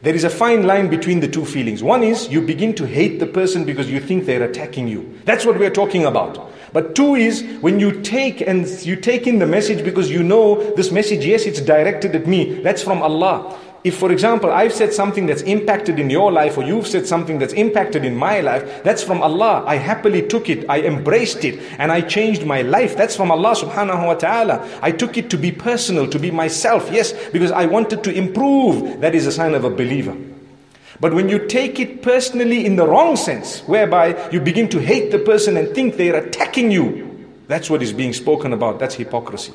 there 0.03 0.13
is 0.13 0.25
a 0.25 0.29
fine 0.29 0.63
line 0.63 0.89
between 0.89 1.21
the 1.21 1.27
two 1.27 1.45
feelings. 1.45 1.81
One 1.81 2.03
is 2.03 2.29
you 2.29 2.41
begin 2.41 2.75
to 2.75 2.85
hate 2.85 3.19
the 3.19 3.25
person 3.25 3.63
because 3.63 3.89
you 3.89 4.01
think 4.01 4.25
they're 4.25 4.43
attacking 4.43 4.87
you. 4.87 5.17
That's 5.23 5.45
what 5.45 5.57
we're 5.57 5.69
talking 5.69 6.05
about. 6.05 6.51
But 6.73 6.95
two 6.95 7.15
is 7.15 7.43
when 7.61 7.79
you 7.79 8.01
take 8.01 8.41
and 8.41 8.67
you 8.85 8.95
take 8.95 9.27
in 9.27 9.39
the 9.39 9.45
message 9.45 9.85
because 9.85 10.11
you 10.11 10.23
know 10.23 10.75
this 10.75 10.91
message, 10.91 11.23
yes, 11.23 11.45
it's 11.45 11.61
directed 11.61 12.15
at 12.15 12.27
me. 12.27 12.61
That's 12.61 12.83
from 12.83 13.01
Allah. 13.01 13.57
If, 13.83 13.97
for 13.97 14.13
example, 14.13 14.49
I've 14.49 14.71
said 14.71 14.93
something 14.93 15.25
that's 15.25 15.41
impacted 15.41 15.99
in 15.99 16.09
your 16.09 16.31
life, 16.31 16.57
or 16.57 16.63
you've 16.63 16.87
said 16.87 17.05
something 17.05 17.37
that's 17.37 17.51
impacted 17.51 18.05
in 18.05 18.15
my 18.15 18.39
life, 18.39 18.81
that's 18.83 19.03
from 19.03 19.21
Allah. 19.21 19.65
I 19.67 19.75
happily 19.75 20.25
took 20.25 20.49
it, 20.49 20.65
I 20.69 20.81
embraced 20.81 21.43
it, 21.43 21.59
and 21.77 21.91
I 21.91 21.99
changed 21.99 22.45
my 22.45 22.61
life. 22.61 22.95
That's 22.95 23.17
from 23.17 23.29
Allah 23.29 23.55
subhanahu 23.55 24.07
wa 24.07 24.13
ta'ala. 24.13 24.79
I 24.81 24.91
took 24.91 25.17
it 25.17 25.29
to 25.31 25.37
be 25.37 25.51
personal, 25.51 26.07
to 26.07 26.17
be 26.17 26.31
myself, 26.31 26.89
yes, 26.93 27.13
because 27.31 27.51
I 27.51 27.65
wanted 27.65 28.05
to 28.05 28.13
improve. 28.13 29.01
That 29.01 29.15
is 29.15 29.27
a 29.27 29.33
sign 29.33 29.53
of 29.53 29.65
a 29.65 29.69
believer. 29.69 30.15
But 31.01 31.13
when 31.13 31.27
you 31.27 31.47
take 31.47 31.77
it 31.81 32.01
personally 32.01 32.65
in 32.65 32.77
the 32.77 32.87
wrong 32.87 33.17
sense, 33.17 33.59
whereby 33.67 34.29
you 34.31 34.39
begin 34.39 34.69
to 34.69 34.79
hate 34.79 35.11
the 35.11 35.19
person 35.19 35.57
and 35.57 35.67
think 35.75 35.97
they're 35.97 36.15
attacking 36.15 36.71
you, 36.71 37.27
that's 37.49 37.69
what 37.69 37.83
is 37.83 37.91
being 37.91 38.13
spoken 38.13 38.53
about. 38.53 38.79
That's 38.79 38.95
hypocrisy. 38.95 39.51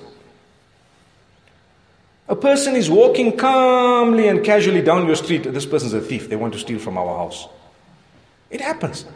A 2.28 2.36
person 2.36 2.76
is 2.76 2.90
walking 2.90 3.36
calmly 3.36 4.28
and 4.28 4.44
casually 4.44 4.82
down 4.82 5.06
your 5.06 5.16
street. 5.16 5.44
This 5.44 5.64
person's 5.64 5.94
a 5.94 6.00
thief. 6.00 6.28
They 6.28 6.36
want 6.36 6.52
to 6.52 6.58
steal 6.58 6.78
from 6.78 6.98
our 6.98 7.16
house. 7.16 7.48
It 8.50 8.60
happens. 8.60 9.06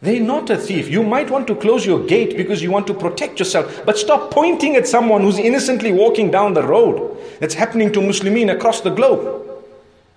They're 0.00 0.20
not 0.20 0.50
a 0.50 0.56
thief. 0.56 0.88
You 0.88 1.02
might 1.02 1.30
want 1.30 1.46
to 1.48 1.54
close 1.56 1.86
your 1.86 2.04
gate 2.06 2.36
because 2.36 2.62
you 2.62 2.70
want 2.70 2.86
to 2.88 2.94
protect 2.94 3.38
yourself. 3.38 3.84
But 3.84 3.98
stop 3.98 4.30
pointing 4.30 4.76
at 4.76 4.86
someone 4.86 5.22
who's 5.22 5.38
innocently 5.38 5.92
walking 5.92 6.30
down 6.30 6.54
the 6.54 6.62
road. 6.62 7.16
That's 7.40 7.54
happening 7.54 7.92
to 7.92 8.00
Muslimin 8.00 8.52
across 8.52 8.80
the 8.80 8.90
globe. 8.90 9.44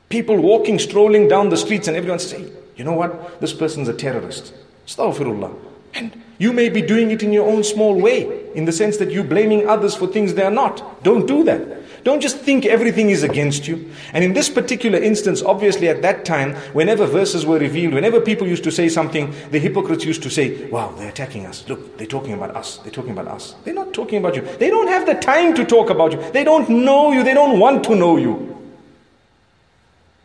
People 0.10 0.39
walking, 0.39 0.78
strolling 0.78 1.28
down 1.28 1.49
the 1.49 1.58
streets, 1.58 1.88
and 1.88 1.95
everyone 1.95 2.20
says, 2.20 2.52
you 2.76 2.84
know 2.84 2.93
what? 2.93 3.41
This 3.41 3.54
person's 3.54 3.88
a 3.88 3.93
terrorist. 3.93 4.54
Astaghfirullah. 4.88 5.56
And 5.93 6.22
you 6.38 6.52
may 6.52 6.70
be 6.70 6.82
doing 6.82 7.12
it 7.12 7.22
in 7.22 7.32
your 7.32 7.47
own 7.47 7.64
small 7.64 7.99
way, 7.99 8.52
in 8.54 8.66
the 8.66 8.72
sense 8.72 8.97
that 8.97 9.12
you're 9.12 9.24
blaming 9.24 9.68
others 9.68 9.95
for 9.95 10.08
things 10.08 10.34
they 10.34 10.43
are 10.43 10.52
not. 10.52 11.04
Don't 11.04 11.28
do 11.28 11.43
that. 11.43 11.62
Don't 12.04 12.20
just 12.20 12.38
think 12.38 12.66
everything 12.66 13.12
is 13.12 13.22
against 13.22 13.68
you. 13.68 13.91
And 14.14 14.24
in 14.24 14.34
this 14.34 14.49
particular 14.49 14.97
instance, 14.97 15.43
obviously 15.43 15.88
at 15.88 16.02
that 16.02 16.26
time, 16.26 16.56
whenever 16.74 17.06
verses 17.06 17.45
were 17.45 17.60
revealed, 17.60 17.93
whenever 17.93 18.20
people 18.20 18.47
used 18.47 18.64
to 18.64 18.72
say 18.72 18.89
something, 18.89 19.34
the 19.52 19.60
hypocrites 19.60 20.04
used 20.04 20.24
to 20.24 20.30
say, 20.30 20.68
Wow, 20.70 20.93
they're 20.97 21.10
attacking 21.10 21.45
us. 21.45 21.68
Look, 21.68 21.97
they're 21.97 22.08
talking 22.08 22.34
about 22.34 22.56
us. 22.56 22.78
They're 22.78 22.91
talking 22.91 23.12
about 23.12 23.28
us. 23.28 23.56
They're 23.64 23.74
not 23.74 23.93
talking 23.93 24.18
about 24.18 24.36
you. 24.36 24.41
They 24.58 24.70
don't 24.70 24.88
have 24.88 25.06
the 25.06 25.14
time 25.16 25.54
to 25.56 25.64
talk 25.64 25.91
about 25.91 26.12
you. 26.12 26.32
They 26.32 26.43
don't 26.43 26.68
know 26.70 27.12
you. 27.12 27.24
They 27.24 27.36
don't 27.36 27.60
want 27.60 27.84
to 27.86 27.95
know 27.95 28.18
you. 28.18 28.58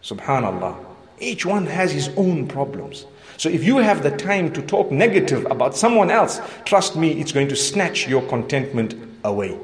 Subhanallah. 0.03 0.83
Each 1.19 1.45
one 1.45 1.67
has 1.67 1.93
his 1.93 2.09
own 2.17 2.47
problems. 2.49 3.07
So 3.37 3.49
if 3.51 3.65
you 3.65 3.79
have 3.79 4.03
the 4.03 4.17
time 4.17 4.53
to 4.55 4.63
talk 4.63 4.91
negative 4.91 5.47
about 5.51 5.77
someone 5.77 6.11
else, 6.11 6.41
trust 6.65 6.97
me, 6.97 7.21
it's 7.21 7.33
going 7.33 7.49
to 7.49 7.57
snatch 7.57 8.09
your 8.09 8.23
contentment 8.23 8.95
away. 9.25 9.59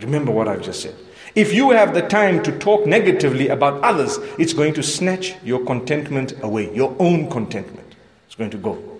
Remember 0.00 0.32
what 0.32 0.48
I've 0.48 0.62
just 0.62 0.82
said. 0.82 0.94
If 1.34 1.54
you 1.54 1.70
have 1.70 1.94
the 1.94 2.02
time 2.02 2.42
to 2.42 2.58
talk 2.58 2.86
negatively 2.86 3.48
about 3.48 3.82
others, 3.82 4.18
it's 4.38 4.52
going 4.52 4.74
to 4.74 4.82
snatch 4.82 5.34
your 5.42 5.64
contentment 5.64 6.34
away, 6.42 6.74
your 6.74 6.94
own 6.98 7.30
contentment. 7.30 7.94
It's 8.26 8.34
going 8.34 8.50
to 8.50 8.58
go. 8.58 8.92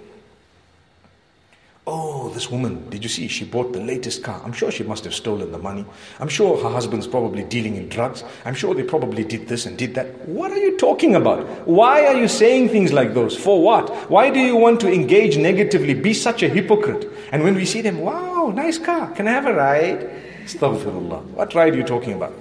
Oh, 1.84 2.28
this 2.28 2.48
woman, 2.48 2.88
did 2.90 3.02
you 3.02 3.08
see? 3.08 3.26
She 3.26 3.44
bought 3.44 3.72
the 3.72 3.80
latest 3.80 4.22
car. 4.22 4.40
I'm 4.44 4.52
sure 4.52 4.70
she 4.70 4.84
must 4.84 5.02
have 5.02 5.14
stolen 5.14 5.50
the 5.50 5.58
money. 5.58 5.84
I'm 6.20 6.28
sure 6.28 6.62
her 6.62 6.70
husband's 6.70 7.08
probably 7.08 7.42
dealing 7.42 7.74
in 7.74 7.88
drugs. 7.88 8.22
I'm 8.44 8.54
sure 8.54 8.72
they 8.72 8.84
probably 8.84 9.24
did 9.24 9.48
this 9.48 9.66
and 9.66 9.76
did 9.76 9.96
that. 9.96 10.28
What 10.28 10.52
are 10.52 10.58
you 10.58 10.76
talking 10.78 11.16
about? 11.16 11.66
Why 11.66 12.06
are 12.06 12.14
you 12.14 12.28
saying 12.28 12.68
things 12.68 12.92
like 12.92 13.14
those? 13.14 13.36
For 13.36 13.60
what? 13.60 13.90
Why 14.08 14.30
do 14.30 14.38
you 14.38 14.54
want 14.54 14.80
to 14.82 14.92
engage 14.92 15.36
negatively? 15.36 15.94
Be 15.94 16.14
such 16.14 16.44
a 16.44 16.48
hypocrite. 16.48 17.10
And 17.32 17.42
when 17.42 17.56
we 17.56 17.64
see 17.64 17.80
them, 17.80 17.98
wow, 17.98 18.52
nice 18.54 18.78
car. 18.78 19.10
Can 19.10 19.26
I 19.26 19.32
have 19.32 19.46
a 19.46 19.52
ride? 19.52 20.08
Astaghfirullah. 20.44 21.24
What 21.34 21.54
ride 21.54 21.74
are 21.74 21.76
you 21.76 21.84
talking 21.84 22.14
about? 22.14 22.32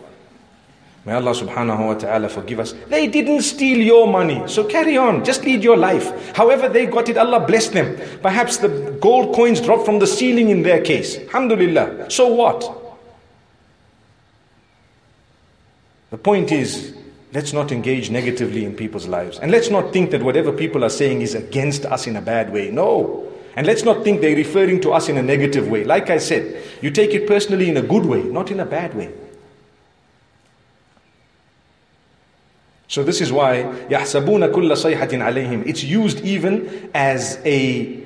May 1.04 1.14
Allah 1.14 1.32
subhanahu 1.32 1.88
wa 1.88 1.94
ta'ala 1.96 2.30
forgive 2.30 2.60
us. 2.60 2.74
They 2.88 3.08
didn't 3.08 3.42
steal 3.42 3.80
your 3.80 4.08
money. 4.08 4.48
So 4.48 4.64
carry 4.64 4.98
on. 4.98 5.26
Just 5.26 5.44
lead 5.44 5.64
your 5.64 5.76
life. 5.76 6.36
However 6.36 6.70
they 6.70 6.86
got 6.86 7.10
it, 7.10 7.18
Allah 7.18 7.40
bless 7.40 7.70
them. 7.70 7.98
Perhaps 8.22 8.58
the 8.58 8.98
gold 9.02 9.34
coins 9.34 9.62
dropped 9.62 9.86
from 9.86 9.98
the 9.98 10.06
ceiling 10.06 10.50
in 10.50 10.62
their 10.62 10.82
case. 10.82 11.18
Alhamdulillah. 11.18 12.12
So 12.12 12.28
what? 12.28 12.78
The 16.12 16.20
point 16.20 16.52
is, 16.52 16.94
let's 17.34 17.52
not 17.52 17.72
engage 17.72 18.12
negatively 18.12 18.64
in 18.64 18.76
people's 18.76 19.08
lives. 19.08 19.40
And 19.40 19.50
let's 19.50 19.72
not 19.72 19.92
think 19.92 20.12
that 20.12 20.22
whatever 20.22 20.52
people 20.52 20.84
are 20.84 20.90
saying 20.90 21.22
is 21.22 21.34
against 21.34 21.84
us 21.86 22.06
in 22.06 22.16
a 22.16 22.22
bad 22.22 22.54
way. 22.54 22.70
No. 22.70 23.32
And 23.57 23.67
let's 23.67 23.85
not 23.85 24.05
think 24.05 24.21
they're 24.21 24.37
referring 24.37 24.81
to 24.83 24.93
us 24.93 25.09
in 25.09 25.17
a 25.17 25.23
negative 25.23 25.69
way. 25.69 25.85
Like 25.85 26.11
I 26.11 26.19
said, 26.19 26.63
you 26.83 26.91
take 26.91 27.15
it 27.15 27.27
personally 27.27 27.69
in 27.71 27.77
a 27.79 27.83
good 27.83 28.05
way, 28.05 28.23
not 28.23 28.51
in 28.51 28.61
a 28.61 28.67
bad 28.67 28.95
way. 28.95 29.13
So 32.89 33.03
this 33.03 33.21
is 33.21 33.33
why 33.33 33.65
يحسبون 33.91 34.53
كل 34.53 34.77
صيحة 34.77 35.09
عليهم. 35.09 35.67
It's 35.67 35.83
used 35.83 36.25
even 36.25 36.91
as 36.95 37.41
a 37.45 38.03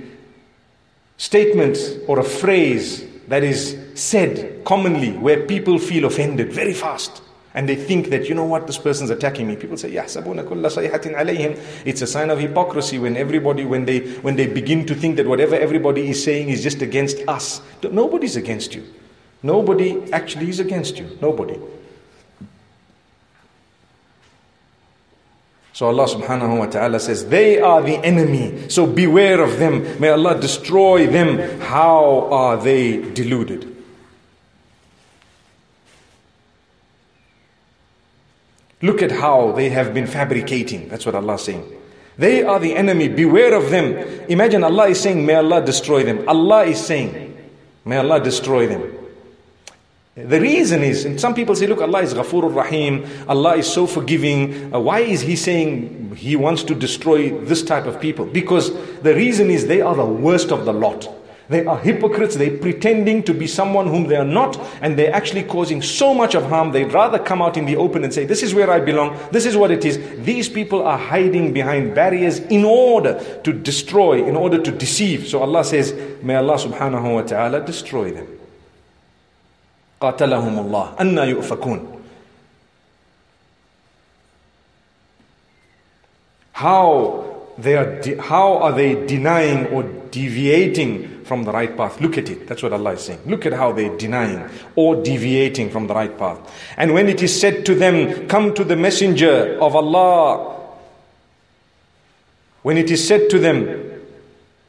statement 1.17 1.79
or 2.07 2.19
a 2.19 2.25
phrase 2.25 3.05
that 3.29 3.45
is 3.45 3.77
said 3.95 4.65
commonly 4.65 5.13
where 5.13 5.47
people 5.47 5.79
feel 5.79 6.05
offended 6.05 6.53
very 6.53 6.73
fast. 6.73 7.23
And 7.55 7.69
they 7.69 7.75
think 7.75 8.11
that, 8.11 8.29
you 8.29 8.35
know 8.35 8.45
what, 8.45 8.69
this 8.69 8.79
person's 8.79 9.11
attacking 9.11 9.49
me. 9.49 9.57
People 9.57 9.77
say, 9.77 9.91
يحسبون 9.91 10.43
كل 10.49 10.71
صيحة 10.71 11.01
عليهم. 11.17 11.57
It's 11.85 12.01
a 12.01 12.07
sign 12.07 12.31
of 12.31 12.39
hypocrisy 12.39 12.99
when 12.99 13.17
everybody, 13.17 13.65
when 13.65 13.87
they, 13.87 14.01
when 14.23 14.37
they 14.37 14.47
begin 14.47 14.87
to 14.87 14.95
think 14.95 15.17
that 15.17 15.27
whatever 15.27 15.57
everybody 15.57 16.11
is 16.11 16.23
saying 16.23 16.49
is 16.49 16.63
just 16.63 16.81
against 16.81 17.19
us. 17.27 17.61
Nobody's 17.83 18.37
against 18.37 18.75
you. 18.75 18.85
Nobody 19.43 20.13
actually 20.13 20.49
is 20.49 20.61
against 20.61 20.99
you. 20.99 21.19
Nobody. 21.21 21.59
So 25.73 25.87
Allah 25.87 26.05
subhanahu 26.05 26.59
wa 26.59 26.67
ta'ala 26.67 27.01
says, 27.01 27.27
they 27.31 27.59
are 27.59 27.83
the 27.83 27.97
enemy. 28.05 28.69
So 28.69 28.87
beware 28.87 29.41
of 29.43 29.59
them. 29.59 29.99
May 29.99 30.11
Allah 30.11 30.39
destroy 30.39 31.07
them. 31.07 31.59
How 31.61 32.29
are 32.31 32.59
they 32.59 33.11
deluded? 33.13 33.74
Look 38.86 39.02
at 39.02 39.12
how 39.12 39.52
they 39.54 39.70
have 39.70 39.96
been 39.96 40.06
fabricating. 40.06 40.88
That's 40.90 41.08
what 41.08 41.16
Allah 41.16 41.36
is 41.36 41.42
saying. 41.42 41.66
They 42.18 42.44
are 42.44 42.60
the 42.60 42.76
enemy. 42.76 43.08
Beware 43.08 43.56
of 43.56 43.72
them. 43.72 43.98
Imagine 44.30 44.64
Allah 44.64 44.90
is 44.90 45.00
saying, 45.00 45.26
May 45.26 45.34
Allah 45.36 45.66
destroy 45.66 46.04
them. 46.04 46.24
Allah 46.30 46.66
is 46.66 46.80
saying, 46.86 47.36
May 47.84 47.98
Allah 47.98 48.20
destroy 48.24 48.68
them. 48.68 48.84
The 50.16 50.40
reason 50.40 50.84
is, 50.84 51.04
and 51.04 51.20
some 51.20 51.34
people 51.34 51.56
say, 51.56 51.68
look, 51.68 51.82
Allah 51.82 52.02
is 52.02 52.14
Ghafurur 52.14 52.56
Rahim, 52.56 53.06
Allah 53.28 53.56
is 53.58 53.68
so 53.68 53.86
forgiving. 53.86 54.74
Uh, 54.74 54.80
why 54.80 55.00
is 55.02 55.20
He 55.22 55.36
saying 55.36 56.16
He 56.16 56.38
wants 56.38 56.64
to 56.66 56.76
destroy 56.76 57.38
this 57.42 57.62
type 57.64 57.86
of 57.86 58.00
people? 58.00 58.26
Because 58.26 58.72
the 59.02 59.14
reason 59.14 59.50
is 59.50 59.68
they 59.68 59.82
are 59.82 59.96
the 59.96 60.06
worst 60.06 60.52
of 60.54 60.64
the 60.64 60.72
lot. 60.72 61.10
They 61.51 61.67
are 61.67 61.77
hypocrites, 61.79 62.37
they're 62.37 62.57
pretending 62.59 63.25
to 63.25 63.35
be 63.35 63.49
someone 63.49 63.89
whom 63.89 64.07
they 64.07 64.15
are 64.15 64.25
not, 64.25 64.57
and 64.81 64.97
they're 64.97 65.13
actually 65.13 65.43
causing 65.43 65.83
so 65.83 66.15
much 66.15 66.37
of 66.37 66.45
harm. 66.45 66.71
They'd 66.71 66.93
rather 66.93 67.19
come 67.19 67.43
out 67.43 67.57
in 67.57 67.67
the 67.67 67.75
open 67.75 68.05
and 68.05 68.15
say, 68.15 68.25
This 68.25 68.45
is 68.45 68.55
where 68.55 68.71
I 68.71 68.79
belong, 68.79 69.19
this 69.33 69.47
is 69.47 69.57
what 69.57 69.73
it 69.73 69.85
is. 69.85 69.99
These 70.25 70.49
people 70.49 70.87
are 70.87 70.97
hiding 70.97 71.53
behind 71.53 71.93
barriers 71.93 72.39
in 72.39 72.65
order 72.65 73.21
to 73.43 73.53
destroy, 73.53 74.25
in 74.25 74.37
order 74.37 74.63
to 74.63 74.71
deceive. 74.71 75.27
So 75.27 75.41
Allah 75.41 75.65
says, 75.65 75.93
May 76.23 76.37
Allah 76.37 76.55
subhanahu 76.55 77.15
wa 77.15 77.23
ta'ala 77.23 77.67
destroy 77.67 78.13
them. 78.13 78.29
قاتلهم 80.01 80.59
الله 80.59 80.95
أنا 81.01 81.25
يؤفكون 81.25 81.87
How 86.53 87.25
they 87.59 87.77
are 87.77 88.01
de- 88.01 88.17
how 88.21 88.59
are 88.59 88.73
they 88.73 89.07
denying 89.07 89.67
or 89.69 89.83
deviating 90.11 91.14
from 91.26 91.44
the 91.44 91.52
right 91.52 91.76
path? 91.76 92.00
Look 92.00 92.18
at 92.18 92.30
it. 92.30 92.48
That's 92.48 92.64
what 92.64 92.72
Allah 92.72 92.94
is 92.94 93.02
saying. 93.02 93.20
Look 93.26 93.46
at 93.46 93.54
how 93.54 93.72
they're 93.72 93.98
denying 93.98 94.50
or 94.76 94.96
deviating 95.02 95.70
from 95.70 95.88
the 95.88 95.94
right 95.94 96.18
path. 96.18 96.40
And 96.78 96.94
when 96.94 97.10
it 97.10 97.22
is 97.22 97.40
said 97.40 97.66
to 97.66 97.76
them, 97.76 98.28
Come 98.28 98.54
to 98.54 98.64
the 98.64 98.76
messenger 98.76 99.58
of 99.60 99.76
Allah, 99.76 100.62
when 102.62 102.78
it 102.78 102.90
is 102.90 103.06
said 103.06 103.30
to 103.32 103.40
them, 103.40 103.92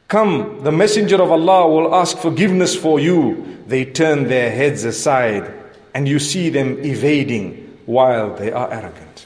Come, 0.07 0.63
the 0.63 0.71
messenger 0.71 1.21
of 1.21 1.31
Allah 1.31 1.67
will 1.67 1.93
ask 1.93 2.17
forgiveness 2.17 2.75
for 2.75 2.99
you 2.99 3.57
they 3.67 3.83
turn 3.83 4.29
their 4.29 4.49
heads 4.49 4.85
aside 4.85 5.53
and 5.93 6.07
you 6.07 6.19
see 6.19 6.49
them 6.49 6.79
evading 6.85 7.79
while 7.85 8.35
they 8.35 8.51
are 8.51 8.71
arrogant. 8.71 9.25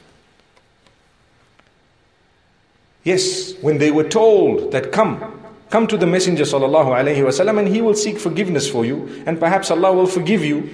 Yes, 3.04 3.54
when 3.60 3.78
they 3.78 3.90
were 3.90 4.08
told 4.08 4.72
that 4.72 4.92
come, 4.92 5.41
come 5.72 5.86
to 5.86 5.96
the 5.96 6.06
Messenger 6.06 6.44
wasallam 6.44 7.58
and 7.58 7.66
he 7.66 7.80
will 7.80 7.94
seek 7.94 8.18
forgiveness 8.18 8.68
for 8.68 8.84
you 8.84 9.24
and 9.24 9.40
perhaps 9.40 9.70
Allah 9.70 9.90
will 9.94 10.06
forgive 10.06 10.44
you, 10.44 10.68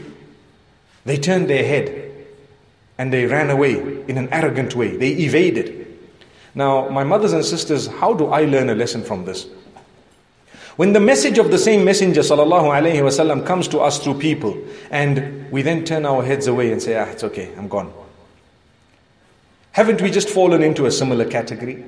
they 1.04 1.16
turned 1.16 1.48
their 1.48 1.64
head 1.64 2.10
and 2.98 3.12
they 3.12 3.24
ran 3.24 3.48
away 3.48 3.74
in 4.08 4.18
an 4.18 4.28
arrogant 4.32 4.74
way. 4.74 4.96
They 4.96 5.10
evaded. 5.10 5.86
Now, 6.56 6.88
my 6.88 7.04
mothers 7.04 7.32
and 7.32 7.44
sisters, 7.44 7.86
how 7.86 8.12
do 8.12 8.26
I 8.26 8.44
learn 8.44 8.70
a 8.70 8.74
lesson 8.74 9.04
from 9.04 9.24
this? 9.24 9.46
When 10.74 10.92
the 10.92 11.00
message 11.00 11.38
of 11.38 11.52
the 11.52 11.58
same 11.58 11.84
messenger 11.84 12.22
wasallam 12.22 13.46
comes 13.46 13.68
to 13.68 13.78
us 13.78 14.02
through 14.02 14.18
people 14.18 14.58
and 14.90 15.48
we 15.52 15.62
then 15.62 15.84
turn 15.84 16.06
our 16.06 16.24
heads 16.24 16.48
away 16.48 16.72
and 16.72 16.82
say, 16.82 16.96
ah, 16.96 17.04
it's 17.04 17.22
okay, 17.22 17.54
I'm 17.56 17.68
gone. 17.68 17.92
Haven't 19.70 20.02
we 20.02 20.10
just 20.10 20.28
fallen 20.28 20.60
into 20.60 20.86
a 20.86 20.90
similar 20.90 21.24
category? 21.24 21.84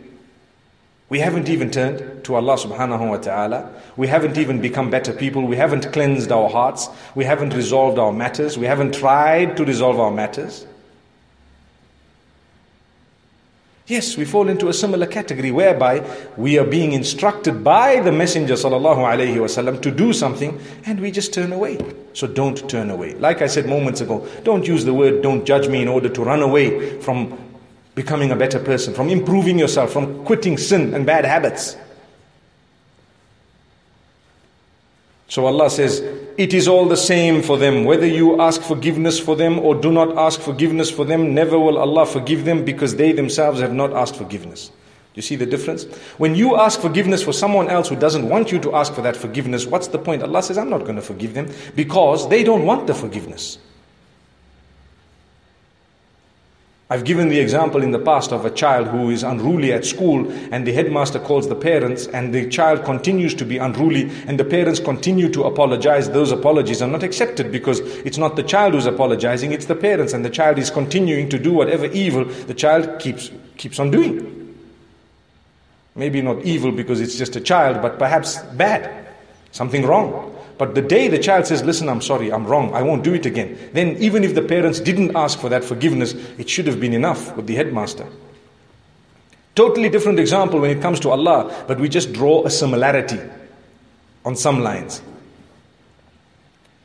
We 1.09 1.19
haven't 1.19 1.49
even 1.49 1.69
turned 1.69 2.23
to 2.25 2.35
Allah 2.35 2.55
subhanahu 2.55 3.09
wa 3.09 3.17
ta'ala. 3.17 3.71
We 3.95 4.07
haven't 4.07 4.37
even 4.37 4.59
become 4.59 4.89
better 4.89 5.13
people. 5.13 5.45
We 5.45 5.55
haven't 5.55 5.93
cleansed 5.93 6.31
our 6.31 6.49
hearts. 6.49 6.89
We 7.13 7.25
haven't 7.25 7.53
resolved 7.53 7.99
our 7.99 8.11
matters. 8.11 8.57
We 8.57 8.65
haven't 8.65 8.95
tried 8.95 9.55
to 9.57 9.65
resolve 9.65 9.99
our 9.99 10.09
matters. 10.09 10.65
Yes, 13.87 14.17
we 14.17 14.25
fall 14.25 14.49
into 14.49 14.67
a 14.67 14.73
similar 14.73 15.05
category 15.05 15.51
whereby 15.51 16.03
we 16.37 16.57
are 16.57 16.65
being 16.65 16.93
instructed 16.93 17.63
by 17.63 17.99
the 17.99 18.11
Messenger 18.11 18.55
وسلم, 18.55 19.79
to 19.83 19.91
do 19.91 20.11
something 20.11 20.59
and 20.87 20.99
we 20.99 21.11
just 21.11 21.35
turn 21.35 21.53
away. 21.53 21.77
So 22.13 22.25
don't 22.25 22.67
turn 22.67 22.89
away. 22.89 23.13
Like 23.13 23.43
I 23.43 23.47
said 23.47 23.67
moments 23.67 24.01
ago, 24.01 24.27
don't 24.43 24.67
use 24.67 24.85
the 24.85 24.93
word 24.93 25.21
don't 25.21 25.45
judge 25.45 25.67
me 25.67 25.83
in 25.83 25.87
order 25.87 26.09
to 26.09 26.23
run 26.23 26.41
away 26.41 26.99
from 26.99 27.37
becoming 27.94 28.30
a 28.30 28.36
better 28.36 28.58
person, 28.58 28.94
from 28.94 29.08
improving 29.08 29.58
yourself, 29.58 29.92
from 29.92 30.24
quitting 30.24 30.56
sin 30.56 30.94
and 30.94 31.04
bad 31.04 31.24
habits. 31.24 31.76
So 35.30 35.46
Allah 35.46 35.70
says, 35.70 36.00
It 36.36 36.52
is 36.52 36.66
all 36.66 36.86
the 36.86 36.96
same 36.96 37.40
for 37.40 37.56
them. 37.56 37.84
Whether 37.84 38.06
you 38.06 38.40
ask 38.40 38.60
forgiveness 38.62 39.18
for 39.20 39.36
them 39.36 39.60
or 39.60 39.76
do 39.76 39.92
not 39.92 40.18
ask 40.18 40.40
forgiveness 40.40 40.90
for 40.90 41.04
them, 41.04 41.34
never 41.34 41.56
will 41.58 41.78
Allah 41.78 42.04
forgive 42.04 42.44
them 42.44 42.64
because 42.64 42.96
they 42.96 43.12
themselves 43.12 43.60
have 43.60 43.72
not 43.72 43.92
asked 43.92 44.16
forgiveness. 44.16 44.72
You 45.14 45.22
see 45.22 45.36
the 45.36 45.46
difference? 45.46 45.84
When 46.18 46.34
you 46.34 46.56
ask 46.56 46.80
forgiveness 46.80 47.22
for 47.22 47.32
someone 47.32 47.68
else 47.68 47.88
who 47.88 47.96
doesn't 47.96 48.28
want 48.28 48.50
you 48.50 48.58
to 48.60 48.74
ask 48.74 48.92
for 48.92 49.02
that 49.02 49.16
forgiveness, 49.16 49.66
what's 49.66 49.88
the 49.88 49.98
point? 49.98 50.22
Allah 50.22 50.42
says, 50.42 50.58
I'm 50.58 50.70
not 50.70 50.80
going 50.80 50.96
to 50.96 51.02
forgive 51.02 51.34
them 51.34 51.48
because 51.76 52.28
they 52.28 52.42
don't 52.42 52.64
want 52.64 52.88
the 52.88 52.94
forgiveness. 52.94 53.58
I've 56.92 57.04
given 57.04 57.28
the 57.28 57.38
example 57.38 57.84
in 57.84 57.92
the 57.92 58.00
past 58.00 58.32
of 58.32 58.44
a 58.44 58.50
child 58.50 58.88
who 58.88 59.10
is 59.10 59.22
unruly 59.22 59.72
at 59.72 59.84
school 59.84 60.28
and 60.50 60.66
the 60.66 60.72
headmaster 60.72 61.20
calls 61.20 61.48
the 61.48 61.54
parents 61.54 62.08
and 62.08 62.34
the 62.34 62.48
child 62.48 62.84
continues 62.84 63.32
to 63.34 63.44
be 63.44 63.58
unruly 63.58 64.10
and 64.26 64.40
the 64.40 64.44
parents 64.44 64.80
continue 64.80 65.28
to 65.28 65.44
apologize. 65.44 66.10
Those 66.10 66.32
apologies 66.32 66.82
are 66.82 66.88
not 66.88 67.04
accepted 67.04 67.52
because 67.52 67.78
it's 67.78 68.18
not 68.18 68.34
the 68.34 68.42
child 68.42 68.74
who's 68.74 68.86
apologizing, 68.86 69.52
it's 69.52 69.66
the 69.66 69.76
parents 69.76 70.12
and 70.12 70.24
the 70.24 70.30
child 70.30 70.58
is 70.58 70.68
continuing 70.68 71.28
to 71.28 71.38
do 71.38 71.52
whatever 71.52 71.86
evil 71.86 72.24
the 72.24 72.54
child 72.54 72.98
keeps, 72.98 73.30
keeps 73.56 73.78
on 73.78 73.92
doing. 73.92 74.58
Maybe 75.94 76.22
not 76.22 76.42
evil 76.42 76.72
because 76.72 77.00
it's 77.00 77.16
just 77.16 77.36
a 77.36 77.40
child, 77.40 77.82
but 77.82 78.00
perhaps 78.00 78.38
bad, 78.54 79.06
something 79.52 79.86
wrong. 79.86 80.29
But 80.60 80.74
the 80.74 80.82
day 80.82 81.08
the 81.08 81.18
child 81.18 81.46
says, 81.46 81.64
Listen, 81.64 81.88
I'm 81.88 82.02
sorry, 82.02 82.30
I'm 82.30 82.44
wrong, 82.44 82.74
I 82.74 82.82
won't 82.82 83.02
do 83.02 83.14
it 83.14 83.24
again, 83.24 83.58
then 83.72 83.96
even 83.96 84.22
if 84.24 84.34
the 84.34 84.42
parents 84.42 84.78
didn't 84.78 85.16
ask 85.16 85.38
for 85.38 85.48
that 85.48 85.64
forgiveness, 85.64 86.12
it 86.36 86.50
should 86.50 86.66
have 86.66 86.78
been 86.78 86.92
enough 86.92 87.34
with 87.34 87.46
the 87.46 87.54
headmaster. 87.54 88.06
Totally 89.54 89.88
different 89.88 90.20
example 90.20 90.60
when 90.60 90.70
it 90.70 90.82
comes 90.82 91.00
to 91.00 91.08
Allah, 91.08 91.64
but 91.66 91.80
we 91.80 91.88
just 91.88 92.12
draw 92.12 92.44
a 92.44 92.50
similarity 92.50 93.18
on 94.26 94.36
some 94.36 94.60
lines. 94.60 95.00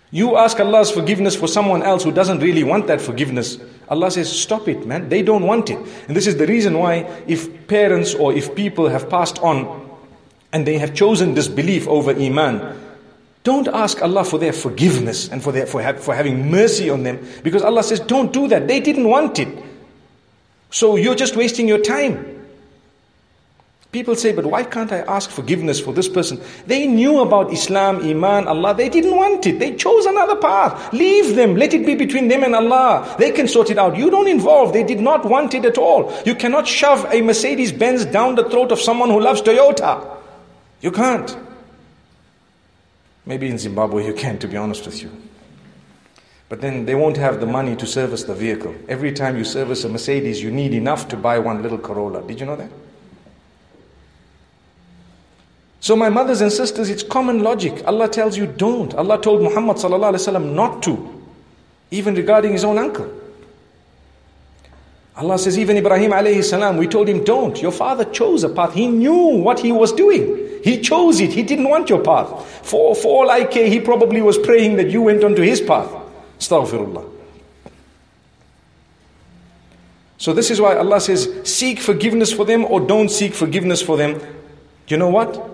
You 0.09 0.38
ask 0.38 0.57
Allah's 0.61 0.89
forgiveness 0.89 1.36
for 1.36 1.49
someone 1.49 1.84
else 1.84 2.01
who 2.01 2.13
doesn't 2.13 2.39
really 2.39 2.63
want 2.63 2.88
that 2.88 3.01
forgiveness. 3.01 3.57
Allah 3.89 4.09
says, 4.09 4.32
Stop 4.32 4.69
it, 4.69 4.88
man. 4.88 5.09
They 5.09 5.21
don't 5.21 5.43
want 5.43 5.69
it. 5.69 5.80
And 6.07 6.15
this 6.15 6.28
is 6.28 6.38
the 6.38 6.47
reason 6.47 6.80
why, 6.80 7.23
if 7.28 7.67
parents 7.67 8.15
or 8.15 8.32
if 8.32 8.55
people 8.55 8.88
have 8.88 9.09
passed 9.09 9.38
on 9.39 9.89
and 10.53 10.65
they 10.65 10.78
have 10.78 10.93
chosen 10.93 11.34
disbelief 11.34 11.89
over 11.89 12.11
Iman, 12.11 12.85
don't 13.46 13.68
ask 13.68 14.02
Allah 14.02 14.26
for 14.26 14.39
their 14.39 14.52
forgiveness 14.52 15.30
and 15.30 15.41
for, 15.41 15.52
their, 15.52 15.68
for, 15.68 15.82
for 15.98 16.16
having 16.16 16.50
mercy 16.50 16.89
on 16.89 17.04
them 17.04 17.24
because 17.43 17.62
Allah 17.62 17.84
says, 17.84 18.00
don't 18.00 18.34
do 18.34 18.48
that. 18.48 18.68
They 18.68 18.80
didn't 18.80 19.08
want 19.08 19.38
it. 19.38 19.48
So 20.72 20.96
you're 20.96 21.16
just 21.16 21.36
wasting 21.36 21.68
your 21.68 21.78
time. 21.78 22.32
People 23.91 24.16
say, 24.16 24.34
but 24.34 24.48
why 24.48 24.64
can't 24.64 24.91
I 24.91 25.02
ask 25.02 25.30
forgiveness 25.30 25.80
for 25.80 25.93
this 25.93 26.10
person? 26.10 26.41
They 26.66 26.88
knew 26.88 27.20
about 27.22 27.54
Islam, 27.54 27.98
Iman, 28.04 28.48
Allah. 28.48 28.74
They 28.74 28.89
didn't 28.89 29.16
want 29.16 29.46
it. 29.46 29.60
They 29.60 29.76
chose 29.76 30.08
another 30.08 30.38
path. 30.38 30.91
Leave 30.91 31.36
them. 31.36 31.56
Let 31.56 31.76
it 31.76 31.86
be 31.86 31.93
between 31.93 32.28
them 32.28 32.43
and 32.43 32.56
Allah. 32.56 33.16
They 33.20 33.32
can 33.32 33.48
sort 33.48 33.70
it 33.70 33.78
out. 33.78 33.96
You 33.96 34.10
don't 34.10 34.28
involve. 34.28 34.74
They 34.74 34.84
did 34.84 35.00
not 35.00 35.24
want 35.24 35.54
it 35.54 35.66
at 35.66 35.78
all. 35.78 36.12
You 36.26 36.34
cannot 36.34 36.68
shove 36.68 37.06
a 37.14 37.22
Mercedes 37.22 37.72
Benz 37.72 38.06
down 38.06 38.34
the 38.34 38.50
throat 38.50 38.72
of 38.72 38.82
someone 38.82 39.12
who 39.12 39.22
loves 39.22 39.43
Toyota. 39.43 40.18
You 40.82 40.91
can't. 40.91 41.45
Maybe 43.26 43.49
in 43.49 43.57
Zimbabwe 43.57 44.05
you 44.05 44.13
can, 44.13 44.38
to 44.39 44.47
be 44.47 44.57
honest 44.57 44.86
with 44.86 45.01
you. 45.01 45.11
But 46.47 46.61
then 46.61 46.86
they 46.86 46.93
won't 46.93 47.17
have 47.17 47.39
the 47.39 47.47
money 47.47 47.76
to 47.76 47.88
service 47.88 48.23
the 48.23 48.36
vehicle. 48.36 48.76
Every 48.88 49.11
time 49.11 49.36
you 49.36 49.43
service 49.43 49.84
a 49.84 49.89
Mercedes, 49.89 50.43
you 50.43 50.51
need 50.51 50.73
enough 50.73 51.07
to 51.07 51.17
buy 51.17 51.39
one 51.39 51.63
little 51.63 51.80
Corolla. 51.80 52.21
Did 52.21 52.39
you 52.39 52.45
know 52.45 52.55
that? 52.55 52.69
So, 55.80 55.95
my 55.95 56.09
mothers 56.09 56.41
and 56.41 56.51
sisters, 56.51 56.89
it's 56.89 57.03
common 57.03 57.43
logic. 57.43 57.84
Allah 57.86 58.09
tells 58.09 58.38
you 58.38 58.47
don't. 58.47 58.93
Allah 58.95 59.21
told 59.21 59.41
Muhammad 59.41 59.78
not 60.55 60.84
to, 60.84 61.23
even 61.91 62.15
regarding 62.15 62.53
his 62.53 62.63
own 62.63 62.78
uncle. 62.78 63.11
Allah 65.15 65.39
says, 65.39 65.57
even 65.57 65.78
Ibrahim 65.78 66.78
we 66.78 66.88
told 66.88 67.07
him, 67.07 67.23
don't. 67.23 67.61
Your 67.61 67.71
father 67.71 68.03
chose 68.05 68.43
a 68.43 68.49
path. 68.49 68.73
He 68.73 68.88
knew 68.88 69.38
what 69.38 69.59
he 69.59 69.71
was 69.71 69.93
doing. 69.93 70.45
He 70.66 70.82
chose 70.82 71.20
it. 71.20 71.32
He 71.32 71.43
didn't 71.43 71.70
want 71.70 71.91
your 71.91 72.01
path. 72.01 72.66
For, 72.66 72.95
for 72.95 73.22
all 73.22 73.30
I 73.30 73.43
care, 73.43 73.68
uh, 73.68 73.70
he 73.70 73.80
probably 73.80 74.24
was 74.24 74.36
praying 74.39 74.78
that 74.78 74.89
you 74.89 75.03
went 75.03 75.24
onto 75.24 75.43
his 75.43 75.61
path. 75.61 75.93
Astaghfirullah. 76.39 77.07
So 80.18 80.34
this 80.34 80.49
is 80.49 80.59
why 80.59 80.76
Allah 80.76 80.99
says, 80.99 81.30
seek 81.43 81.80
forgiveness 81.80 82.34
for 82.34 82.45
them 82.45 82.66
or 82.66 82.80
don't 82.80 83.09
seek 83.09 83.36
forgiveness 83.36 83.84
for 83.84 83.95
them. 83.95 84.20
You 84.88 84.97
know 84.97 85.09
what? 85.09 85.51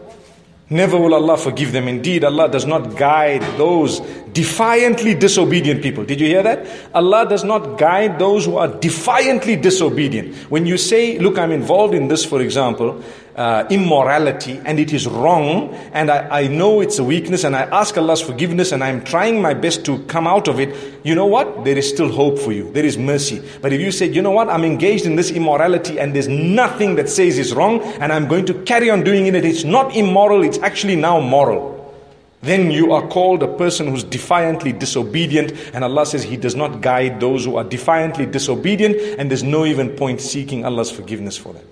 Never 0.70 0.98
will 0.98 1.14
Allah 1.14 1.36
forgive 1.36 1.74
them. 1.74 1.90
Indeed, 1.90 2.24
Allah 2.24 2.48
does 2.48 2.66
not 2.66 2.96
guide 2.96 3.42
those 3.58 4.00
defiantly 4.32 5.14
disobedient 5.14 5.84
people. 5.84 6.06
Did 6.06 6.22
you 6.22 6.28
hear 6.28 6.44
that? 6.44 6.66
Allah 6.94 7.28
does 7.28 7.44
not 7.44 7.78
guide 7.78 8.18
those 8.18 8.46
who 8.46 8.56
are 8.56 8.70
defiantly 8.70 9.58
disobedient. 9.58 10.34
When 10.50 10.66
you 10.66 10.78
say, 10.78 11.20
look, 11.20 11.38
I'm 11.38 11.52
involved 11.52 11.94
in 11.94 12.08
this, 12.08 12.24
for 12.24 12.40
example, 12.40 13.04
uh, 13.42 13.66
immorality 13.72 14.62
and 14.66 14.80
it 14.80 14.94
is 14.94 15.08
wrong 15.08 15.74
and 15.94 16.12
I, 16.12 16.42
I 16.42 16.48
know 16.48 16.80
it's 16.80 17.00
a 17.00 17.04
weakness 17.04 17.44
and 17.44 17.56
I 17.56 17.64
ask 17.82 17.98
Allah's 17.98 18.22
forgiveness 18.22 18.72
and 18.72 18.84
I'm 18.84 19.04
trying 19.04 19.42
my 19.42 19.56
best 19.56 19.84
to 19.86 19.98
come 20.04 20.28
out 20.28 20.48
of 20.48 20.60
it, 20.60 20.70
you 21.04 21.16
know 21.16 21.26
what? 21.26 21.66
There 21.66 21.76
is 21.76 21.90
still 21.90 22.12
hope 22.12 22.38
for 22.38 22.52
you. 22.52 22.72
There 22.72 22.86
is 22.86 23.00
mercy. 23.00 23.42
But 23.60 23.74
if 23.74 23.82
you 23.82 23.92
say, 23.92 24.12
you 24.12 24.22
know 24.22 24.30
what? 24.30 24.48
I'm 24.48 24.64
engaged 24.64 25.08
in 25.08 25.16
this 25.16 25.32
immorality 25.32 26.00
and 26.00 26.16
there's 26.16 26.28
nothing 26.28 26.96
that 26.98 27.10
says 27.10 27.40
it's 27.40 27.52
wrong 27.52 27.82
and 28.00 28.14
I'm 28.14 28.28
going 28.28 28.46
to 28.46 28.54
carry 28.64 28.92
on 28.92 29.04
doing 29.04 29.26
it, 29.26 29.34
it's 29.34 29.64
not 29.64 29.96
immoral, 29.96 30.44
it's 30.44 30.60
actually 30.60 30.96
now 30.96 31.20
moral. 31.20 31.72
Then 32.42 32.70
you 32.70 32.92
are 32.92 33.08
called 33.08 33.42
a 33.42 33.58
person 33.58 33.88
who's 33.88 34.04
defiantly 34.04 34.74
disobedient, 34.74 35.52
and 35.76 35.84
Allah 35.84 36.08
says 36.08 36.24
He 36.24 36.38
does 36.38 36.56
not 36.56 36.82
guide 36.82 37.20
those 37.20 37.46
who 37.46 37.56
are 37.56 37.64
defiantly 37.64 38.26
disobedient, 38.26 38.96
and 39.20 39.30
there's 39.30 39.44
no 39.44 39.64
even 39.64 39.90
point 39.90 40.22
seeking 40.22 40.66
Allah's 40.66 40.90
forgiveness 40.90 41.38
for 41.38 41.54
them. 41.54 41.66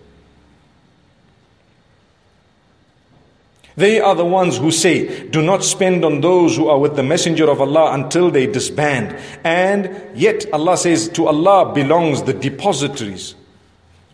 They 3.76 4.00
are 4.00 4.16
the 4.16 4.26
ones 4.26 4.58
who 4.58 4.72
say, 4.72 5.28
Do 5.30 5.42
not 5.42 5.64
spend 5.64 6.04
on 6.04 6.22
those 6.22 6.58
who 6.58 6.68
are 6.68 6.80
with 6.80 6.96
the 6.96 7.04
Messenger 7.04 7.50
of 7.50 7.62
Allah 7.62 7.94
until 7.94 8.30
they 8.30 8.48
disband. 8.48 9.18
And 9.44 10.18
yet 10.18 10.46
Allah 10.52 10.78
says, 10.78 11.10
To 11.10 11.28
Allah 11.28 11.74
belongs 11.74 12.24
the 12.24 12.34
depositories 12.34 13.36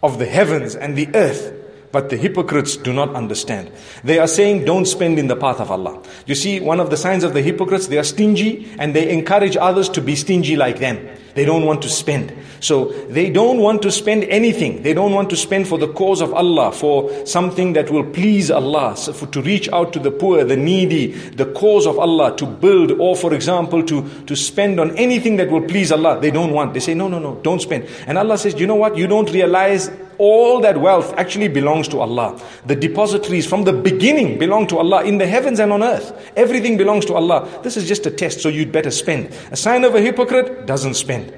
of 0.04 0.20
the 0.20 0.26
heavens 0.26 0.76
and 0.76 0.96
the 0.96 1.10
earth. 1.16 1.54
But 1.92 2.10
the 2.10 2.18
hypocrites 2.18 2.76
do 2.76 2.92
not 2.92 3.16
understand. 3.16 3.72
They 4.04 4.20
are 4.20 4.28
saying, 4.28 4.66
don't 4.66 4.86
spend 4.86 5.18
in 5.18 5.28
the 5.28 5.36
path 5.38 5.62
of 5.62 5.72
Allah. 5.72 6.04
You 6.26 6.36
see, 6.36 6.60
one 6.60 6.82
of 6.82 6.90
the 6.90 6.98
signs 6.98 7.24
of 7.24 7.34
the 7.34 7.42
hypocrites, 7.42 7.88
they 7.88 7.98
are 7.98 8.04
stingy 8.04 8.70
and 8.78 8.94
they 8.94 9.10
encourage 9.10 9.56
others 9.56 9.88
to 9.90 10.02
be 10.02 10.18
stingy 10.18 10.58
like 10.58 10.80
them. 10.80 11.08
They 11.36 11.44
don't 11.44 11.66
want 11.66 11.82
to 11.84 11.90
spend. 11.90 12.34
So 12.62 12.86
they 13.10 13.30
don't 13.30 13.60
want 13.60 13.82
to 13.84 13.92
spend 13.92 14.24
anything. 14.24 14.82
They 14.84 14.94
don't 14.94 15.12
want 15.12 15.30
to 15.32 15.36
spend 15.36 15.68
for 15.68 15.78
the 15.78 15.90
cause 15.90 16.22
of 16.22 16.34
Allah, 16.34 16.72
for 16.72 17.26
something 17.26 17.74
that 17.74 17.92
will 17.92 18.06
please 18.06 18.50
Allah, 18.50 18.96
so 18.96 19.12
for, 19.14 19.28
to 19.28 19.42
reach 19.42 19.68
out 19.70 19.92
to 19.94 20.00
the 20.00 20.12
poor, 20.12 20.44
the 20.46 20.56
needy, 20.56 21.08
the 21.12 21.46
cause 21.52 21.86
of 21.86 22.00
Allah, 22.00 22.36
to 22.38 22.46
build, 22.46 22.94
or 22.94 23.16
for 23.18 23.34
example, 23.34 23.84
to, 23.84 24.10
to 24.26 24.36
spend 24.36 24.80
on 24.80 24.96
anything 24.98 25.36
that 25.36 25.52
will 25.52 25.62
please 25.62 25.92
Allah. 25.92 26.20
They 26.20 26.32
don't 26.32 26.54
want. 26.54 26.74
They 26.74 26.80
say, 26.80 26.94
no, 26.94 27.10
no, 27.10 27.20
no, 27.20 27.36
don't 27.44 27.62
spend. 27.62 27.88
And 28.08 28.18
Allah 28.18 28.38
says, 28.38 28.58
you 28.60 28.66
know 28.66 28.76
what? 28.76 28.98
You 28.98 29.06
don't 29.06 29.30
realize 29.30 29.92
all 30.18 30.62
that 30.62 30.80
wealth 30.80 31.14
actually 31.18 31.48
belongs 31.48 31.88
to 31.90 32.00
Allah. 32.00 32.42
The 32.66 32.76
depositories 32.76 33.48
from 33.48 33.64
the 33.64 33.74
beginning 33.74 34.38
belong 34.40 34.68
to 34.68 34.78
Allah 34.78 35.04
in 35.04 35.18
the 35.18 35.28
heavens 35.28 35.60
and 35.60 35.72
on 35.72 35.84
earth. 35.84 36.32
Everything 36.36 36.78
belongs 36.78 37.06
to 37.06 37.14
Allah. 37.14 37.48
This 37.64 37.78
is 37.78 37.88
just 37.88 38.06
a 38.06 38.12
test, 38.12 38.42
so 38.42 38.50
you'd 38.50 38.72
better 38.72 38.92
spend. 38.92 39.36
A 39.52 39.56
sign 39.56 39.84
of 39.84 39.96
a 39.96 40.02
hypocrite 40.02 40.66
doesn't 40.66 40.96
spend 40.96 41.34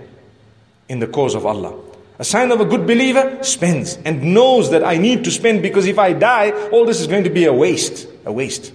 in 0.90 1.00
the 1.00 1.08
cause 1.08 1.36
of 1.36 1.46
Allah. 1.46 1.78
A 2.20 2.24
sign 2.24 2.52
of 2.52 2.60
a 2.60 2.66
good 2.66 2.88
believer 2.88 3.44
spends 3.44 3.98
and 4.04 4.34
knows 4.34 4.72
that 4.72 4.84
I 4.84 4.98
need 4.98 5.24
to 5.26 5.32
spend 5.32 5.62
because 5.62 5.86
if 5.86 6.00
I 6.00 6.14
die, 6.14 6.52
all 6.70 6.86
this 6.86 7.00
is 7.00 7.08
going 7.08 7.26
to 7.26 7.30
be 7.30 7.46
a 7.46 7.54
waste. 7.54 8.08
A 8.26 8.32
waste. 8.32 8.74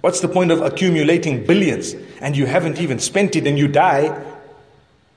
What's 0.00 0.20
the 0.20 0.28
point 0.28 0.52
of 0.52 0.62
accumulating 0.62 1.44
billions 1.44 1.94
and 2.20 2.36
you 2.36 2.46
haven't 2.46 2.78
even 2.78 3.00
spent 3.00 3.34
it 3.34 3.46
and 3.48 3.58
you 3.58 3.66
die? 3.66 4.35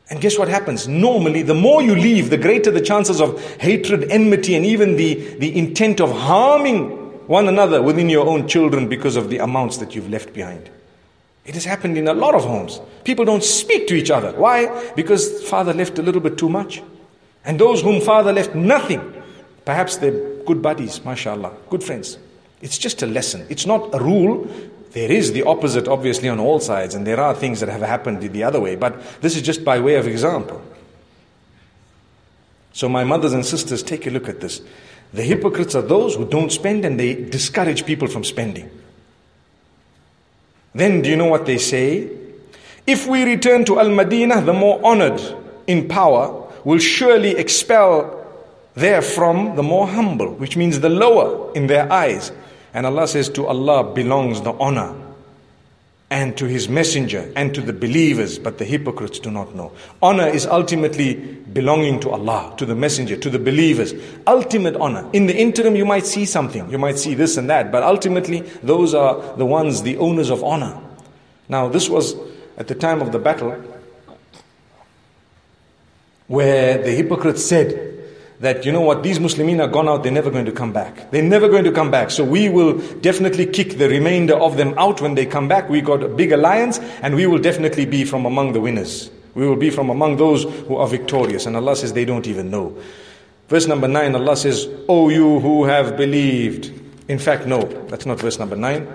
And 0.10 0.20
guess 0.20 0.40
what 0.40 0.48
happens? 0.48 0.88
Normally, 0.88 1.44
the 1.44 1.54
more 1.54 1.82
you 1.82 1.96
leave, 1.96 2.30
the 2.30 2.38
greater 2.38 2.72
the 2.72 2.82
chances 2.82 3.22
of 3.22 3.40
hatred, 3.58 4.10
enmity, 4.10 4.56
and 4.56 4.66
even 4.66 4.96
the, 4.96 5.16
the 5.38 5.56
intent 5.58 6.02
of 6.02 6.12
harming 6.12 6.90
one 7.28 7.48
another 7.48 7.82
within 7.82 8.10
your 8.10 8.28
own 8.28 8.48
children 8.48 8.88
because 8.88 9.16
of 9.16 9.30
the 9.30 9.38
amounts 9.38 9.78
that 9.78 9.94
you've 9.94 10.10
left 10.10 10.34
behind. 10.34 10.70
It 11.46 11.54
has 11.54 11.64
happened 11.64 11.98
in 11.98 12.08
a 12.08 12.14
lot 12.14 12.34
of 12.34 12.44
homes. 12.44 12.82
People 13.04 13.24
don't 13.24 13.44
speak 13.44 13.88
to 13.88 13.94
each 13.94 14.10
other. 14.10 14.32
Why? 14.34 14.92
Because 14.96 15.48
father 15.48 15.74
left 15.74 16.00
a 16.00 16.02
little 16.02 16.22
bit 16.22 16.38
too 16.38 16.50
much. 16.50 16.82
And 17.46 17.60
those 17.60 17.82
whom 17.82 18.02
father 18.02 18.34
left 18.34 18.56
nothing, 18.56 19.14
perhaps 19.66 19.98
they're 19.98 20.44
good 20.44 20.62
buddies, 20.62 21.06
mashallah, 21.06 21.56
good 21.70 21.84
friends. 21.84 22.18
It's 22.62 22.78
just 22.78 23.02
a 23.04 23.06
lesson. 23.06 23.46
It's 23.50 23.66
not 23.66 23.94
a 23.94 24.00
rule. 24.00 24.48
There 24.92 25.12
is 25.12 25.34
the 25.34 25.44
opposite, 25.44 25.88
obviously, 25.88 26.30
on 26.30 26.40
all 26.40 26.60
sides, 26.60 26.96
and 26.96 27.06
there 27.06 27.20
are 27.20 27.36
things 27.36 27.60
that 27.60 27.70
have 27.70 27.82
happened 27.82 28.22
the 28.22 28.44
other 28.44 28.60
way, 28.60 28.76
but 28.76 29.22
this 29.22 29.36
is 29.36 29.44
just 29.44 29.64
by 29.64 29.80
way 29.80 29.96
of 29.96 30.08
example. 30.08 30.62
So, 32.74 32.90
my 32.90 33.04
mothers 33.04 33.34
and 33.34 33.46
sisters, 33.46 33.84
take 33.84 34.08
a 34.08 34.10
look 34.10 34.28
at 34.28 34.40
this. 34.40 34.62
The 35.14 35.24
hypocrites 35.24 35.76
are 35.76 35.82
those 35.82 36.16
who 36.16 36.26
don't 36.26 36.52
spend 36.52 36.86
and 36.86 37.00
they 37.00 37.14
discourage 37.16 37.86
people 37.86 38.08
from 38.08 38.24
spending. 38.24 38.70
Then, 40.74 41.02
do 41.02 41.10
you 41.10 41.16
know 41.16 41.26
what 41.26 41.46
they 41.46 41.58
say? 41.58 42.10
If 42.86 43.08
we 43.08 43.24
return 43.24 43.66
to 43.66 43.80
Al 43.80 43.90
Madinah, 43.90 44.42
the 44.42 44.54
more 44.54 44.80
honored 44.84 45.22
in 45.68 45.88
power 45.88 46.48
will 46.64 46.80
surely 46.80 47.32
expel 47.32 48.16
therefrom 48.76 49.56
the 49.56 49.64
more 49.64 49.88
humble, 49.88 50.34
which 50.36 50.56
means 50.56 50.80
the 50.80 50.90
lower 50.90 51.54
in 51.54 51.68
their 51.68 51.92
eyes. 51.92 52.32
And 52.74 52.86
Allah 52.86 53.08
says, 53.08 53.30
To 53.30 53.48
Allah 53.48 53.84
belongs 53.94 54.42
the 54.42 54.54
honor, 54.54 54.96
and 56.12 56.38
to 56.38 56.46
His 56.46 56.68
Messenger, 56.70 57.32
and 57.36 57.54
to 57.54 57.62
the 57.62 57.74
believers, 57.74 58.40
but 58.40 58.58
the 58.58 58.66
hypocrites 58.66 59.20
do 59.20 59.30
not 59.30 59.56
know. 59.56 59.72
Honor 60.02 60.28
is 60.28 60.46
ultimately 60.46 61.16
belonging 61.16 62.00
to 62.02 62.10
Allah, 62.10 62.54
to 62.58 62.66
the 62.66 62.76
Messenger, 62.76 63.18
to 63.18 63.30
the 63.30 63.40
believers. 63.40 63.94
Ultimate 64.26 64.76
honor. 64.76 65.08
In 65.14 65.28
the 65.28 65.36
interim, 65.36 65.76
you 65.76 65.86
might 65.86 66.06
see 66.06 66.26
something, 66.26 66.70
you 66.72 66.78
might 66.78 66.98
see 66.98 67.14
this 67.14 67.38
and 67.38 67.50
that, 67.50 67.72
but 67.72 67.84
ultimately, 67.84 68.42
those 68.64 68.94
are 68.94 69.36
the 69.38 69.46
ones, 69.46 69.84
the 69.84 69.98
owners 69.98 70.30
of 70.30 70.44
honor. 70.44 70.80
Now, 71.48 71.68
this 71.68 71.90
was 71.90 72.16
at 72.58 72.68
the 72.68 72.76
time 72.76 73.02
of 73.02 73.12
the 73.12 73.20
battle 73.20 73.52
where 76.28 76.78
the 76.78 76.92
hypocrites 76.92 77.44
said, 77.44 77.99
that, 78.40 78.66
you 78.66 78.72
know 78.72 78.82
what, 78.82 79.04
these 79.04 79.20
Muslimin 79.20 79.62
are 79.62 79.68
gone 79.68 79.90
out, 79.90 80.04
they're 80.04 80.12
never 80.12 80.32
going 80.32 80.46
to 80.46 80.52
come 80.52 80.72
back. 80.72 81.12
They're 81.12 81.22
never 81.22 81.50
going 81.50 81.66
to 81.66 81.72
come 81.72 81.92
back. 81.92 82.10
So 82.10 82.24
we 82.24 82.48
will 82.48 82.78
definitely 83.02 83.46
kick 83.46 83.78
the 83.78 83.90
remainder 83.90 84.36
of 84.36 84.56
them 84.56 84.74
out 84.78 85.02
when 85.02 85.16
they 85.16 85.26
come 85.26 85.48
back. 85.48 85.70
We 85.70 85.82
got 85.82 86.04
a 86.04 86.08
big 86.08 86.32
alliance 86.32 86.80
and 87.02 87.16
we 87.16 87.28
will 87.28 87.40
definitely 87.40 87.86
be 87.86 88.06
from 88.06 88.26
among 88.26 88.54
the 88.54 88.62
winners. 88.62 89.12
We 89.36 89.46
will 89.46 89.58
be 89.58 89.70
from 89.70 89.90
among 89.90 90.18
those 90.18 90.44
who 90.44 90.78
are 90.78 90.88
victorious. 90.88 91.46
And 91.46 91.56
Allah 91.56 91.76
says 91.76 91.94
they 91.94 92.06
don't 92.06 92.28
even 92.28 92.50
know. 92.50 92.78
Verse 93.50 93.68
number 93.68 93.88
9, 93.88 94.16
Allah 94.16 94.38
says, 94.38 94.70
O 94.88 95.10
you 95.10 95.40
who 95.40 95.66
have 95.66 95.98
believed. 95.98 96.72
In 97.10 97.20
fact, 97.20 97.46
no, 97.46 97.64
that's 97.88 98.06
not 98.06 98.20
verse 98.20 98.40
number 98.40 98.56
9. 98.56 98.88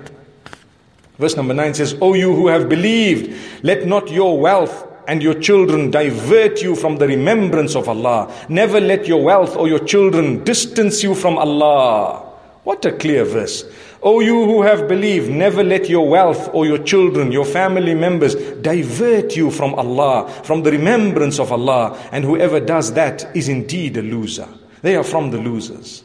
Verse 1.18 1.36
number 1.36 1.54
9 1.54 1.74
says, 1.74 1.96
O 2.00 2.14
you 2.14 2.34
who 2.34 2.48
have 2.48 2.68
believed, 2.68 3.36
let 3.62 3.86
not 3.86 4.10
your 4.10 4.38
wealth 4.38 4.86
and 5.06 5.22
your 5.22 5.34
children 5.34 5.90
divert 5.90 6.62
you 6.62 6.74
from 6.74 6.96
the 6.96 7.06
remembrance 7.06 7.74
of 7.74 7.88
Allah. 7.88 8.32
Never 8.48 8.80
let 8.80 9.06
your 9.06 9.22
wealth 9.22 9.56
or 9.56 9.68
your 9.68 9.84
children 9.84 10.44
distance 10.44 11.02
you 11.02 11.14
from 11.14 11.38
Allah. 11.38 12.20
What 12.64 12.84
a 12.84 12.92
clear 12.92 13.24
verse. 13.24 13.64
O 14.02 14.20
you 14.20 14.44
who 14.44 14.62
have 14.62 14.86
believed, 14.86 15.30
never 15.30 15.64
let 15.64 15.88
your 15.88 16.06
wealth 16.06 16.50
or 16.52 16.66
your 16.66 16.78
children, 16.78 17.32
your 17.32 17.44
family 17.44 17.94
members 17.94 18.34
divert 18.60 19.34
you 19.34 19.50
from 19.50 19.74
Allah, 19.74 20.28
from 20.44 20.62
the 20.62 20.70
remembrance 20.70 21.38
of 21.38 21.52
Allah. 21.52 21.98
And 22.12 22.24
whoever 22.24 22.60
does 22.60 22.92
that 22.94 23.34
is 23.34 23.48
indeed 23.48 23.96
a 23.96 24.02
loser. 24.02 24.48
They 24.82 24.96
are 24.96 25.04
from 25.04 25.30
the 25.30 25.38
losers. 25.38 26.04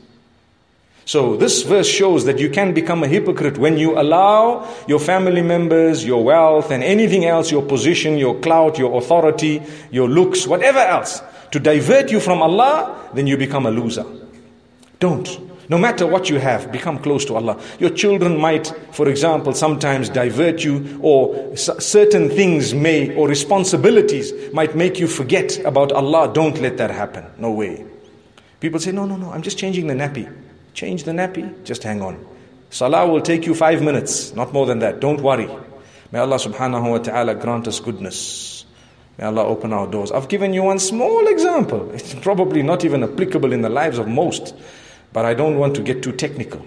So 1.09 1.35
this 1.35 1.63
verse 1.63 1.87
shows 1.87 2.25
that 2.25 2.37
you 2.37 2.51
can 2.51 2.71
become 2.71 3.01
a 3.03 3.07
hypocrite 3.07 3.57
when 3.57 3.79
you 3.79 3.99
allow 3.99 4.69
your 4.87 4.99
family 4.99 5.41
members, 5.41 6.05
your 6.05 6.23
wealth, 6.23 6.69
and 6.69 6.83
anything 6.83 7.25
else, 7.25 7.49
your 7.49 7.63
position, 7.63 8.19
your 8.19 8.39
clout, 8.41 8.77
your 8.77 8.95
authority, 8.95 9.59
your 9.89 10.07
looks, 10.07 10.45
whatever 10.45 10.77
else, 10.77 11.23
to 11.49 11.59
divert 11.59 12.11
you 12.11 12.19
from 12.19 12.43
Allah, 12.43 13.09
then 13.15 13.25
you 13.25 13.37
become 13.37 13.65
a 13.65 13.71
loser. 13.71 14.05
Don't. 14.99 15.27
No 15.67 15.79
matter 15.79 16.05
what 16.05 16.29
you 16.29 16.37
have, 16.37 16.71
become 16.71 16.99
close 16.99 17.25
to 17.25 17.33
Allah. 17.33 17.59
Your 17.79 17.89
children 17.89 18.37
might, 18.37 18.71
for 18.91 19.09
example, 19.09 19.53
sometimes 19.53 20.09
divert 20.09 20.63
you, 20.63 20.99
or 21.01 21.57
certain 21.57 22.29
things 22.29 22.75
may, 22.75 23.15
or 23.15 23.27
responsibilities 23.27 24.31
might 24.53 24.75
make 24.75 24.99
you 24.99 25.07
forget 25.07 25.57
about 25.65 25.91
Allah. 25.91 26.31
Don't 26.31 26.61
let 26.61 26.77
that 26.77 26.91
happen. 26.91 27.25
No 27.39 27.49
way. 27.49 27.83
People 28.59 28.79
say, 28.79 28.91
no, 28.91 29.07
no, 29.07 29.15
no, 29.17 29.31
I'm 29.31 29.41
just 29.41 29.57
changing 29.57 29.87
the 29.87 29.95
nappy. 29.95 30.31
Change 30.73 31.03
the 31.03 31.11
nappy, 31.11 31.63
just 31.63 31.83
hang 31.83 32.01
on. 32.01 32.25
Salah 32.69 33.07
will 33.07 33.21
take 33.21 33.45
you 33.45 33.55
five 33.55 33.81
minutes, 33.81 34.33
not 34.35 34.53
more 34.53 34.65
than 34.65 34.79
that. 34.79 34.99
Don't 34.99 35.21
worry. 35.21 35.49
May 36.11 36.19
Allah 36.19 36.37
subhanahu 36.37 36.91
wa 36.91 36.97
ta'ala 36.99 37.35
grant 37.35 37.67
us 37.67 37.79
goodness. 37.79 38.65
May 39.17 39.25
Allah 39.25 39.45
open 39.45 39.73
our 39.73 39.87
doors. 39.87 40.11
I've 40.11 40.27
given 40.27 40.53
you 40.53 40.63
one 40.63 40.79
small 40.79 41.27
example. 41.27 41.91
It's 41.91 42.13
probably 42.15 42.63
not 42.63 42.85
even 42.85 43.03
applicable 43.03 43.51
in 43.53 43.61
the 43.61 43.69
lives 43.69 43.97
of 43.97 44.07
most, 44.07 44.55
but 45.11 45.25
I 45.25 45.33
don't 45.33 45.57
want 45.57 45.75
to 45.75 45.81
get 45.81 46.01
too 46.01 46.13
technical. 46.13 46.65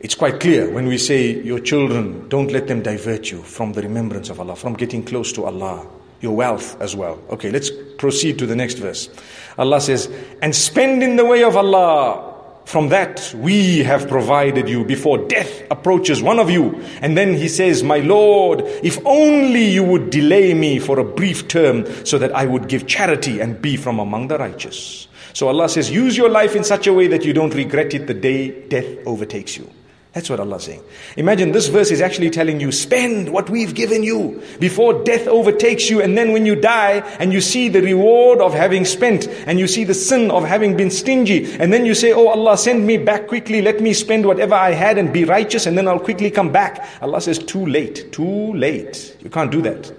It's 0.00 0.14
quite 0.16 0.40
clear 0.40 0.68
when 0.70 0.86
we 0.86 0.98
say 0.98 1.40
your 1.42 1.60
children, 1.60 2.28
don't 2.28 2.50
let 2.50 2.66
them 2.66 2.82
divert 2.82 3.30
you 3.30 3.42
from 3.42 3.72
the 3.72 3.82
remembrance 3.82 4.30
of 4.30 4.40
Allah, 4.40 4.56
from 4.56 4.74
getting 4.74 5.04
close 5.04 5.32
to 5.34 5.44
Allah, 5.44 5.86
your 6.22 6.34
wealth 6.34 6.80
as 6.80 6.96
well. 6.96 7.20
Okay, 7.30 7.50
let's 7.50 7.70
proceed 7.98 8.38
to 8.38 8.46
the 8.46 8.56
next 8.56 8.78
verse. 8.78 9.10
Allah 9.58 9.80
says, 9.80 10.10
and 10.40 10.54
spend 10.56 11.02
in 11.02 11.16
the 11.16 11.24
way 11.24 11.44
of 11.44 11.56
Allah 11.56 12.30
from 12.64 12.88
that 12.90 13.34
we 13.36 13.80
have 13.80 14.08
provided 14.08 14.68
you 14.68 14.84
before 14.84 15.18
death 15.18 15.62
approaches 15.70 16.22
one 16.22 16.38
of 16.38 16.48
you. 16.48 16.80
And 17.00 17.18
then 17.18 17.34
he 17.34 17.48
says, 17.48 17.82
My 17.82 17.98
Lord, 17.98 18.62
if 18.82 19.04
only 19.04 19.64
you 19.64 19.84
would 19.84 20.10
delay 20.10 20.54
me 20.54 20.78
for 20.78 20.98
a 20.98 21.04
brief 21.04 21.48
term 21.48 21.84
so 22.06 22.18
that 22.18 22.34
I 22.34 22.46
would 22.46 22.68
give 22.68 22.86
charity 22.86 23.40
and 23.40 23.60
be 23.60 23.76
from 23.76 23.98
among 23.98 24.28
the 24.28 24.38
righteous. 24.38 25.08
So 25.34 25.48
Allah 25.48 25.68
says, 25.68 25.90
use 25.90 26.16
your 26.16 26.28
life 26.28 26.54
in 26.54 26.62
such 26.62 26.86
a 26.86 26.92
way 26.92 27.06
that 27.08 27.24
you 27.24 27.32
don't 27.32 27.54
regret 27.54 27.94
it 27.94 28.06
the 28.06 28.14
day 28.14 28.66
death 28.68 28.86
overtakes 29.06 29.56
you. 29.56 29.70
That's 30.12 30.28
what 30.28 30.40
Allah 30.40 30.56
is 30.56 30.64
saying. 30.64 30.82
Imagine 31.16 31.52
this 31.52 31.68
verse 31.68 31.90
is 31.90 32.02
actually 32.02 32.28
telling 32.28 32.60
you, 32.60 32.70
spend 32.70 33.30
what 33.32 33.48
we've 33.48 33.74
given 33.74 34.02
you 34.02 34.42
before 34.60 35.02
death 35.04 35.26
overtakes 35.26 35.88
you. 35.88 36.02
And 36.02 36.18
then 36.18 36.32
when 36.32 36.44
you 36.44 36.54
die 36.54 36.98
and 37.18 37.32
you 37.32 37.40
see 37.40 37.70
the 37.70 37.80
reward 37.80 38.40
of 38.40 38.52
having 38.52 38.84
spent 38.84 39.26
and 39.46 39.58
you 39.58 39.66
see 39.66 39.84
the 39.84 39.94
sin 39.94 40.30
of 40.30 40.44
having 40.44 40.76
been 40.76 40.90
stingy. 40.90 41.54
And 41.54 41.72
then 41.72 41.86
you 41.86 41.94
say, 41.94 42.12
Oh 42.12 42.28
Allah, 42.28 42.58
send 42.58 42.86
me 42.86 42.98
back 42.98 43.26
quickly. 43.26 43.62
Let 43.62 43.80
me 43.80 43.94
spend 43.94 44.26
whatever 44.26 44.54
I 44.54 44.72
had 44.72 44.98
and 44.98 45.14
be 45.14 45.24
righteous. 45.24 45.64
And 45.64 45.78
then 45.78 45.88
I'll 45.88 45.98
quickly 45.98 46.30
come 46.30 46.52
back. 46.52 46.86
Allah 47.00 47.22
says, 47.22 47.38
too 47.38 47.64
late, 47.64 48.12
too 48.12 48.52
late. 48.52 49.16
You 49.22 49.30
can't 49.30 49.50
do 49.50 49.62
that. 49.62 49.90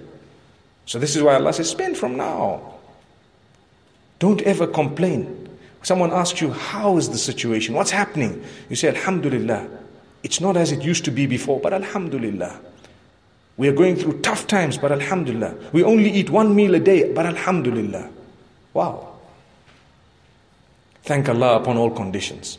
So 0.85 0.99
this 0.99 1.15
is 1.15 1.23
why 1.23 1.35
Allah 1.35 1.53
says, 1.53 1.71
spend 1.71 1.97
from 1.97 2.17
now. 2.17 2.75
Don't 4.19 4.43
ever 4.43 4.67
complain. 4.67 5.49
Someone 5.81 6.11
asks 6.11 6.39
you, 6.39 6.51
how 6.51 6.97
is 6.97 7.09
the 7.09 7.17
situation? 7.17 7.73
What's 7.73 7.91
happening? 7.91 8.43
You 8.69 8.75
say, 8.75 8.89
Alhamdulillah. 8.89 9.79
It's 10.23 10.39
not 10.39 10.57
as 10.57 10.71
it 10.71 10.81
used 10.81 11.05
to 11.05 11.11
be 11.11 11.27
before, 11.27 11.59
but 11.59 11.73
Alhamdulillah. 11.73 12.59
We 13.57 13.67
are 13.67 13.73
going 13.73 13.97
through 13.97 14.21
tough 14.21 14.47
times, 14.47 14.77
but 14.77 14.91
Alhamdulillah. 14.91 15.55
We 15.73 15.83
only 15.83 16.09
eat 16.09 16.29
one 16.29 16.55
meal 16.55 16.73
a 16.73 16.79
day, 16.79 17.11
but 17.11 17.25
Alhamdulillah. 17.25 18.09
Wow. 18.73 19.09
Thank 21.03 21.29
Allah 21.29 21.57
upon 21.57 21.77
all 21.77 21.91
conditions. 21.91 22.57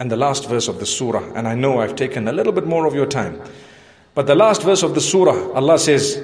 And 0.00 0.10
the 0.10 0.16
last 0.16 0.48
verse 0.48 0.68
of 0.68 0.78
the 0.78 0.86
surah, 0.86 1.32
and 1.34 1.48
I 1.48 1.54
know 1.54 1.80
I've 1.80 1.96
taken 1.96 2.28
a 2.28 2.32
little 2.32 2.52
bit 2.52 2.66
more 2.66 2.86
of 2.86 2.94
your 2.94 3.06
time, 3.06 3.40
but 4.14 4.26
the 4.26 4.34
last 4.34 4.62
verse 4.62 4.82
of 4.82 4.94
the 4.94 5.00
surah, 5.00 5.52
Allah 5.52 5.78
says, 5.78 6.22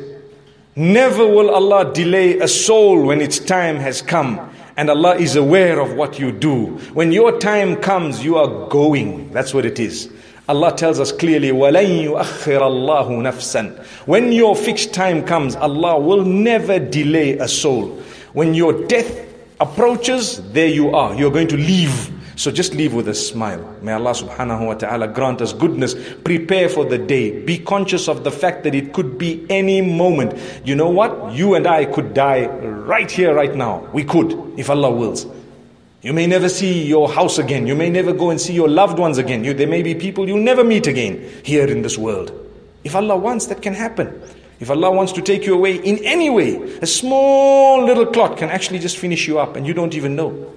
Never 0.77 1.27
will 1.27 1.51
Allah 1.51 1.93
delay 1.93 2.39
a 2.41 2.49
soul 2.49 3.07
when 3.07 3.21
its 3.21 3.39
time 3.39 3.77
has 3.77 4.03
come 4.03 4.51
and 4.78 4.90
Allah 4.90 5.16
is 5.16 5.36
aware 5.36 5.80
of 5.80 5.94
what 5.94 6.20
you 6.20 6.32
do. 6.32 6.68
When 6.94 7.12
your 7.12 7.40
time 7.40 7.76
comes, 7.76 8.24
you 8.24 8.38
are 8.38 8.68
going. 8.70 9.32
That's 9.32 9.54
what 9.54 9.66
it 9.66 9.80
is. 9.80 10.12
Allah 10.48 10.76
tells 10.76 11.00
us 11.00 11.12
clearly, 11.12 11.50
وَلَن 11.50 12.06
يُؤَخِّرَ 12.06 12.60
اللَّهُ 12.60 13.08
نَفْسًا 13.08 13.86
When 14.08 14.32
your 14.32 14.56
fixed 14.56 14.94
time 14.94 15.24
comes, 15.24 15.56
Allah 15.56 16.00
will 16.00 16.24
never 16.26 16.80
delay 16.80 17.38
a 17.38 17.48
soul. 17.48 18.00
When 18.34 18.54
your 18.56 18.88
death 18.88 19.28
approaches, 19.60 20.42
there 20.52 20.68
you 20.68 20.96
are. 20.96 21.14
You're 21.14 21.32
going 21.32 21.50
to 21.50 21.58
leave 21.58 22.12
so 22.37 22.51
just 22.51 22.75
leave 22.75 22.93
with 22.93 23.09
a 23.09 23.15
smile. 23.15 23.63
May 23.81 23.93
Allah 23.93 24.11
subhanahu 24.11 24.67
wa 24.67 24.75
ta'ala 24.75 25.09
grant 25.09 25.41
us 25.41 25.53
goodness. 25.53 25.95
Prepare 26.25 26.69
for 26.69 26.85
the 26.85 26.99
day. 26.99 27.45
Be 27.45 27.59
conscious 27.59 28.09
of 28.09 28.25
the 28.25 28.31
fact 28.31 28.65
that 28.65 28.75
it 28.75 28.93
could 28.93 29.19
be 29.19 29.47
any 29.49 29.81
moment. 29.81 30.39
You 30.65 30.75
know 30.75 30.91
what? 30.91 31.33
You 31.33 31.55
and 31.55 31.67
I 31.67 31.85
could 31.85 32.13
die 32.13 32.47
right 32.47 33.11
here, 33.11 33.35
right 33.35 33.55
now. 33.55 33.89
We 33.93 34.05
could, 34.05 34.59
if 34.59 34.69
Allah 34.69 34.91
wills. 34.91 35.27
You 36.03 36.13
may 36.13 36.27
never 36.27 36.49
see 36.49 36.85
your 36.85 37.09
house 37.09 37.39
again. 37.39 37.67
You 37.67 37.75
may 37.75 37.89
never 37.89 38.13
go 38.13 38.31
and 38.31 38.41
see 38.41 38.53
your 38.53 38.69
loved 38.69 38.99
ones 38.99 39.17
again. 39.17 39.45
You, 39.45 39.55
there 39.55 39.67
may 39.67 39.83
be 39.83 39.95
people 39.95 40.29
you'll 40.29 40.39
never 40.39 40.63
meet 40.63 40.87
again 40.87 41.31
here 41.45 41.67
in 41.67 41.83
this 41.83 41.97
world. 41.97 42.33
If 42.83 42.95
Allah 42.95 43.17
wants, 43.17 43.47
that 43.47 43.63
can 43.63 43.73
happen. 43.73 44.21
If 44.61 44.71
Allah 44.71 44.91
wants 44.91 45.13
to 45.13 45.23
take 45.23 45.47
you 45.47 45.55
away 45.55 45.77
in 45.77 46.05
any 46.05 46.31
way, 46.31 46.57
a 46.83 46.87
small 46.87 47.85
little 47.85 48.07
clot 48.07 48.37
can 48.37 48.51
actually 48.51 48.81
just 48.81 48.99
finish 48.99 49.27
you 49.27 49.39
up 49.39 49.57
and 49.57 49.67
you 49.67 49.73
don't 49.73 49.95
even 49.95 50.15
know. 50.15 50.53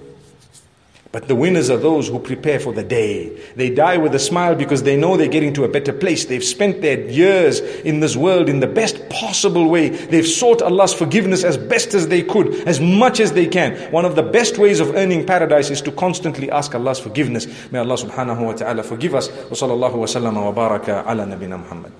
But 1.10 1.26
the 1.26 1.34
winners 1.34 1.70
are 1.70 1.78
those 1.78 2.08
who 2.08 2.18
prepare 2.18 2.60
for 2.60 2.74
the 2.74 2.82
day. 2.82 3.34
They 3.56 3.70
die 3.70 3.96
with 3.96 4.14
a 4.14 4.18
smile 4.18 4.54
because 4.54 4.82
they 4.82 4.94
know 4.94 5.16
they're 5.16 5.26
getting 5.26 5.54
to 5.54 5.64
a 5.64 5.68
better 5.68 5.92
place. 5.92 6.26
They've 6.26 6.44
spent 6.44 6.82
their 6.82 7.00
years 7.08 7.60
in 7.60 8.00
this 8.00 8.14
world 8.14 8.50
in 8.50 8.60
the 8.60 8.66
best 8.66 9.08
possible 9.08 9.70
way. 9.70 9.88
They've 9.88 10.26
sought 10.26 10.60
Allah's 10.60 10.92
forgiveness 10.92 11.44
as 11.44 11.56
best 11.56 11.94
as 11.94 12.08
they 12.08 12.22
could, 12.22 12.54
as 12.68 12.78
much 12.78 13.20
as 13.20 13.32
they 13.32 13.46
can. 13.46 13.74
One 13.90 14.04
of 14.04 14.16
the 14.16 14.22
best 14.22 14.58
ways 14.58 14.80
of 14.80 14.96
earning 14.96 15.24
paradise 15.24 15.70
is 15.70 15.80
to 15.82 15.92
constantly 15.92 16.50
ask 16.50 16.74
Allah's 16.74 16.98
forgiveness. 16.98 17.46
May 17.72 17.78
Allah 17.78 17.96
subhanahu 17.96 18.44
wa 18.44 18.52
ta'ala 18.52 18.82
forgive 18.82 19.14
us. 19.14 19.30
Wa 19.30 19.56
sallallahu 19.56 19.94
wa 19.94 20.06
sallama 20.06 20.44
wa 20.44 20.52
baraka 20.52 21.04
ala 21.06 21.24
nabina 21.24 21.58
Muhammad. 21.58 21.92